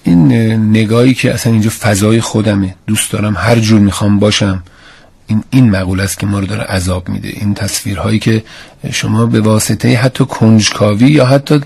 این 0.04 0.32
اه، 0.32 0.58
نگاهی 0.58 1.14
که 1.14 1.34
اصلا 1.34 1.54
اینجا 1.54 1.70
فضای 1.82 2.22
خودمه 2.22 2.76
دوست 2.88 3.12
دارم 3.12 3.36
هر 3.38 3.56
جور 3.56 3.80
می‌خوام 3.80 4.20
باشم. 4.20 4.64
این 5.32 5.44
این 5.50 5.70
مقوله 5.70 6.04
است 6.04 6.20
که 6.20 6.26
ما 6.26 6.40
رو 6.40 6.46
داره 6.46 6.62
عذاب 6.62 7.10
میده. 7.10 7.28
این 7.28 7.54
تصویرهایی 7.54 8.20
که 8.20 8.44
شما 8.92 9.26
به 9.26 9.42
واسطه 9.42 9.96
حتی 9.96 10.26
کنجکاوی 10.26 11.12
یا 11.12 11.26
حتی 11.26 11.62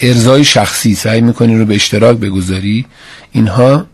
ارزای 0.00 0.44
شخصی 0.44 0.94
سعی 0.94 1.20
می‌کنی 1.20 1.58
رو 1.58 1.64
به 1.64 1.74
اشتراک 1.74 2.16
بگذاری 2.16 2.86
اینها 3.32 3.86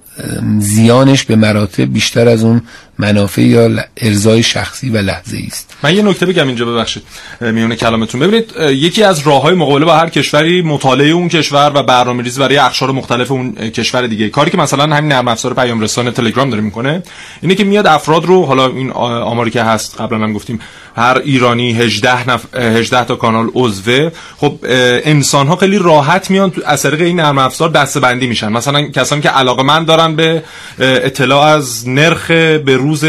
زیانش 0.59 1.25
به 1.25 1.37
مراتب 1.37 1.93
بیشتر 1.93 2.29
از 2.29 2.45
اون 2.45 2.63
منافع 2.99 3.43
یا 3.43 3.71
ارزای 3.97 4.43
شخصی 4.43 4.91
و 4.91 4.97
لحظه 4.97 5.39
است. 5.47 5.77
من 5.83 5.97
یه 5.97 6.03
نکته 6.03 6.27
بگم 6.27 6.47
اینجا 6.47 6.65
ببخشید 6.65 7.03
میونه 7.41 7.77
کلامتون. 7.77 8.21
ببینید 8.21 8.55
یکی 8.59 9.03
از 9.03 9.27
راه 9.27 9.43
های 9.43 9.55
مقابله 9.55 9.85
با 9.85 9.97
هر 9.97 10.09
کشوری 10.09 10.63
مطالعه 10.63 11.11
اون 11.11 11.29
کشور 11.29 11.73
و 11.75 11.83
برنامه 11.83 12.23
ریزی 12.23 12.41
برای 12.41 12.59
اقشار 12.59 12.93
مختلف 12.93 13.31
اون 13.31 13.53
کشور 13.53 14.07
دیگه. 14.07 14.29
کاری 14.29 14.51
که 14.51 14.57
مثلا 14.57 14.97
همین 14.97 15.13
نرم 15.13 15.29
افزار 15.29 15.55
پیام 15.55 15.81
رسان 15.81 16.11
تلگرام 16.11 16.51
داره 16.51 16.63
می‌کنه 16.63 17.03
اینه 17.43 17.55
که 17.55 17.65
میاد 17.65 17.87
افراد 17.87 18.25
رو 18.25 18.47
حالا 18.47 18.67
این 18.67 18.91
آماری 18.91 19.51
که 19.51 19.63
هست 19.63 20.01
قبلا 20.01 20.19
هم 20.19 20.33
گفتیم 20.33 20.61
هر 20.97 21.21
ایرانی 21.25 21.73
18 21.73 22.31
نف... 22.31 22.45
اه، 22.55 22.65
18 22.65 23.05
تا 23.05 23.17
کانال 23.17 23.51
عضوه 23.55 24.11
خب 24.37 24.59
انسان 24.63 25.47
ها 25.47 25.57
خیلی 25.57 25.79
راحت 25.79 26.31
میان 26.31 26.51
تو 26.51 26.61
از 26.67 26.87
این 26.87 27.21
نرم 27.21 27.39
افزار 27.39 27.69
دسته‌بندی 27.69 28.27
میشن. 28.27 28.49
مثلا 28.49 28.83
کسانی 28.83 29.23
که 29.23 29.29
علاقه 29.29 29.63
من 29.63 29.85
دارن 29.85 30.17
به 30.17 30.43
اطلاع 30.79 31.47
از 31.47 31.89
نرخ 31.89 32.31
به 32.31 32.77
روز 32.89 33.05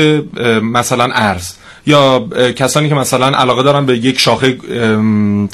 مثلا 0.64 1.10
ارز 1.14 1.52
یا 1.86 2.28
کسانی 2.56 2.90
که 2.90 2.96
مثلا 2.96 3.28
علاقه 3.28 3.64
دارن 3.64 3.86
به 3.86 3.98
یک 3.98 4.20
شاخه 4.20 4.58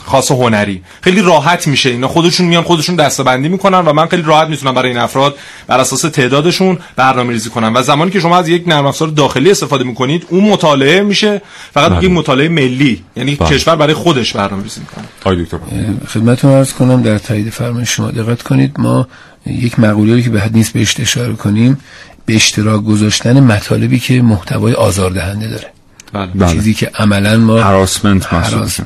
خاص 0.05 0.31
هنری. 0.31 0.81
خیلی 1.01 1.21
راحت 1.21 1.67
میشه. 1.67 1.89
اینا 1.89 2.07
خودشون 2.07 2.47
میان 2.47 2.63
خودشون 2.63 2.95
دسته‌بندی 2.95 3.49
می‌کنن 3.49 3.79
و 3.79 3.93
من 3.93 4.07
خیلی 4.07 4.23
راحت 4.23 4.47
می‌تونم 4.47 4.73
برای 4.73 4.89
این 4.89 4.97
افراد 4.97 5.35
بر 5.67 5.79
اساس 5.79 6.01
تعدادشون 6.01 6.77
برنامه 6.95 7.33
ریزی 7.33 7.49
کنم. 7.49 7.75
و 7.75 7.81
زمانی 7.81 8.11
که 8.11 8.19
شما 8.19 8.37
از 8.37 8.49
یک 8.49 8.67
نرم 8.67 8.85
افزار 8.85 9.07
داخلی 9.07 9.51
استفاده 9.51 9.83
می‌کنید 9.83 10.25
اون 10.29 10.43
مطالعه 10.49 11.01
میشه. 11.01 11.41
فقط 11.73 11.91
بله. 11.91 12.03
یک 12.03 12.11
مطالعه 12.11 12.49
ملی. 12.49 13.03
یعنی 13.15 13.35
بله. 13.35 13.49
کشور 13.49 13.75
برای 13.75 13.93
خودش 13.93 14.33
برنامه 14.33 14.63
ریزی 14.63 14.79
می‌کنه. 14.79 15.05
آقای 15.21 15.43
دکتر 15.43 15.57
خدمتتون 16.07 16.51
عرض 16.51 16.73
کنم 16.73 17.01
در 17.01 17.17
تایید 17.17 17.49
فرمایش 17.49 17.89
شما 17.89 18.11
دقت 18.11 18.41
کنید. 18.41 18.79
ما 18.79 19.07
یک 19.45 19.79
مقوله 19.79 20.21
که 20.21 20.29
به 20.29 20.41
حد 20.41 20.55
نیست 20.55 20.73
بهش 20.73 20.99
اشاره 20.99 21.33
کنیم. 21.33 21.77
به 22.25 22.35
اشتراک 22.35 22.83
گذاشتن 22.83 23.39
مطالبی 23.39 23.99
که 23.99 24.21
محتوای 24.21 24.73
آزاردهنده 24.73 25.47
داره 25.47 25.75
بله. 26.13 26.53
چیزی 26.53 26.73
که 26.73 26.91
عملا 26.95 27.37
ما 27.37 27.61
هراسمنت 27.61 28.33
محسوب 28.33 28.57
هراس 28.57 28.79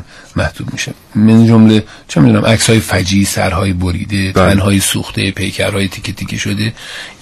میشه. 0.72 0.94
من 1.16 1.48
جمله 1.48 1.84
چه 2.08 2.22
می‌دونم 2.22 2.46
عکس 2.46 2.70
های 2.70 2.80
فجی 2.80 3.26
سرهای 3.26 3.74
بریده 3.74 4.32
بله. 4.32 4.54
تنهای 4.54 4.80
سوخته 4.80 5.32
پیکرهای 5.32 5.88
تیکه 5.88 6.12
تیکه 6.12 6.38
شده 6.38 6.74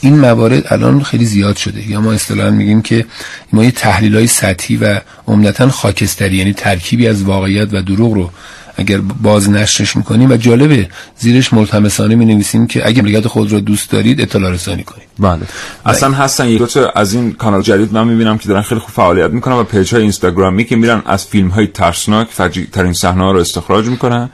این 0.02 0.20
موارد 0.20 0.74
الان 0.74 1.04
خیلی 1.04 1.26
زیاد 1.26 1.56
شده 1.56 1.90
یا 1.90 2.02
ما 2.02 2.14
اصطلاحا 2.14 2.50
میگیم 2.50 2.82
که 2.82 3.06
ما 3.54 3.64
یه 3.64 3.72
تحلیل 3.72 4.16
های 4.16 4.28
سطحی 4.28 4.78
و 4.78 5.02
عمدتا 5.28 5.70
خاکستری 5.70 6.38
یعنی 6.38 6.54
ترکیبی 6.54 7.08
از 7.08 7.24
واقعیت 7.24 7.68
و 7.72 7.82
دروغ 7.82 8.14
رو 8.14 8.32
اگر 8.78 8.98
باز 8.98 9.50
نشرش 9.50 9.96
می‌کنیم 9.96 10.32
و 10.32 10.38
جالبه 10.38 10.90
زیرش 11.18 11.54
ملتمسانه 11.54 12.16
می 12.16 12.26
نویسیم 12.26 12.68
که 12.68 12.88
اگر 12.88 13.02
مملکت 13.02 13.28
خود 13.28 13.52
را 13.52 13.60
دوست 13.60 13.92
دارید 13.92 14.22
اطلاع 14.22 14.52
رسانی 14.52 14.84
کنید. 14.84 15.08
بله. 15.20 15.42
اصلا 15.86 16.12
هستن 16.12 16.48
یک 16.48 16.60
دو 16.60 16.66
تا 16.66 16.90
از 16.90 17.14
این 17.14 17.32
کانال 17.32 17.62
جدید 17.62 17.94
من 17.94 18.08
می‌بینم 18.08 18.38
که 18.38 18.50
دارن 18.50 18.62
خیلی 18.62 18.82
خوب 18.82 18.92
فعالیت 18.92 19.32
می‌کنن 19.32 19.56
و 19.56 19.64
پیج 19.64 19.94
های 19.94 20.02
اینستاگرامی 20.02 20.66
که 20.66 20.76
میرن 20.76 21.02
از 21.06 21.26
فیلم 21.26 21.48
های 21.48 21.68
ترسناک 21.68 22.28
فجیع 22.32 22.68
ترین 22.72 22.94
صحنه 22.94 23.24
ها 23.24 23.32
رو 23.32 23.40
استخراج 23.40 23.86
می‌کنن 23.86 24.30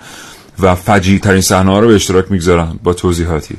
و 0.60 0.76
فجیع 0.76 1.20
ترین 1.20 1.42
صحنه 1.42 1.72
ها 1.72 1.80
رو 1.80 1.88
به 1.88 1.96
اشتراک 1.96 2.32
می‌گذارن. 2.32 2.80
با 2.84 2.94
توضیحاتی. 2.94 3.56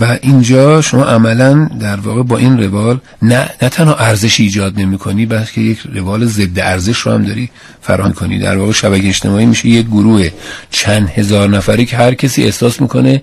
و 0.00 0.18
اینجا 0.22 0.80
شما 0.80 1.04
عملا 1.04 1.70
در 1.80 1.96
واقع 1.96 2.22
با 2.22 2.38
این 2.38 2.62
روال 2.62 3.00
نه 3.22 3.50
نه 3.62 3.68
تنها 3.68 3.94
ارزش 3.94 4.40
ایجاد 4.40 4.80
نمی 4.80 4.98
کنی 4.98 5.26
بلکه 5.26 5.60
یک 5.60 5.78
روال 5.94 6.26
ضد 6.26 6.58
ارزش 6.58 6.98
رو 6.98 7.12
هم 7.12 7.24
داری 7.24 7.50
فراهم 7.80 8.12
کنی. 8.12 8.38
در 8.38 8.56
واقع 8.56 8.72
شبکه 8.72 9.08
اجتماعی 9.08 9.46
میشه 9.46 9.68
یک 9.68 9.86
گروه 9.86 10.28
چند 10.70 11.08
هزار 11.08 11.48
نفری 11.48 11.86
که 11.86 11.96
هر 11.96 12.14
کسی 12.14 12.44
احساس 12.44 12.80
می‌کنه 12.80 13.22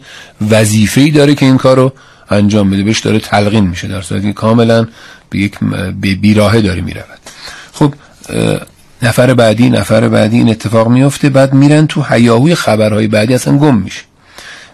وظیفه‌ای 0.49 1.11
داره 1.11 1.35
که 1.35 1.45
این 1.45 1.57
کار 1.57 1.77
رو 1.77 1.93
انجام 2.29 2.69
بده. 2.69 2.83
بهش 2.83 2.99
داره 2.99 3.19
تلقین 3.19 3.67
میشه 3.67 3.87
در 3.87 4.01
صورتی 4.01 4.27
که 4.27 4.33
کاملا 4.33 4.87
به 5.29 5.39
یک 5.39 5.59
به 6.01 6.15
بیراهه 6.15 6.61
داره 6.61 6.81
می‌رود. 6.81 7.19
خب 7.73 7.93
نفر 9.01 9.33
بعدی 9.33 9.69
نفر 9.69 10.09
بعدی 10.09 10.37
این 10.37 10.49
اتفاق 10.49 10.87
میفته 10.87 11.29
بعد 11.29 11.53
میرن 11.53 11.87
تو 11.87 12.05
هیاهوی 12.09 12.55
خبرهای 12.55 13.07
بعدی 13.07 13.33
اصلا 13.33 13.57
گم 13.57 13.77
میشه. 13.77 14.01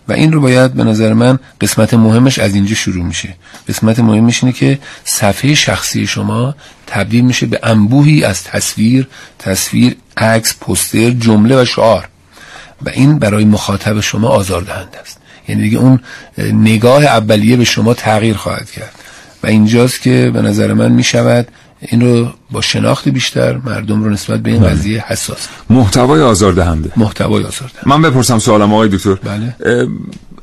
و 0.07 0.13
این 0.13 0.31
رو 0.31 0.41
باید 0.41 0.73
به 0.73 0.83
نظر 0.83 1.13
من 1.13 1.39
قسمت 1.61 1.93
مهمش 1.93 2.39
از 2.39 2.55
اینجا 2.55 2.75
شروع 2.75 3.05
میشه. 3.05 3.35
قسمت 3.69 3.99
مهمش 3.99 4.43
اینه 4.43 4.55
که 4.55 4.79
صفحه 5.03 5.53
شخصی 5.53 6.07
شما 6.07 6.55
تبدیل 6.87 7.25
میشه 7.25 7.45
به 7.45 7.59
انبوهی 7.63 8.23
از 8.23 8.43
تصویر 8.43 9.07
تصویر 9.39 9.95
عکس 10.17 10.55
پوستر 10.59 11.09
جمله 11.09 11.61
و 11.61 11.65
شعار. 11.65 12.07
و 12.85 12.89
این 12.89 13.19
برای 13.19 13.45
مخاطب 13.45 13.99
شما 13.99 14.27
آزاردهنده 14.27 14.99
است. 14.99 15.17
یعنی 15.47 15.61
دیگه 15.61 15.77
اون 15.77 15.99
اه، 16.37 16.45
نگاه 16.45 17.03
اولیه 17.03 17.57
به 17.57 17.63
شما 17.63 17.93
تغییر 17.93 18.35
خواهد 18.35 18.71
کرد. 18.71 18.91
و 19.43 19.47
اینجاست 19.47 20.01
که 20.01 20.31
به 20.33 20.41
نظر 20.41 20.73
من 20.73 20.91
می 20.91 21.03
شود 21.03 21.47
این 21.89 22.01
رو 22.01 22.27
با 22.51 22.61
شناخت 22.61 23.09
بیشتر 23.09 23.57
مردم 23.57 24.03
رو 24.03 24.09
نسبت 24.09 24.39
به 24.39 24.51
این 24.51 24.59
بله. 24.59 24.69
قضیه 24.69 25.03
حساس. 25.07 25.47
محتوای 25.69 26.21
آزاردهنده. 26.21 26.91
محتوای 26.97 27.43
آزاردهنده. 27.43 27.89
من 27.89 28.01
بپرسم 28.01 28.39
سوالم 28.39 28.73
آقای 28.73 28.89
دکتر. 28.89 29.13
بله. 29.13 29.55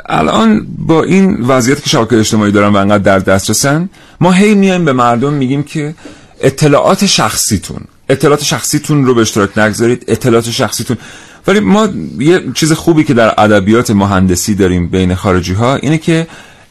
الان 0.07 0.67
با 0.79 1.03
این 1.03 1.41
وضعیت 1.41 1.83
که 1.83 1.91
شبکه 1.91 2.19
اجتماعی 2.19 2.53
دارن 2.53 2.73
و 2.73 2.77
انقدر 2.77 2.99
در 2.99 3.19
دسترسن 3.19 3.89
ما 4.21 4.33
هی 4.33 4.55
میایم 4.55 4.85
به 4.85 4.93
مردم 4.93 5.33
میگیم 5.33 5.63
که 5.63 5.95
اطلاعات 6.41 7.07
شخصیتون 7.07 7.81
اطلاعات 8.09 8.45
شخصیتون 8.45 9.05
رو 9.05 9.15
به 9.15 9.21
اشتراک 9.21 9.59
نگذارید 9.59 10.05
اطلاعات 10.09 10.51
شخصیتون. 10.51 10.97
ولی 11.47 11.61
ما 11.61 11.89
یه 12.19 12.53
چیز 12.55 12.73
خوبی 12.73 13.05
که 13.05 13.15
در 13.15 13.35
ادبیات 13.41 13.91
مهندسی 13.91 14.55
داریم 14.55 14.89
بین 14.89 15.15
خارجی 15.15 15.53
ها 15.53 15.75
اینه 15.75 15.99
که 15.99 16.27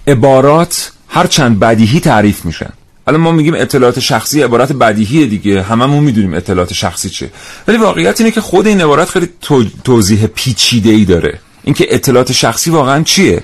عبارات 0.07 0.91
هر 1.07 1.27
چند 1.27 1.59
بدیهی 1.59 1.99
تعریف 1.99 2.45
میشن. 2.45 2.69
الان 3.07 3.21
ما 3.21 3.31
میگیم 3.31 3.53
اطلاعات 3.53 3.99
شخصی 3.99 4.41
عبارت 4.41 4.71
بدیهی 4.71 5.27
دیگه. 5.27 5.61
هممون 5.61 6.03
می‌دونیم 6.03 6.33
اطلاعات 6.33 6.73
شخصی 6.73 7.09
چه. 7.09 7.29
ولی 7.67 7.77
واقعیت 7.77 8.21
اینه 8.21 8.31
که 8.31 8.41
خود 8.41 8.67
این 8.67 8.81
عبارت 8.81 9.09
خیلی 9.09 9.29
تو- 9.41 9.65
توضیح 9.83 10.27
پیچیده 10.27 10.89
ای 10.89 11.05
داره. 11.05 11.39
اینکه 11.63 11.85
اطلاعات 11.89 12.31
شخصی 12.31 12.69
واقعا 12.69 13.03
چیه؟ 13.03 13.43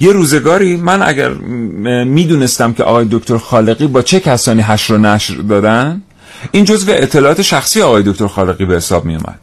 یه 0.00 0.12
روزگاری 0.12 0.76
من 0.76 1.02
اگر 1.02 1.28
می‌دونستم 2.04 2.72
که 2.72 2.82
آقای 2.82 3.06
دکتر 3.10 3.38
خالقی 3.38 3.86
با 3.86 4.02
چه 4.02 4.20
کسانی 4.20 4.62
حشر 4.62 4.94
و 4.94 4.98
نشر 4.98 5.34
دادن 5.34 6.02
این 6.50 6.64
جزو 6.64 6.92
اطلاعات 6.92 7.42
شخصی 7.42 7.82
آقای 7.82 8.02
دکتر 8.02 8.26
خالقی 8.26 8.64
به 8.64 8.76
حساب 8.76 9.04
می 9.04 9.14
اومد 9.14 9.38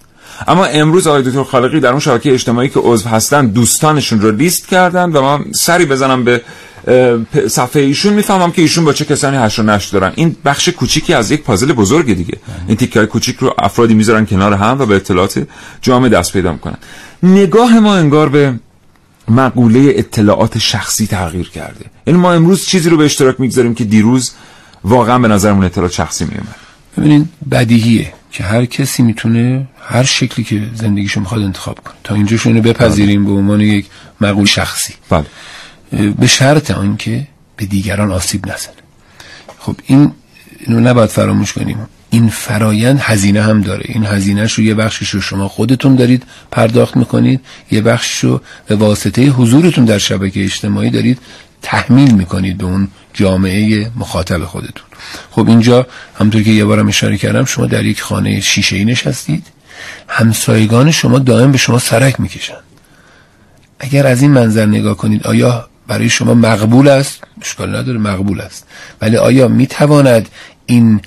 اما 0.47 0.65
امروز 0.65 1.07
آقای 1.07 1.21
دکتر 1.23 1.43
خالقی 1.43 1.79
در 1.79 1.89
اون 1.89 1.99
شبکه 1.99 2.33
اجتماعی 2.33 2.69
که 2.69 2.79
عضو 2.79 3.09
هستن 3.09 3.47
دوستانشون 3.47 4.21
رو 4.21 4.31
لیست 4.31 4.67
کردن 4.67 5.11
و 5.11 5.21
من 5.21 5.45
سری 5.51 5.85
بزنم 5.85 6.23
به 6.23 6.41
صفحه 7.47 7.81
ایشون 7.81 8.13
می‌فهمم 8.13 8.51
که 8.51 8.61
ایشون 8.61 8.85
با 8.85 8.93
چه 8.93 9.05
کسانی 9.05 9.37
حشر 9.37 9.61
و 9.61 9.65
نشر 9.65 9.99
دارن. 9.99 10.13
این 10.15 10.35
بخش 10.45 10.69
کوچیکی 10.69 11.13
از 11.13 11.31
یک 11.31 11.43
پازل 11.43 11.73
بزرگ 11.73 12.13
دیگه. 12.13 12.37
این 12.67 12.77
تیکه 12.77 12.99
های 12.99 13.07
کوچیک 13.07 13.37
رو 13.37 13.55
افرادی 13.57 13.93
می‌ذارن 13.93 14.25
کنار 14.25 14.53
هم 14.53 14.79
و 14.79 14.85
به 14.85 14.95
اطلاعات 14.95 15.47
جامع 15.81 16.09
دست 16.09 16.33
پیدا 16.33 16.51
می‌کنن. 16.51 16.77
نگاه 17.23 17.79
ما 17.79 17.95
انگار 17.95 18.29
به 18.29 18.59
مقوله 19.27 19.93
اطلاعات 19.95 20.57
شخصی 20.57 21.07
تغییر 21.07 21.49
کرده. 21.49 21.85
یعنی 22.07 22.19
ما 22.19 22.33
امروز 22.33 22.65
چیزی 22.65 22.89
رو 22.89 22.97
به 22.97 23.05
اشتراک 23.05 23.39
می‌گذاریم 23.39 23.75
که 23.75 23.83
دیروز 23.83 24.31
واقعا 24.83 25.19
به 25.19 25.27
نظرمون 25.27 25.65
اطلاعات 25.65 25.93
شخصی 25.93 26.25
میومد 26.25 26.55
ببینید 26.97 27.29
بدیهیه 27.51 28.13
که 28.31 28.43
هر 28.43 28.65
کسی 28.65 29.03
می‌تونه 29.03 29.67
هر 29.81 30.03
شکلی 30.03 30.45
که 30.45 30.61
زندگیشو 30.75 31.19
می‌خواد 31.19 31.41
انتخاب 31.41 31.79
کنه. 31.79 31.93
تا 32.03 32.15
اینجا 32.15 32.37
شونه 32.37 32.61
بپذیریم 32.61 33.25
به 33.25 33.31
عنوان 33.31 33.61
یک 33.61 33.85
مقول 34.21 34.45
شخصی. 34.45 34.93
بله. 35.09 35.25
به 36.19 36.27
شرط 36.27 36.71
آنکه 36.71 37.27
به 37.57 37.65
دیگران 37.65 38.11
آسیب 38.11 38.45
نزنه. 38.45 38.73
خب 39.59 39.75
این 39.85 40.11
اینو 40.59 40.79
نباید 40.79 41.09
فراموش 41.09 41.53
کنیم. 41.53 41.77
این 42.09 42.29
فرایند 42.29 42.99
هزینه 42.99 43.41
هم 43.41 43.61
داره. 43.61 43.85
این 43.85 44.05
هزینهش 44.05 44.53
رو 44.53 44.63
یه 44.63 44.73
بخشش 44.73 45.09
رو 45.09 45.21
شما 45.21 45.47
خودتون 45.47 45.95
دارید 45.95 46.23
پرداخت 46.51 46.97
می‌کنید 46.97 47.41
یه 47.71 47.81
بخشش 47.81 48.19
رو 48.19 48.41
به 48.67 48.75
واسطه 48.75 49.21
حضورتون 49.29 49.85
در 49.85 49.97
شبکه 49.97 50.43
اجتماعی 50.43 50.89
دارید 50.89 51.19
تحمیل 51.61 52.13
می‌کنید 52.13 52.57
به 52.57 52.65
اون 52.65 52.87
جامعه 53.13 53.91
مخاطب 53.95 54.45
خودتون. 54.45 54.85
خب 55.31 55.49
اینجا 55.49 55.87
همطور 56.19 56.43
که 56.43 56.51
یه 56.51 56.65
بارم 56.65 56.87
اشاره 56.87 57.17
کردم 57.17 57.45
شما 57.45 57.65
در 57.65 57.85
یک 57.85 58.01
خانه 58.01 58.39
شیشه 58.39 58.75
ای 58.75 58.85
نشستید. 58.85 59.47
همسایگان 60.07 60.91
شما 60.91 61.19
دائم 61.19 61.51
به 61.51 61.57
شما 61.57 61.79
سرک 61.79 62.19
می‌کشن. 62.19 62.61
اگر 63.79 64.07
از 64.07 64.21
این 64.21 64.31
منظر 64.31 64.65
نگاه 64.65 64.97
کنید 64.97 65.27
آیا 65.27 65.69
برای 65.87 66.09
شما 66.09 66.33
مقبول 66.33 66.87
است؟ 66.87 67.23
اشکال 67.41 67.75
نداره 67.75 67.97
مقبول 67.97 68.41
است. 68.41 68.67
ولی 69.01 69.17
آیا 69.17 69.47
می‌تواند 69.47 70.29
این 70.65 71.01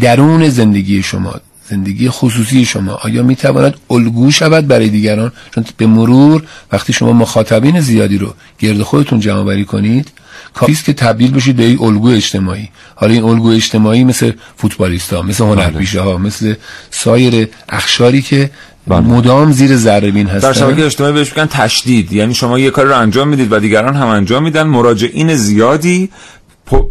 درون 0.00 0.48
زندگی 0.48 1.02
شما 1.02 1.34
زندگی 1.68 2.10
خصوصی 2.10 2.64
شما 2.64 2.92
آیا 2.92 3.22
می‌تواند 3.22 3.74
الگو 3.90 4.30
شود 4.30 4.66
برای 4.66 4.88
دیگران؟ 4.88 5.32
چون 5.54 5.64
به 5.76 5.86
مرور 5.86 6.42
وقتی 6.72 6.92
شما 6.92 7.12
مخاطبین 7.12 7.80
زیادی 7.80 8.18
رو 8.18 8.34
گرد 8.58 8.82
خودتون 8.82 9.20
جمع 9.20 9.44
بری 9.44 9.64
کنید 9.64 10.08
کافی 10.54 10.74
که 10.74 10.92
تبدیل 10.92 11.30
بشید 11.30 11.56
به 11.56 11.64
یک 11.64 11.82
الگو 11.82 12.08
اجتماعی. 12.08 12.68
حالا 12.94 13.12
این 13.12 13.22
الگو 13.22 13.48
اجتماعی 13.48 14.04
مثل 14.04 14.32
فوتبالیست 14.56 15.12
ها 15.12 15.22
مثل 15.22 15.44
هنرپیشه 15.44 16.00
ها 16.00 16.18
مثل 16.18 16.54
سایر 16.90 17.48
اخشاری 17.68 18.22
که 18.22 18.50
مدام 18.86 19.52
زیر 19.52 19.76
ذره 19.76 20.10
بین 20.10 20.26
هستن. 20.26 20.48
در 20.48 20.52
شبکه 20.52 20.84
اجتماعی 20.84 21.12
بهش 21.12 21.30
میگن 21.30 21.46
تشدید. 21.46 22.12
یعنی 22.12 22.34
شما 22.34 22.58
یه 22.58 22.70
کار 22.70 22.86
رو 22.86 22.98
انجام 22.98 23.28
می‌دید 23.28 23.52
و 23.52 23.58
دیگران 23.58 23.94
هم 23.94 24.06
انجام 24.06 24.42
میدن. 24.42 24.62
مراجعین 24.62 25.34
زیادی 25.34 26.10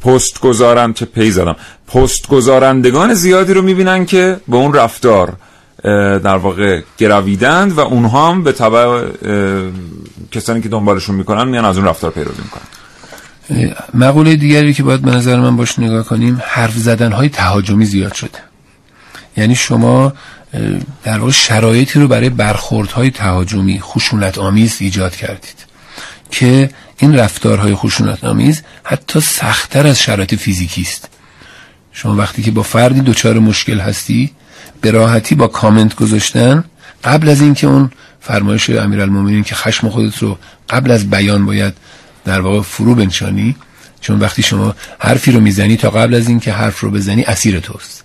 پست 0.02 0.40
گذارن 0.40 0.94
چه 0.94 1.06
پی 1.06 1.32
زدم. 1.32 1.56
پست 1.88 2.28
گذارندگان 2.28 3.14
زیادی 3.14 3.54
رو 3.54 3.62
می‌بینن 3.62 4.06
که 4.06 4.38
به 4.48 4.58
اون 4.58 4.74
رفتار 4.74 5.34
در 6.24 6.38
واقع 6.38 6.82
گرویدند 6.98 7.72
و 7.72 7.80
اونها 7.80 8.32
هم 8.32 8.44
به 8.44 8.52
تبع 8.52 9.06
کسانی 10.32 10.62
که 10.62 10.70
دنبالشون 10.70 11.16
می‌کنن 11.16 11.48
میان 11.48 11.66
از 11.66 11.78
اون 11.78 11.88
رفتار 11.88 12.12
پیروی 12.12 12.36
می‌کنن. 12.44 12.64
مقوله 13.94 14.36
دیگری 14.36 14.74
که 14.74 14.84
باید 14.84 15.02
به 15.02 15.12
نظر 15.12 15.40
من 15.40 15.58
باش 15.58 15.80
نگاه 15.80 16.06
کنیم 16.06 16.42
حرف 16.46 16.78
زدن 16.78 17.12
های 17.12 17.30
تهاجمی 17.30 17.86
زیاد 17.86 18.14
شده. 18.14 18.40
یعنی 19.38 19.56
شما 19.56 20.14
در 21.04 21.20
واقع 21.20 21.32
شرایطی 21.32 22.00
رو 22.00 22.08
برای 22.08 22.30
برخوردهای 22.30 23.10
تهاجمی 23.10 23.80
خشونت 23.80 24.38
آمیز 24.38 24.78
ایجاد 24.80 25.16
کردید 25.16 25.66
که 26.32 26.70
این 26.98 27.16
رفتارهای 27.16 27.76
خشونت 27.76 28.24
آمیز 28.24 28.62
حتی 28.84 29.20
سختتر 29.20 29.88
از 29.88 30.00
شرایط 30.00 30.36
فیزیکی 30.36 30.82
است. 30.82 31.10
شما 31.92 32.16
وقتی 32.16 32.44
که 32.44 32.52
با 32.52 32.64
فردی 32.64 33.02
دچار 33.02 33.40
مشکل 33.40 33.80
هستی 33.80 34.32
به 34.82 34.92
راحتی 34.92 35.36
با 35.36 35.48
کامنت 35.48 35.96
گذاشتن 35.96 36.64
قبل 37.04 37.30
از 37.30 37.42
اینکه 37.42 37.68
اون 37.68 37.92
فرمایش 38.20 38.70
امیرالمومنین 38.70 39.44
که 39.44 39.56
خشم 39.56 39.90
خودت 39.90 40.18
رو 40.18 40.38
قبل 40.70 40.92
از 40.92 41.10
بیان 41.10 41.46
باید 41.46 41.74
در 42.26 42.42
واقع 42.42 42.62
فرو 42.62 42.96
بنشانی 42.96 43.56
چون 44.02 44.20
وقتی 44.20 44.44
شما 44.44 44.76
حرفی 45.00 45.32
رو 45.32 45.40
می‌زنی 45.40 45.78
تا 45.78 45.90
قبل 45.90 46.14
از 46.14 46.28
اینکه 46.28 46.54
حرف 46.54 46.80
رو 46.80 46.92
بزنی 46.92 47.24
اسیر 47.24 47.60
توست. 47.60 48.04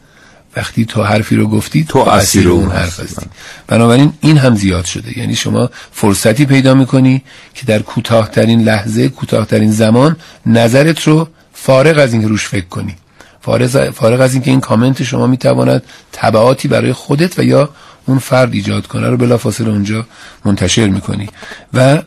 وقتی 0.56 0.84
تو 0.84 1.02
حرفی 1.02 1.36
رو 1.36 1.46
گفتی 1.48 1.84
تو 1.84 1.98
اسیر 1.98 2.48
اون 2.48 2.70
حرف 2.70 3.00
هستی. 3.00 3.26
بنابراین 3.66 4.12
این 4.20 4.38
هم 4.38 4.54
زیاد 4.54 4.84
شده. 4.84 5.18
یعنی 5.18 5.34
شما 5.34 5.70
فرصتی 5.92 6.46
پیدا 6.46 6.74
می‌کنی 6.74 7.22
که 7.54 7.66
در 7.66 7.78
کوتاهترین 7.78 8.62
لحظه 8.62 9.08
کوتاهترین 9.08 9.72
زمان 9.72 10.16
نظرت 10.46 11.02
رو 11.02 11.28
فارغ 11.52 11.98
از 11.98 12.12
اینکه 12.12 12.28
روش 12.28 12.46
فکر 12.46 12.66
کنی. 12.66 12.94
فارغ, 13.40 14.20
از 14.20 14.34
اینکه 14.34 14.50
این 14.50 14.60
کامنت 14.60 15.02
شما 15.02 15.26
می‌تواند 15.26 15.82
تبعاتی 16.12 16.68
برای 16.68 16.92
خودت 16.92 17.38
و 17.38 17.42
یا 17.42 17.70
اون 18.06 18.18
فرد 18.18 18.54
ایجاد 18.54 18.86
کنه 18.86 19.10
رو 19.10 19.16
بلافاصله 19.16 19.68
اونجا 19.68 20.06
منتشر 20.44 20.86
می‌کنی. 20.86 21.28
و 21.74 22.02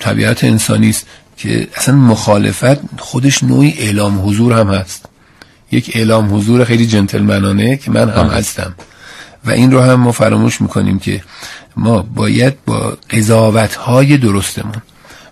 طبیعت 0.00 0.44
انسانی 0.44 0.90
است 0.90 1.06
که 1.36 1.68
اصلا 1.76 1.94
مخالفت 1.94 3.00
خودش 3.00 3.42
نوعی 3.42 3.74
اعلام 3.78 4.28
حضور 4.28 4.52
هم 4.52 4.68
هست. 4.68 5.06
یک 5.70 5.90
اعلام 5.94 6.34
حضور 6.34 6.64
خیلی 6.64 6.86
جنتلمنانه 6.86 7.76
که 7.76 7.90
من 7.90 8.10
هم. 8.10 8.26
هستم. 8.26 8.74
و 9.44 9.50
این 9.50 9.72
رو 9.72 9.80
هم 9.80 9.94
ما 9.94 10.12
فراموش 10.12 10.60
می‌کنیم 10.60 10.98
که 10.98 11.22
ما 11.76 12.02
باید 12.02 12.64
با 12.64 12.98
قضاوت 13.10 13.74
های 13.74 14.16
درستمون. 14.16 14.82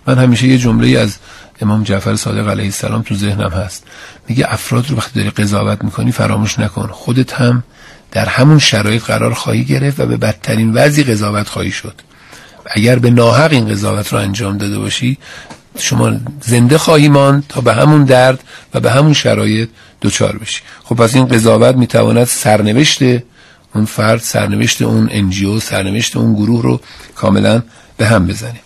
من 0.07 0.18
همیشه 0.18 0.47
یه 0.47 0.59
جمله 0.59 0.99
از 0.99 1.16
امام 1.61 1.83
جعفر 1.83 2.16
صادق 2.16 2.49
علیه 2.49 2.64
السلام 2.64 3.03
تو 3.03 3.14
ذهنم 3.14 3.51
هست. 3.51 3.85
میگه 4.28 4.53
افراد 4.53 4.91
رو 4.91 4.97
وقتی 4.97 5.12
داری 5.14 5.30
قضاوت 5.30 5.85
می‌کنی 5.85 6.12
فراموش 6.12 6.59
نکن. 6.59 6.87
خودت 6.87 7.33
هم 7.33 7.62
در 8.11 8.28
همون 8.28 8.59
شرایط 8.59 9.03
قرار 9.03 9.35
خواهی 9.35 9.64
گرفت 9.64 10.01
و 10.01 10.07
به 10.07 10.16
بدترین 10.16 10.72
وضعی 10.72 11.05
قضاوت 11.05 11.49
خواهی 11.49 11.70
شد. 11.70 11.95
اگر 12.66 12.99
به 12.99 13.11
ناحق 13.11 13.53
این 13.53 13.68
قضاوت 13.68 14.12
رو 14.12 14.18
انجام 14.18 14.59
داده 14.59 14.78
باشی 14.78 15.18
شما 15.78 16.12
زنده 16.41 16.78
خواهی 16.78 17.09
ماند 17.09 17.45
تا 17.49 17.61
به 17.61 17.74
همون 17.74 18.05
درد 18.05 18.45
و 18.74 18.80
به 18.80 18.91
همون 18.91 19.12
شرایط 19.12 19.68
دچار 20.03 20.38
بشی. 20.38 20.61
خب 20.84 20.96
پس 20.96 21.14
این 21.14 21.26
قضاوت 21.26 21.76
می‌تواند 21.76 22.24
سرنوشت 22.24 23.03
اون 23.74 23.84
فرد 23.84 24.20
سرنوشت 24.20 24.82
اون 24.82 25.09
انجیو 25.12 25.61
سرنوشت 25.61 26.16
اون 26.16 26.34
گروه 26.34 26.62
رو 26.62 26.80
کاملا 27.14 27.62
به 27.96 28.07
هم 28.07 28.26
بزنه. 28.26 28.61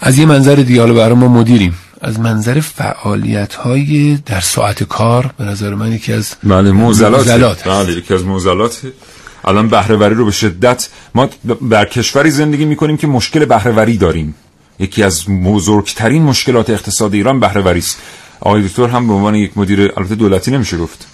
از 0.00 0.18
یه 0.18 0.26
منظر 0.26 0.54
دیگه 0.54 0.80
حالا 0.80 0.94
برای 0.94 1.14
ما 1.14 1.28
مدیریم. 1.28 1.78
از 2.00 2.20
منظر 2.20 2.60
فعالیت 2.60 3.54
های 3.54 4.18
در 4.26 4.40
ساعت 4.40 4.82
کار 4.84 5.30
به 5.38 5.44
نظر 5.44 5.74
من 5.74 5.92
یکی 5.92 6.12
از 6.12 6.34
بله 6.44 6.70
موزلات. 6.70 7.68
بله 7.68 7.92
یکی 7.92 8.14
از 8.14 8.24
موزلات 8.24 8.80
الان 9.44 9.68
بهرهوری 9.68 10.14
رو 10.14 10.24
به 10.24 10.30
شدت 10.30 10.88
ما 11.14 11.28
در 11.70 11.84
کشوری 11.84 12.30
زندگی 12.30 12.64
می‌کنیم 12.64 12.96
که 12.96 13.06
مشکل 13.06 13.44
بهرهوری 13.44 13.96
داریم. 13.96 14.34
یکی 14.78 15.02
از 15.02 15.24
بزرگترین 15.44 16.22
مشکلات 16.22 16.70
اقتصاد 16.70 17.14
ایران 17.14 17.40
بهرهوری 17.40 17.78
است. 17.78 17.98
آقای 18.40 18.62
دکتر 18.62 18.86
هم 18.86 19.06
به 19.06 19.12
عنوان 19.12 19.34
یک 19.34 19.58
مدیر 19.58 19.92
البته 19.96 20.14
دولتی 20.14 20.50
نمیشه 20.50 20.76
گفت. 20.76 21.06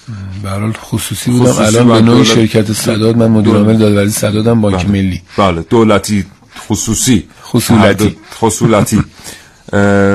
به 0.42 0.50
حال 0.50 0.72
خصوصی 0.72 1.30
بودم. 1.30 1.44
خصوصی 1.52 1.62
الان 1.76 1.88
به 1.88 2.00
نوعی 2.00 2.22
دولت- 2.24 2.34
شرکت 2.34 2.72
صداد 2.72 3.16
من 3.16 3.26
مدیر 3.30 3.54
عامل 3.54 3.76
دادوری 3.78 4.10
صدادم 4.10 4.60
بانک 4.60 4.76
بله. 4.76 4.88
ملی. 4.88 5.22
بله. 5.38 5.64
دولتی 5.70 6.24
خصوصی. 6.68 7.24
خصولتی. 7.44 8.08
دو- 8.08 8.14
خصولتی. 8.40 9.02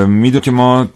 میدون 0.07 0.41
که 0.41 0.51
ما 0.51 0.87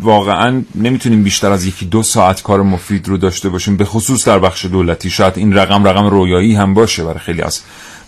واقعا 0.00 0.62
نمی‌تونیم 0.74 1.22
بیشتر 1.22 1.52
از 1.52 1.64
یکی 1.66 1.86
دو 1.86 2.02
ساعت 2.02 2.42
کار 2.42 2.62
مفید 2.62 3.08
رو 3.08 3.16
داشته 3.16 3.48
باشیم 3.48 3.76
به 3.76 3.84
خصوص 3.84 4.28
در 4.28 4.38
بخش 4.38 4.64
دولتی. 4.64 5.10
شاید 5.10 5.32
این 5.38 5.52
رقم 5.52 5.84
رقم 5.84 6.06
رویایی 6.06 6.54
هم 6.54 6.74
باشه 6.74 7.04
برای 7.04 7.18
خیلی 7.18 7.42
از 7.42 7.60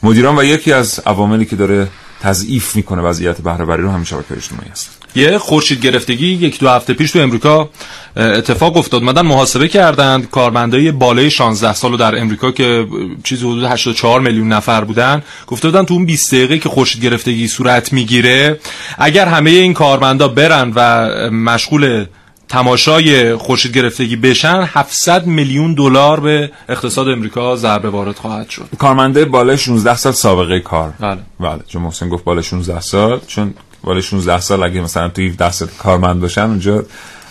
مدیران 0.03 0.39
و 0.39 0.45
یکی 0.45 0.73
از 0.73 1.01
عواملی 1.07 1.45
که 1.45 1.57
داره 1.57 1.89
تضعیف 2.21 2.77
می‌کنه 2.77 3.03
وضعیت 3.03 3.41
بهره 3.41 3.77
رو 3.77 3.91
همین 3.91 4.05
شبکه 4.05 4.35
اجتماعی 4.37 4.69
است. 4.71 4.91
یه 5.15 5.39
خورشید 5.39 5.81
گرفتگی 5.81 6.27
یک 6.27 6.59
دو 6.59 6.69
هفته 6.69 6.95
پیش 6.95 7.11
تو 7.11 7.19
امریکا 7.19 7.71
اتفاق 8.17 8.77
افتاد. 8.77 9.03
مدن 9.03 9.23
محاسبه 9.23 9.69
کردند 9.69 10.31
کارمندای 10.31 10.93
بالای 10.93 11.31
16 11.31 11.75
سال 11.75 11.97
در 11.97 12.19
امریکا 12.19 12.51
که 12.51 12.87
چیزی 13.25 13.47
حدود 13.47 13.65
84 13.65 14.21
میلیون 14.21 14.49
نفر 14.49 14.85
بودن 14.85 15.23
گفته 15.47 15.69
بودن 15.69 15.85
تو 15.85 15.95
اون 15.95 16.07
20 16.07 16.35
دقیقه 16.35 16.59
که 16.59 16.69
خورشید 16.69 17.05
گرفتگی 17.05 17.49
صورت 17.49 17.93
می‌گیره 17.93 18.61
اگر 18.99 19.27
همه 19.27 19.51
این 19.51 19.75
کارمندا 19.75 20.29
برن 20.29 20.73
و 20.75 21.09
مشغول 21.31 22.07
تماشای 22.49 23.37
خورشید 23.37 23.75
گرفتگی 23.75 24.17
بشن 24.17 24.69
700 24.73 25.27
میلیون 25.27 25.75
دلار 25.75 26.21
به 26.21 26.51
اقتصاد 26.69 27.09
امریکا 27.09 27.57
ضربه 27.57 27.91
وارد 27.91 28.17
خواهد 28.17 28.51
شد. 28.51 28.67
کارمنده 28.79 29.25
بالای 29.25 29.59
16 29.59 29.97
سال 29.97 30.13
سابقه 30.13 30.61
کار. 30.61 30.93
بله. 31.01 31.19
بله 31.41 31.61
چون 31.69 31.83
محسن 31.83 32.09
گفت 32.09 32.25
بالای 32.25 32.43
16 32.43 32.81
سال 32.81 33.21
چون 33.27 33.55
بالای 33.85 34.03
16 34.03 34.41
سال 34.41 34.63
اگه 34.63 34.81
مثلا 34.81 35.09
توی 35.09 35.31
10 35.31 35.53
سال 35.53 35.69
کارمند 35.79 36.21
باشن 36.21 36.41
اونجا 36.43 36.85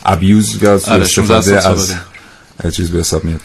ابیوز 0.06 0.64
یا 0.64 0.80
آره، 0.88 1.06
16 1.06 1.58
استفاده. 1.58 2.00
از 2.60 2.76
چیز 2.76 2.92
به 2.92 3.00
حساب 3.00 3.22
میاد. 3.24 3.42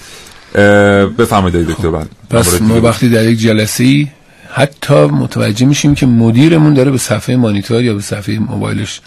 بفرمایید 1.16 1.68
دکتر 1.68 1.90
بعد 1.90 2.08
پس 2.30 2.62
ما 2.62 2.80
وقتی 2.80 3.08
در 3.08 3.24
یک 3.24 3.38
جلسه 3.38 4.06
حتی 4.50 4.94
متوجه 4.94 5.66
میشیم 5.66 5.94
که 5.94 6.06
مدیرمون 6.06 6.74
داره 6.74 6.90
به 6.90 6.98
صفحه 6.98 7.36
مانیتور 7.36 7.82
یا 7.82 7.94
به 7.94 8.02
صفحه 8.02 8.38
موبایلش 8.38 9.00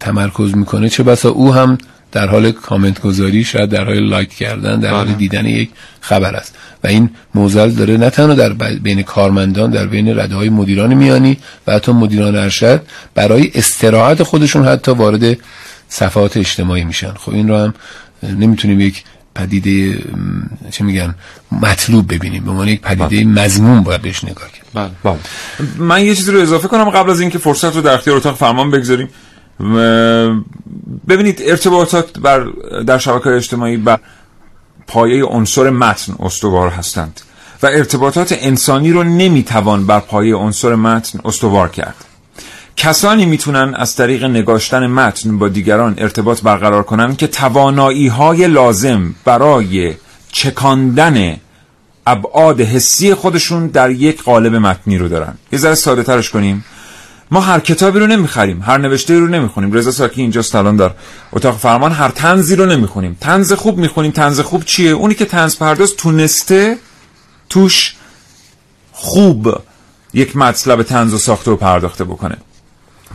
تمرکز 0.00 0.56
می‌کنه 0.56 0.88
چه 0.88 1.02
بسا 1.02 1.28
او 1.28 1.54
هم 1.54 1.78
در 2.12 2.26
حال 2.26 2.52
کامنت 2.52 3.00
گذاری 3.00 3.44
شاید 3.44 3.70
در 3.70 3.84
حال 3.84 3.98
لایک 3.98 4.28
کردن 4.28 4.80
در 4.80 4.90
حال 4.90 5.04
بله. 5.04 5.14
دیدن 5.14 5.46
یک 5.46 5.70
خبر 6.00 6.34
است. 6.34 6.54
و 6.84 6.86
این 6.86 7.10
موزل 7.34 7.70
داره 7.70 7.96
نه 7.96 8.10
تنها 8.10 8.34
در 8.34 8.52
بین 8.82 9.02
کارمندان 9.02 9.70
در 9.70 9.86
بین 9.86 10.18
رده 10.18 10.34
های 10.34 10.48
مدیران 10.48 10.94
میانی 10.94 11.38
و 11.66 11.72
حتی 11.72 11.92
مدیران 11.92 12.36
ارشد 12.36 12.82
برای 13.14 13.50
استراحت 13.54 14.22
خودشون 14.22 14.64
حتی 14.64 14.90
وارد 14.90 15.38
صفحات 15.88 16.36
اجتماعی 16.36 16.84
میشن. 16.84 17.12
خب 17.12 17.32
این 17.32 17.48
رو 17.48 17.56
هم 17.56 17.74
نمی‌تونیم 18.22 18.80
یک 18.80 19.04
پدیده 19.34 19.98
چه 20.70 20.84
میگن 20.84 21.14
مطلوب 21.52 22.14
ببینیم. 22.14 22.44
به 22.44 22.50
عنوان 22.50 22.68
یک 22.68 22.80
پدیده 22.80 23.24
مضمون 23.24 23.82
باید 23.82 24.02
بهش 24.02 24.24
نگاه 24.24 24.48
کرد. 24.52 24.66
بله. 24.74 24.90
بله. 25.04 25.18
من 25.78 26.04
یه 26.04 26.14
چیزی 26.14 26.32
رو 26.32 26.40
اضافه 26.40 26.68
کنم 26.68 26.90
قبل 26.90 27.10
از 27.10 27.20
اینکه 27.20 27.38
فرصت 27.38 27.74
رو 27.74 27.80
در 27.80 27.94
اختیار 27.94 28.16
اتاق 28.16 28.36
فرمان 28.36 28.70
بگذاریم. 28.70 29.08
ببینید 31.08 31.42
ارتباطات 31.44 32.18
بر 32.18 32.46
در 32.86 32.98
شبکه 32.98 33.30
اجتماعی 33.30 33.76
بر 33.76 33.98
پایه 34.86 35.24
عنصر 35.24 35.70
متن 35.70 36.14
استوار 36.20 36.68
هستند 36.68 37.20
و 37.62 37.66
ارتباطات 37.66 38.36
انسانی 38.40 38.92
رو 38.92 39.02
نمی‌توان 39.02 39.86
بر 39.86 40.00
پایه 40.00 40.34
عنصر 40.34 40.74
متن 40.74 41.20
استوار 41.24 41.68
کرد. 41.68 41.94
کسانی 42.76 43.26
می‌تونن 43.26 43.74
از 43.74 43.96
طریق 43.96 44.24
نگاشتن 44.24 44.86
متن 44.86 45.38
با 45.38 45.48
دیگران 45.48 45.94
ارتباط 45.98 46.42
برقرار 46.42 46.82
کنن 46.82 47.16
که 47.16 47.26
توانایی 47.26 48.08
های 48.08 48.46
لازم 48.46 49.14
برای 49.24 49.94
چکاندن 50.32 51.36
ابعاد 52.06 52.60
حسی 52.60 53.14
خودشون 53.14 53.66
در 53.66 53.90
یک 53.90 54.22
قالب 54.22 54.54
متنی 54.54 54.98
رو 54.98 55.08
دارن. 55.08 55.34
یه 55.52 55.58
ذره 55.58 55.74
ساده 55.74 56.02
ترش 56.02 56.30
کنیم. 56.30 56.64
ما 57.30 57.40
هر 57.40 57.60
کتابی 57.60 57.98
رو 57.98 58.06
نمی‌خریم 58.06 58.62
هر 58.62 58.78
نوشته 58.78 59.18
رو 59.18 59.28
نمی‌خونیم. 59.28 59.72
رضا 59.72 59.90
ساکی 59.90 60.20
اینجاست 60.20 60.54
الان 60.54 60.76
در 60.76 60.90
اتاق 61.32 61.56
فرمان 61.56 61.92
هر 61.92 62.08
تنزی 62.08 62.56
رو 62.56 62.66
نمی‌خونیم. 62.66 63.16
تنز 63.20 63.52
خوب 63.52 63.78
می‌خونیم. 63.78 64.10
تنز 64.10 64.40
خوب 64.40 64.64
چیه؟ 64.64 64.90
اونی 64.90 65.14
که 65.14 65.24
تنز 65.24 65.56
پرداز 65.56 65.94
تونسته 65.96 66.78
توش 67.48 67.94
خوب 68.92 69.62
یک 70.14 70.36
مطلب 70.36 70.82
تنز 70.82 71.14
و 71.14 71.18
ساخته 71.18 71.50
و 71.50 71.56
پرداخته 71.56 72.04
بکنه. 72.04 72.36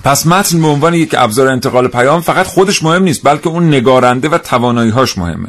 پس 0.03 0.27
متن 0.27 0.61
به 0.61 0.67
عنوان 0.67 0.93
یک 0.93 1.15
ابزار 1.17 1.47
انتقال 1.47 1.87
پیام 1.87 2.21
فقط 2.21 2.47
خودش 2.47 2.83
مهم 2.83 3.03
نیست 3.03 3.23
بلکه 3.23 3.47
اون 3.47 3.67
نگارنده 3.67 4.29
و 4.29 4.37
توانایی 4.37 4.91
هاش 4.91 5.17
مهمه. 5.17 5.47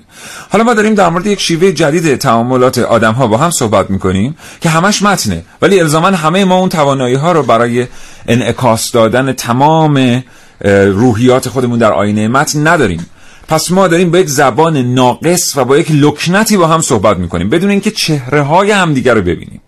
حالا 0.51 0.65
ما 0.65 0.75
داریم 0.75 0.95
در 0.95 1.09
مورد 1.09 1.27
یک 1.27 1.41
شیوه 1.41 1.73
جدید 1.73 2.17
تعاملات 2.17 2.79
آدم 2.79 3.13
ها 3.13 3.27
با 3.27 3.37
هم 3.37 3.51
صحبت 3.51 3.91
می‌کنیم 3.91 4.37
که 4.61 4.69
همش 4.69 5.03
متنه 5.03 5.45
ولی 5.63 5.81
الزاما 5.81 6.07
همه 6.07 6.45
ما 6.45 6.59
اون 6.59 6.69
توانایی 6.69 7.15
ها 7.15 7.33
رو 7.33 7.43
برای 7.43 7.87
انعکاس 8.29 8.93
دادن 8.93 9.33
تمام 9.33 10.25
روحیات 10.87 11.49
خودمون 11.49 11.79
در 11.79 11.93
آینه 11.93 12.29
متن 12.29 12.67
نداریم. 12.67 13.07
پس 13.49 13.71
ما 13.71 13.89
داریم 13.89 14.11
با 14.11 14.19
یک 14.19 14.29
زبان 14.29 14.77
ناقص 14.77 15.57
و 15.57 15.65
با 15.65 15.79
یک 15.79 15.91
لکنتی 15.91 16.57
با 16.57 16.67
هم 16.67 16.81
صحبت 16.81 17.17
می‌کنیم 17.17 17.49
بدون 17.49 17.71
اینکه 17.71 17.91
چهره 17.91 18.43
های 18.43 18.71
همدیگر 18.71 19.15
رو 19.15 19.21
ببینیم. 19.21 19.61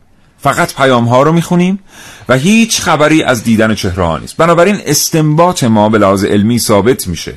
فقط 0.44 0.74
پیام 0.74 1.04
ها 1.04 1.22
رو 1.22 1.32
می‌خونیم 1.32 1.78
و 2.28 2.34
هیچ 2.34 2.80
خبری 2.80 3.22
از 3.22 3.44
دیدن 3.44 3.74
چهره 3.74 4.04
ها 4.04 4.18
نیست. 4.18 4.36
بنابراین 4.36 4.80
استنباط 4.86 5.64
ما 5.64 5.88
به 5.88 5.98
لحاظ 5.98 6.24
علمی 6.24 6.58
ثابت 6.58 7.06
میشه. 7.06 7.34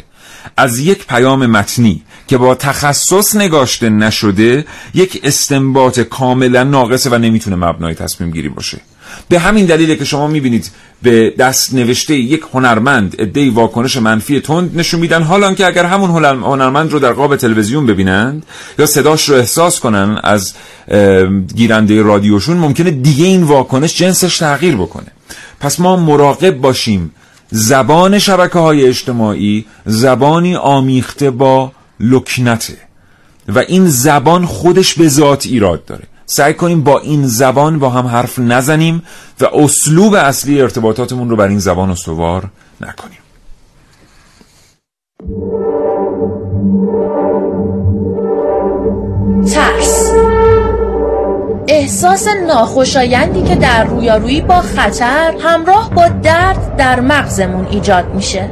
از 0.58 0.80
یک 0.80 1.08
پیام 1.08 1.45
متنی 1.45 2.03
که 2.28 2.38
با 2.38 2.55
تخصص 2.55 3.36
نگاشته 3.36 3.89
نشده 3.89 4.66
یک 4.93 5.20
استنباط 5.24 5.99
کاملا 5.99 6.64
ناقصه 6.64 7.10
و 7.10 7.18
نمی‌تونه 7.18 7.55
مبنای 7.55 7.93
تصمیم 7.93 8.32
گیری 8.32 8.49
باشه. 8.49 8.78
به 9.30 9.39
همین 9.39 9.66
دلیله 9.66 9.95
که 9.95 10.05
شما 10.05 10.28
می‌بینید 10.28 10.72
به 11.01 11.34
دست 11.39 11.74
نوشته 11.74 12.16
یک 12.16 12.41
هنرمند 12.53 13.16
ادهی 13.20 13.49
واکنش 13.49 13.97
منفی 13.97 14.39
تند 14.39 14.80
نشون 14.80 14.99
میدن 14.99 15.24
حالا 15.24 15.53
که 15.53 15.66
اگر 15.66 15.86
همون 15.86 16.10
هنر- 16.10 16.43
هنرمند 16.43 16.91
رو 16.91 16.99
در 16.99 17.14
قاب 17.14 17.36
تلویزیون 17.36 17.86
ببینند 17.86 18.45
یا 18.80 18.86
صداش 18.86 19.30
رو 19.30 19.36
احساس 19.36 19.80
کنن 19.80 20.20
از 20.24 20.53
گیرنده 21.55 22.01
رادیوشون 22.01 22.58
ممکنه 22.58 22.91
دیگه 22.91 23.26
این 23.26 23.43
واکنش 23.43 23.97
جنسش 23.97 24.38
تغییر 24.38 24.76
بکنه. 24.76 25.08
پس 25.60 25.80
ما 25.80 25.95
مراقب 25.95 26.58
باشیم. 26.58 27.12
زبان 27.51 28.20
شبکه 28.20 28.60
های 28.60 28.88
اجتماعی 28.88 29.66
زبانی 29.86 30.55
آمیخته 30.55 31.32
با 31.32 31.72
لکنته 31.99 32.78
و 33.47 33.60
این 33.60 33.88
زبان 33.88 34.45
خودش 34.45 34.93
به 34.93 35.08
ذات 35.08 35.45
ایراد 35.45 35.86
داره. 35.86 36.03
سعی 36.30 36.53
کنیم 36.53 36.84
با 36.84 36.99
این 36.99 37.28
زبان 37.28 37.80
با 37.80 37.89
هم 37.89 38.07
حرف 38.07 38.39
نزنیم 38.39 39.03
و 39.41 39.45
اسلوب 39.45 40.13
اصلی 40.13 40.61
ارتباطاتمون 40.61 41.30
رو 41.30 41.36
بر 41.36 41.47
این 41.47 41.59
زبان 41.59 41.89
استوار 41.89 42.49
نکنیم. 42.82 43.19
ترس. 49.53 50.11
احساس 51.67 52.28
ناخوشایندی 52.47 53.43
که 53.43 53.55
در 53.55 53.84
رویارویی 53.84 54.41
با 54.41 54.61
خطر 54.61 55.34
همراه 55.39 55.89
با 55.89 56.07
درد 56.07 56.75
در 56.75 56.99
مغزمون 56.99 57.67
ایجاد 57.67 58.15
میشه. 58.15 58.49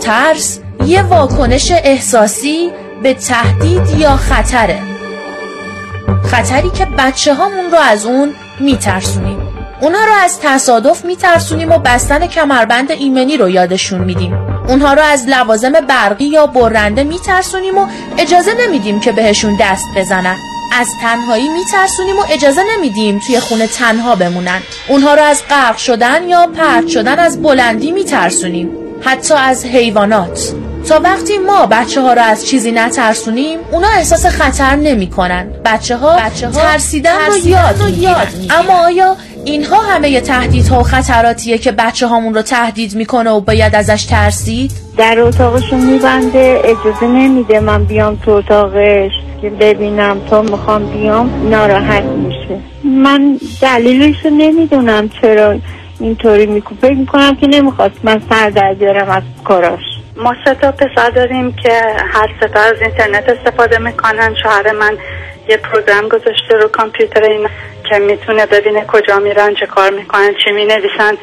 ترس 0.00 0.60
یه 0.86 1.02
واکنش 1.02 1.72
احساسی 1.84 2.70
به 3.02 3.14
تهدید 3.14 3.98
یا 3.98 4.16
خطره. 4.16 4.97
خطری 6.24 6.70
که 6.70 6.86
بچه 6.98 7.34
هامون 7.34 7.70
رو 7.70 7.78
از 7.78 8.06
اون 8.06 8.34
میترسونیم. 8.60 9.38
اونها 9.80 10.04
رو 10.04 10.12
از 10.24 10.40
تصادف 10.42 11.04
میترسونیم 11.04 11.72
و 11.72 11.78
بستن 11.78 12.26
کمربند 12.26 12.90
ایمنی 12.90 13.36
رو 13.36 13.48
یادشون 13.48 14.00
میدیم. 14.00 14.34
اونها 14.68 14.92
رو 14.92 15.02
از 15.02 15.28
لوازم 15.28 15.72
برقی 15.72 16.24
یا 16.24 16.46
برنده 16.46 17.04
میترسونیم 17.04 17.78
و 17.78 17.86
اجازه 18.18 18.54
نمیدیم 18.60 19.00
که 19.00 19.12
بهشون 19.12 19.56
دست 19.60 19.84
بزنن. 19.96 20.36
از 20.72 20.88
تنهایی 21.02 21.48
میترسونیم 21.48 22.18
و 22.18 22.22
اجازه 22.30 22.62
نمیدیم 22.76 23.18
توی 23.26 23.40
خونه 23.40 23.66
تنها 23.66 24.16
بمونن. 24.16 24.60
اونها 24.88 25.14
رو 25.14 25.22
از 25.22 25.42
غرق 25.50 25.76
شدن 25.76 26.28
یا 26.28 26.46
پرت 26.46 26.88
شدن 26.88 27.18
از 27.18 27.42
بلندی 27.42 27.90
میترسونیم. 27.90 28.70
حتی 29.00 29.34
از 29.34 29.64
حیوانات. 29.64 30.52
تا 30.88 31.00
وقتی 31.04 31.38
ما 31.38 31.66
بچه 31.66 32.00
ها 32.00 32.12
رو 32.12 32.22
از 32.22 32.46
چیزی 32.46 32.72
نترسونیم 32.72 33.58
اونا 33.72 33.88
احساس 33.96 34.26
خطر 34.26 34.76
نمی 34.76 35.06
کنن 35.06 35.48
بچه 35.64 35.96
ها, 35.96 36.16
بچه 36.16 36.46
ها 36.46 36.52
ترسیدن, 36.52 37.26
رو 37.28 37.48
یاد, 37.48 37.82
می‌گیرن. 37.84 38.26
اما 38.50 38.72
آیا 38.84 39.16
اینها 39.44 39.76
همه 39.82 40.20
تهدیدها 40.20 40.80
و 40.80 40.82
خطراتیه 40.82 41.58
که 41.58 41.72
بچه 41.72 42.06
هامون 42.06 42.34
رو 42.34 42.42
تهدید 42.42 42.94
می‌کنه 42.94 43.30
و 43.30 43.40
باید 43.40 43.74
ازش 43.74 44.04
ترسید؟ 44.04 44.72
در 44.96 45.20
اتاقشو 45.20 45.76
میبنده 45.76 46.60
اجازه 46.64 47.06
نمیده 47.06 47.60
من 47.60 47.84
بیام 47.84 48.16
تو 48.16 48.30
اتاقش 48.30 49.12
که 49.42 49.50
ببینم 49.50 50.20
تا 50.30 50.42
می‌خوام 50.42 50.86
بیام 50.86 51.48
ناراحت 51.50 52.02
میشه. 52.02 52.60
من 52.84 53.40
دلیلشو 53.62 54.28
نمی‌دونم 54.30 55.10
چرا 55.22 55.58
اینطوری 56.00 56.46
می‌کنم 56.46 56.78
فکر 56.80 56.94
می‌کنم 56.94 57.36
که 57.36 57.46
نمی‌خواست. 57.46 57.94
من 58.02 58.22
سر 58.30 58.50
در 58.50 58.74
بیارم 58.74 59.10
از 59.10 59.22
کاراش. 59.44 59.80
ما 60.18 60.34
سه 60.44 60.54
تا 60.54 60.72
پسر 60.72 61.10
داریم 61.10 61.52
که 61.52 61.82
هر 62.12 62.28
سه 62.40 62.58
از 62.58 62.82
اینترنت 62.82 63.28
استفاده 63.28 63.78
می‌کنن. 63.78 64.34
شوهر 64.42 64.72
من 64.72 64.98
یه 65.48 65.56
پروگرام 65.56 66.08
گذاشته 66.08 66.56
رو 66.62 66.68
کامپیوتر 66.68 67.22
این 67.22 67.48
که 67.90 67.98
می‌تونه 67.98 68.46
ببینه 68.46 68.84
کجا 68.84 69.18
میرن 69.18 69.54
چه 69.54 69.66
کار 69.66 69.90
می‌کنن 69.90 70.34
چی 70.44 70.52
می‌نویسن. 70.52 71.18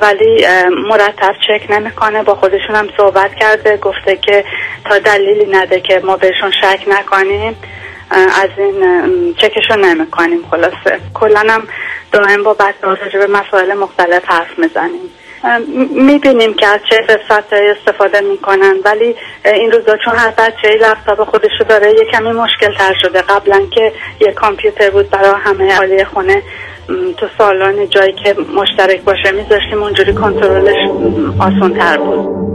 ولی 0.00 0.46
مرتب 0.88 1.34
چک 1.48 1.70
نمی‌کنه. 1.70 2.22
با 2.22 2.34
خودشون 2.34 2.76
هم 2.76 2.88
صحبت 2.96 3.34
کرده. 3.34 3.76
گفته 3.76 4.16
که 4.16 4.44
تا 4.84 4.98
دلیلی 4.98 5.46
نده 5.50 5.80
که 5.80 6.02
ما 6.04 6.16
بهشون 6.16 6.50
شک 6.50 6.80
نکنیم. 6.88 7.56
از 8.10 8.50
این 8.56 9.34
چکشو 9.34 9.76
نمی‌کنیم. 9.76 10.38
خلاصه. 10.50 11.00
کلا 11.14 11.42
هم 11.48 11.68
دائم 12.12 12.42
با 12.42 12.54
بچه 12.54 12.74
راجع 12.82 13.18
به 13.18 13.26
مسائل 13.26 13.74
مختلف 13.74 14.24
حرف 14.24 14.58
می‌زنیم. 14.58 15.10
می‌بینیم 15.94 16.54
که 16.54 16.66
از 16.66 16.80
چه 16.90 16.96
قسمت 16.96 17.44
استفاده 17.52 18.20
می‌کنن 18.20 18.74
ولی 18.84 19.16
این 19.44 19.72
روزا 19.72 19.96
چون 20.04 20.14
هر 20.16 20.30
بچه 20.30 20.68
لپتاپ 20.80 21.30
خودشو 21.30 21.64
داره 21.68 21.90
یه 21.90 22.04
کمی 22.12 22.32
مشکل 22.32 22.74
تر 22.78 22.94
شده. 23.02 23.22
قبلا 23.22 23.60
که 23.70 23.92
یه 24.20 24.32
کامپیوتر 24.32 24.90
بود 24.90 25.10
برای 25.10 25.40
همه 25.44 25.74
حالی 25.74 26.04
خونه 26.04 26.42
تو 27.16 27.26
سالن 27.38 27.88
جایی 27.88 28.12
که 28.12 28.36
مشترک 28.54 29.02
باشه 29.02 29.32
میذاشتیم 29.32 29.82
اونجوری 29.82 30.14
کنترلش 30.14 30.90
آسان 31.38 31.74
تر 31.74 31.96
بود. 31.96 32.46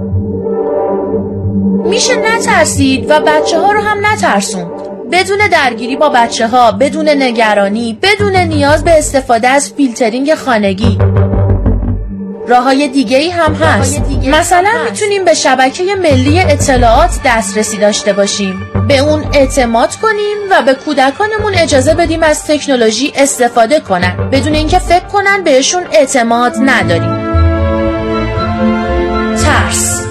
میشه 1.87 2.15
نترسید 2.15 3.05
و 3.09 3.19
بچه 3.19 3.59
ها 3.59 3.71
رو 3.71 3.81
هم 3.81 4.05
نترسوند 4.05 4.71
بدون 5.11 5.37
درگیری 5.51 5.95
با 5.95 6.09
بچه 6.09 6.47
ها 6.47 6.71
بدون 6.71 7.09
نگرانی 7.09 7.99
بدون 8.03 8.35
نیاز 8.35 8.83
به 8.83 8.91
استفاده 8.91 9.47
از 9.47 9.73
فیلترینگ 9.73 10.35
خانگی. 10.35 10.97
راه 12.47 12.63
های 12.63 12.87
دیگه 12.87 13.17
ای 13.17 13.29
هم 13.29 13.53
هست. 13.53 14.01
مثلا 14.27 14.69
می‌تونیم 14.89 15.25
به 15.25 15.33
شبکه 15.33 15.95
ملی 15.95 16.39
اطلاعات 16.39 17.19
دسترسی 17.25 17.77
داشته 17.77 18.13
باشیم. 18.13 18.67
به 18.87 18.97
اون 18.97 19.25
اعتماد 19.33 19.95
کنیم 19.95 20.37
و 20.51 20.61
به 20.61 20.73
کودکانمون 20.73 21.55
اجازه 21.55 21.93
بدیم 21.93 22.23
از 22.23 22.47
تکنولوژی 22.47 23.13
استفاده 23.15 23.79
کنن. 23.79 24.29
بدون 24.31 24.55
اینکه 24.55 24.79
فکر 24.79 25.05
کنن 25.05 25.43
بهشون 25.43 25.83
اعتماد 25.91 26.55
نداریم. 26.59 27.31
ترس. 29.35 30.01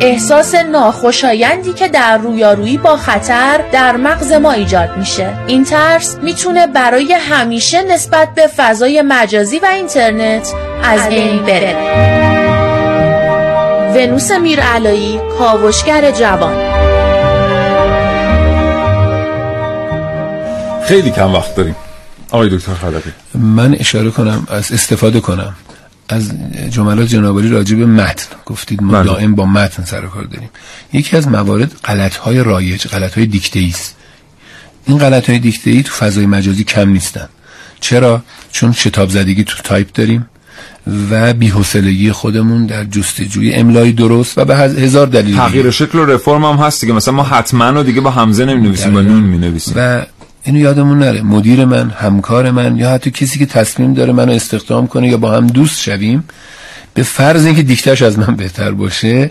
احساس 0.00 0.54
ناخوشایندی 0.54 1.72
که 1.72 1.88
در 1.88 2.18
رویارویی 2.18 2.78
با 2.78 2.96
خطر 2.96 3.60
در 3.72 3.96
مغز 3.96 4.32
ما 4.32 4.52
ایجاد 4.52 4.96
میشه. 4.96 5.32
این 5.46 5.64
ترس 5.64 6.16
می‌تونه 6.22 6.66
برای 6.66 7.12
همیشه 7.12 7.82
نسبت 7.82 8.28
به 8.34 8.46
فضای 8.46 9.02
مجازی 9.02 9.58
و 9.58 9.66
اینترنت 9.66 10.52
از 10.82 11.08
بین 11.08 11.42
بره. 11.42 11.76
ونوس 13.94 14.30
میرعلایی 14.30 15.20
کاوشگر 15.38 16.10
جوان. 16.10 16.56
خیلی 20.84 21.10
کم 21.10 21.34
وقت 21.34 21.54
داریم. 21.54 21.76
آقای 22.30 22.48
دکتر 22.48 22.74
خلقی 22.74 23.12
من 23.34 23.74
اشاره 23.74 24.10
کنم 24.10 24.46
از 24.50 24.72
استفاده 24.72 25.20
کنم. 25.20 25.54
از 26.08 26.32
جملات 26.70 27.08
جنابالی 27.08 27.48
راجع 27.48 27.76
به 27.76 27.86
متن. 27.86 28.36
گفتید 28.46 28.82
ما 28.82 28.92
بله. 28.92 29.04
دائم 29.04 29.34
با 29.34 29.46
متن 29.46 29.84
سر 29.84 30.04
و 30.04 30.08
کار 30.08 30.24
داریم. 30.24 30.50
یکی 30.92 31.16
از 31.16 31.28
موارد 31.28 31.72
غلط 31.84 32.16
های 32.16 32.44
رایج 32.44 32.86
غلط 32.86 33.14
های 33.14 33.26
دیکته 33.26 33.60
است. 33.68 33.96
این 34.86 34.98
غلط 34.98 35.30
های 35.30 35.38
دیکته 35.38 35.70
ای 35.70 35.82
تو 35.82 35.92
فضای 35.92 36.26
مجازی 36.26 36.64
کم 36.64 36.88
نیستن. 36.88 37.28
چرا؟ 37.80 38.22
چون 38.52 38.72
شتاب 38.72 39.08
زدگی 39.08 39.44
تو 39.44 39.62
تایپ 39.62 39.92
داریم. 39.92 40.26
و 41.10 41.34
بی‌حوصلگی 41.34 42.12
خودمون 42.12 42.66
در 42.66 42.84
جستجوی 42.84 43.54
املای 43.54 43.92
درست 43.92 44.38
و 44.38 44.44
به 44.44 44.56
هز- 44.56 44.78
هزار 44.78 45.06
دلیل. 45.06 45.36
تغییر 45.36 45.70
شکل 45.70 45.98
و 45.98 46.04
رفرم 46.04 46.44
هم 46.44 46.56
هست 46.56 46.80
دیگه. 46.80 46.92
مثلا 46.92 47.14
ما 47.14 47.22
حتما 47.22 47.70
رو 47.70 47.82
دیگه 47.82 48.00
با 48.00 48.10
همزه 48.10 48.44
نمی 48.44 48.68
با 48.68 49.00
نون 49.00 49.20
می 49.22 49.38
نویسیم 49.38 49.74
و 49.76 50.02
اینو 50.44 50.58
یادمون 50.60 50.98
نره. 50.98 51.22
مدیر 51.22 51.64
من 51.64 51.90
همکار 51.90 52.50
من 52.50 52.76
یا 52.76 52.90
حتی 52.90 53.10
کسی 53.10 53.38
که 53.38 53.46
تصمیم 53.46 53.94
داره 53.94 54.12
منو 54.12 54.32
استخدام 54.32 54.86
کنه 54.86 55.08
یا 55.08 55.16
با 55.16 55.32
هم 55.32 55.46
دوست 55.46 55.80
شویم 55.80 56.24
به 56.94 57.02
فرض 57.02 57.46
اینکه 57.46 57.62
دیکتش 57.62 58.02
از 58.02 58.18
من 58.18 58.36
بهتر 58.36 58.70
باشه 58.70 59.30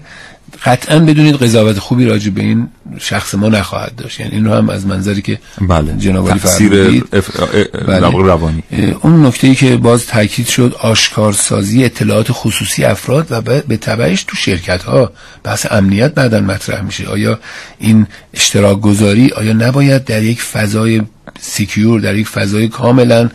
قطعا 0.66 1.00
بدونید 1.00 1.36
قضاوت 1.36 1.80
خوبی 1.80 2.06
راجع 2.06 2.30
به 2.30 2.42
این 2.42 2.68
شخص 3.00 3.36
ما 3.36 3.50
نخواهد 3.50 3.96
داشت 3.96 4.20
یعنی 4.20 4.32
اینو 4.32 4.54
هم 4.54 4.70
از 4.70 4.86
منظری 4.86 5.22
که 5.22 5.40
بله 5.62 5.94
جناب 5.98 6.30
تفسیر 6.32 6.70
فرمودید 6.70 7.04
اف... 7.14 7.40
بله. 7.88 8.10
روانی 8.10 8.64
اون 9.02 9.26
نکته 9.26 9.48
ای 9.48 9.56
که 9.56 9.78
باز 9.78 10.06
تاکید 10.06 10.48
شد 10.48 10.76
آشکارسازی 10.80 11.86
اطلاعات 11.86 12.28
خصوصی 12.30 12.84
افراد 12.86 13.28
و 13.30 13.42
به- 13.42 13.78
تبعش 13.78 14.24
تو 14.24 14.36
شرکت 14.36 14.84
ها 14.84 15.12
بحث 15.44 15.66
امنیت 15.72 16.14
بعدا 16.14 16.40
مطرح 16.40 16.82
میشه 16.82 17.08
آیا 17.08 17.40
این 17.80 18.08
اشتراک 18.34 18.82
گذاری 18.82 19.32
آیا 19.32 19.54
نباید 19.54 20.04
در 20.06 20.24
یک 20.24 20.42
فضای 20.42 21.02
secure 21.40 22.00
در 22.00 22.16
یک 22.16 22.28
فضای 22.28 22.68
کاملا 22.68 23.30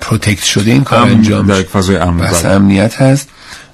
protect 0.00 0.44
شده 0.44 0.70
این 0.70 0.84
کار 0.84 1.02
انجام 1.08 1.46
در؟ 1.46 1.60
یک 1.60 1.66
فضای 1.66 1.96
امن، 1.96 2.16
بحث 2.16 2.44
بله. 2.44 2.52
امنیت 2.52 3.02
هست 3.02 3.28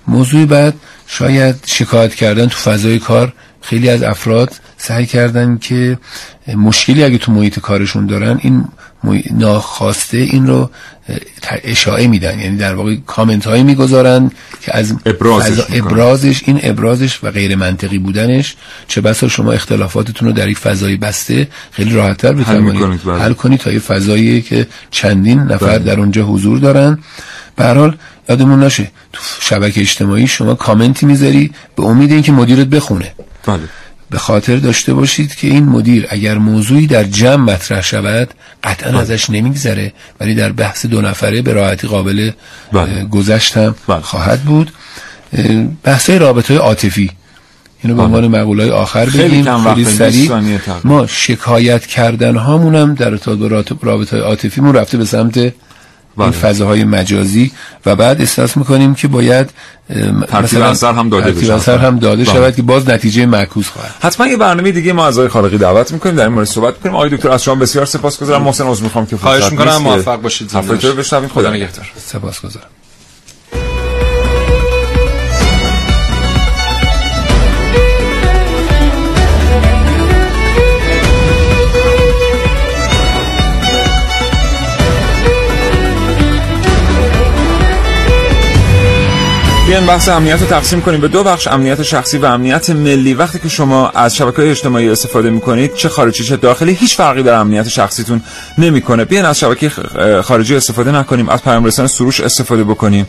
موضوع 0.09 0.45
بعد 0.45 0.75
شاید 1.11 1.57
شکایت 1.67 2.15
کردن 2.15 2.47
تو 2.47 2.57
فضای 2.57 2.99
کار 2.99 3.33
خیلی 3.61 3.89
از 3.89 4.03
افراد 4.03 4.53
سعی 4.77 5.07
کردن 5.07 5.59
که 5.59 5.99
مشکلی 6.57 7.05
اگه 7.05 7.19
تو 7.19 7.33
محیط 7.33 7.59
کارشون 7.59 8.07
دارن 8.07 8.39
این 8.43 8.65
ناخواسته 9.31 10.17
این 10.17 10.47
رو 10.47 10.71
اشاعه 11.65 12.07
میدن 12.07 12.39
یعنی 12.41 12.57
در 12.57 12.75
واقع 12.75 12.97
کامنت 13.07 13.47
هایی 13.47 13.63
می‌گذارن 13.63 14.31
که 14.61 14.77
از 14.77 14.95
ابرازش 15.07 15.71
می‌کنن. 15.71 15.79
ابرازش 15.79 16.43
این 16.45 16.61
ابرازش 16.63 17.25
و 17.25 17.31
غیر 17.31 17.57
منطقی 17.57 17.99
بودنش 17.99 18.57
چه 18.89 19.01
بسا 19.01 19.29
شما 19.29 19.53
اختلافاتتون 19.53 20.29
رو 20.29 20.35
در 20.35 20.49
یک 20.49 20.59
فضای 20.59 20.97
بسته 20.97 21.49
خیلی 21.71 21.95
راحتتر 21.95 22.33
می‌کنید، 22.33 23.05
بله. 23.05 23.23
حل 23.23 23.33
کنید 23.33 23.61
تا 23.61 23.73
یه 23.73 23.79
فضایی 23.79 24.43
که 24.43 24.67
چندین 24.91 25.39
نفر 25.39 25.67
بله. 25.67 25.79
در 25.79 26.01
اونجا 26.01 26.25
حضور 26.25 26.59
دارن 26.59 26.99
به 27.57 27.65
حال 27.65 27.97
یادمون 28.29 28.65
نشه 28.65 28.91
تو 29.13 29.23
شبکه 29.41 29.81
اجتماعی 29.81 30.27
شما 30.27 30.55
کامنتی 30.55 31.07
می‌ذاری 31.07 31.51
به 31.77 31.85
امید 31.85 32.13
اینکه 32.13 32.33
مدیرت 32.33 32.67
بخونه 32.67 33.13
بله 33.47 33.61
به 34.11 34.19
خاطر 34.19 34.57
داشته 34.57 34.95
باشید 34.95 35.35
که 35.35 35.47
این 35.49 35.65
مدیر 35.65 36.07
اگر 36.11 36.39
موضوعی 36.39 36.87
در 36.87 37.05
جمع 37.05 37.53
مطرح 37.53 37.83
شود 37.83 38.29
قطعا 38.65 39.01
ازش 39.01 39.31
نمیگذره. 39.31 39.93
ولی 40.21 40.35
در 40.35 40.53
بحث 40.53 40.87
دو 40.87 41.01
نفره 41.01 41.43
به 41.43 41.53
راحتی 41.53 41.87
قابل 41.89 42.31
اه، 42.73 43.05
گذشت 43.05 43.57
هم 43.57 43.75
خواهد 44.03 44.41
بود. 44.43 44.73
بحث 45.83 46.11
رابطه 46.11 46.57
عاطفی. 46.57 47.11
اینو 47.85 47.97
به 47.97 48.03
عنوان 48.03 48.29
مقوله 48.29 48.71
آخر 48.73 49.07
بگیم. 49.07 49.21
خیلی 49.21 49.85
سریع. 49.85 50.11
20 50.11 50.29
ثانیه 50.29 50.59
تقریبا. 50.59 50.89
ما 50.89 51.07
شکایت 51.07 51.87
کردن 51.87 52.37
هامون 52.37 52.75
هم 52.75 52.95
در 52.95 53.11
ارتباط 53.11 53.39
با 53.39 53.47
رابطه- 53.47 53.77
رابطه 53.83 54.17
های 54.17 54.25
عاطفیمون 54.27 54.75
رفته 54.75 54.99
به 54.99 55.05
سمت 55.05 55.53
این 56.23 56.33
فضاهای 56.33 56.85
مجازی 56.85 57.53
و 57.87 57.97
بعد 57.97 58.21
احساس 58.21 58.57
می‌کنیم 58.57 58.95
که 58.95 59.09
باید 59.09 59.51
ترتیب 60.29 60.59
مثلا 60.59 60.71
اثر 60.71 60.93
هم 60.93 61.09
داده 61.09 61.25
ترتیب 61.25 61.43
بشه. 61.43 61.55
اثر 61.55 61.79
هم 61.79 61.99
داده 61.99 62.25
بله. 62.25 62.35
شود 62.35 62.57
که 62.57 62.63
باز 62.63 62.89
نتیجه 62.89 63.27
معکوس 63.27 63.69
خواهد 63.69 63.95
حتما 64.01 64.27
یه 64.27 64.37
برنامه 64.37 64.73
دیگه 64.73 64.93
ما 64.93 65.07
از 65.07 65.19
آقای 65.19 65.29
خالقی 65.29 65.59
دعوت 65.59 65.93
می‌کنیم. 65.93 66.17
در 66.17 66.25
این 66.25 66.33
مورد 66.33 66.47
صحبت 66.47 66.75
می‌کنیم. 66.75 66.95
آقای 66.95 67.11
دکتر 67.11 67.31
از 67.31 67.43
شما 67.43 67.55
بسیار 67.55 67.85
سپاسگزارم. 67.85 68.43
محسن 68.43 68.65
عذر 68.65 68.83
می‌خوام 68.83 69.07
که 69.07 69.17
خواهش 69.17 69.51
می‌کنم 69.51 69.77
موفق 69.77 70.21
باشید. 70.21 70.49
زنده 70.49 70.93
باشید. 70.93 71.29
خدا 71.29 71.51
نگهدار. 71.51 71.93
سپاسگزارم. 72.07 72.67
بیاین 89.79 89.91
بحث 89.91 90.09
امنیت 90.09 90.41
رو 90.41 90.47
تقسیم 90.47 90.81
کنیم 90.81 91.01
به 91.01 91.09
دو 91.09 91.25
بخش 91.25 91.47
امنیت 91.47 91.83
شخصی 91.83 92.19
و 92.19 92.25
امنیت 92.25 92.71
ملی. 92.71 93.15
وقتی 93.15 93.39
که 93.39 93.49
شما 93.49 93.89
از 93.89 94.17
شبکه 94.17 94.51
اجتماعی 94.51 94.89
استفاده 94.89 95.31
می‌کنید 95.31 95.75
چه 95.75 95.89
خارجی 95.89 96.25
چه 96.25 96.37
داخلی 96.37 96.73
هیچ 96.73 96.97
فرقی 96.97 97.23
در 97.23 97.35
امنیت 97.35 97.69
شخصیتون 97.69 98.23
نمی‌کنه. 98.59 99.05
بیاین 99.05 99.25
از 99.25 99.39
شبکه 99.39 99.71
خارجی 100.23 100.57
استفاده 100.57 100.93
نکنیم 100.93 101.29
از 101.29 101.43
پیام 101.43 101.65
رسان 101.65 101.87
سروش 101.87 102.21
استفاده 102.21 102.65
بکنیم. 102.65 103.07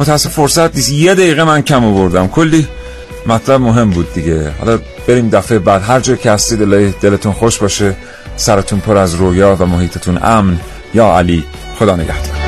متاسف 0.00 0.30
فرصت 0.30 0.76
نیست 0.76 0.92
یه 0.92 1.14
دقیقه 1.14 1.44
من 1.44 1.62
کم 1.62 1.84
آوردم. 1.84 2.28
کلی 2.28 2.66
مطلب 3.26 3.60
مهم 3.60 3.90
بود 3.90 4.12
دیگه. 4.14 4.52
حالا 4.60 4.78
بریم 5.08 5.28
دفعه 5.28 5.58
بعد. 5.58 5.82
هر 5.82 6.00
جای 6.00 6.16
که 6.16 6.30
هستید 6.30 6.62
الهی 6.62 6.94
دلتون 7.00 7.32
خوش 7.32 7.58
باشه. 7.58 7.96
سرتون 8.36 8.80
پر 8.80 8.96
از 8.96 9.14
رویا 9.14 9.56
و 9.60 9.66
محیطتون 9.66 10.18
امن. 10.22 10.60
یا 10.94 11.18
علی 11.18 11.44
خدا 11.78 11.96
نگهدار. 11.96 12.47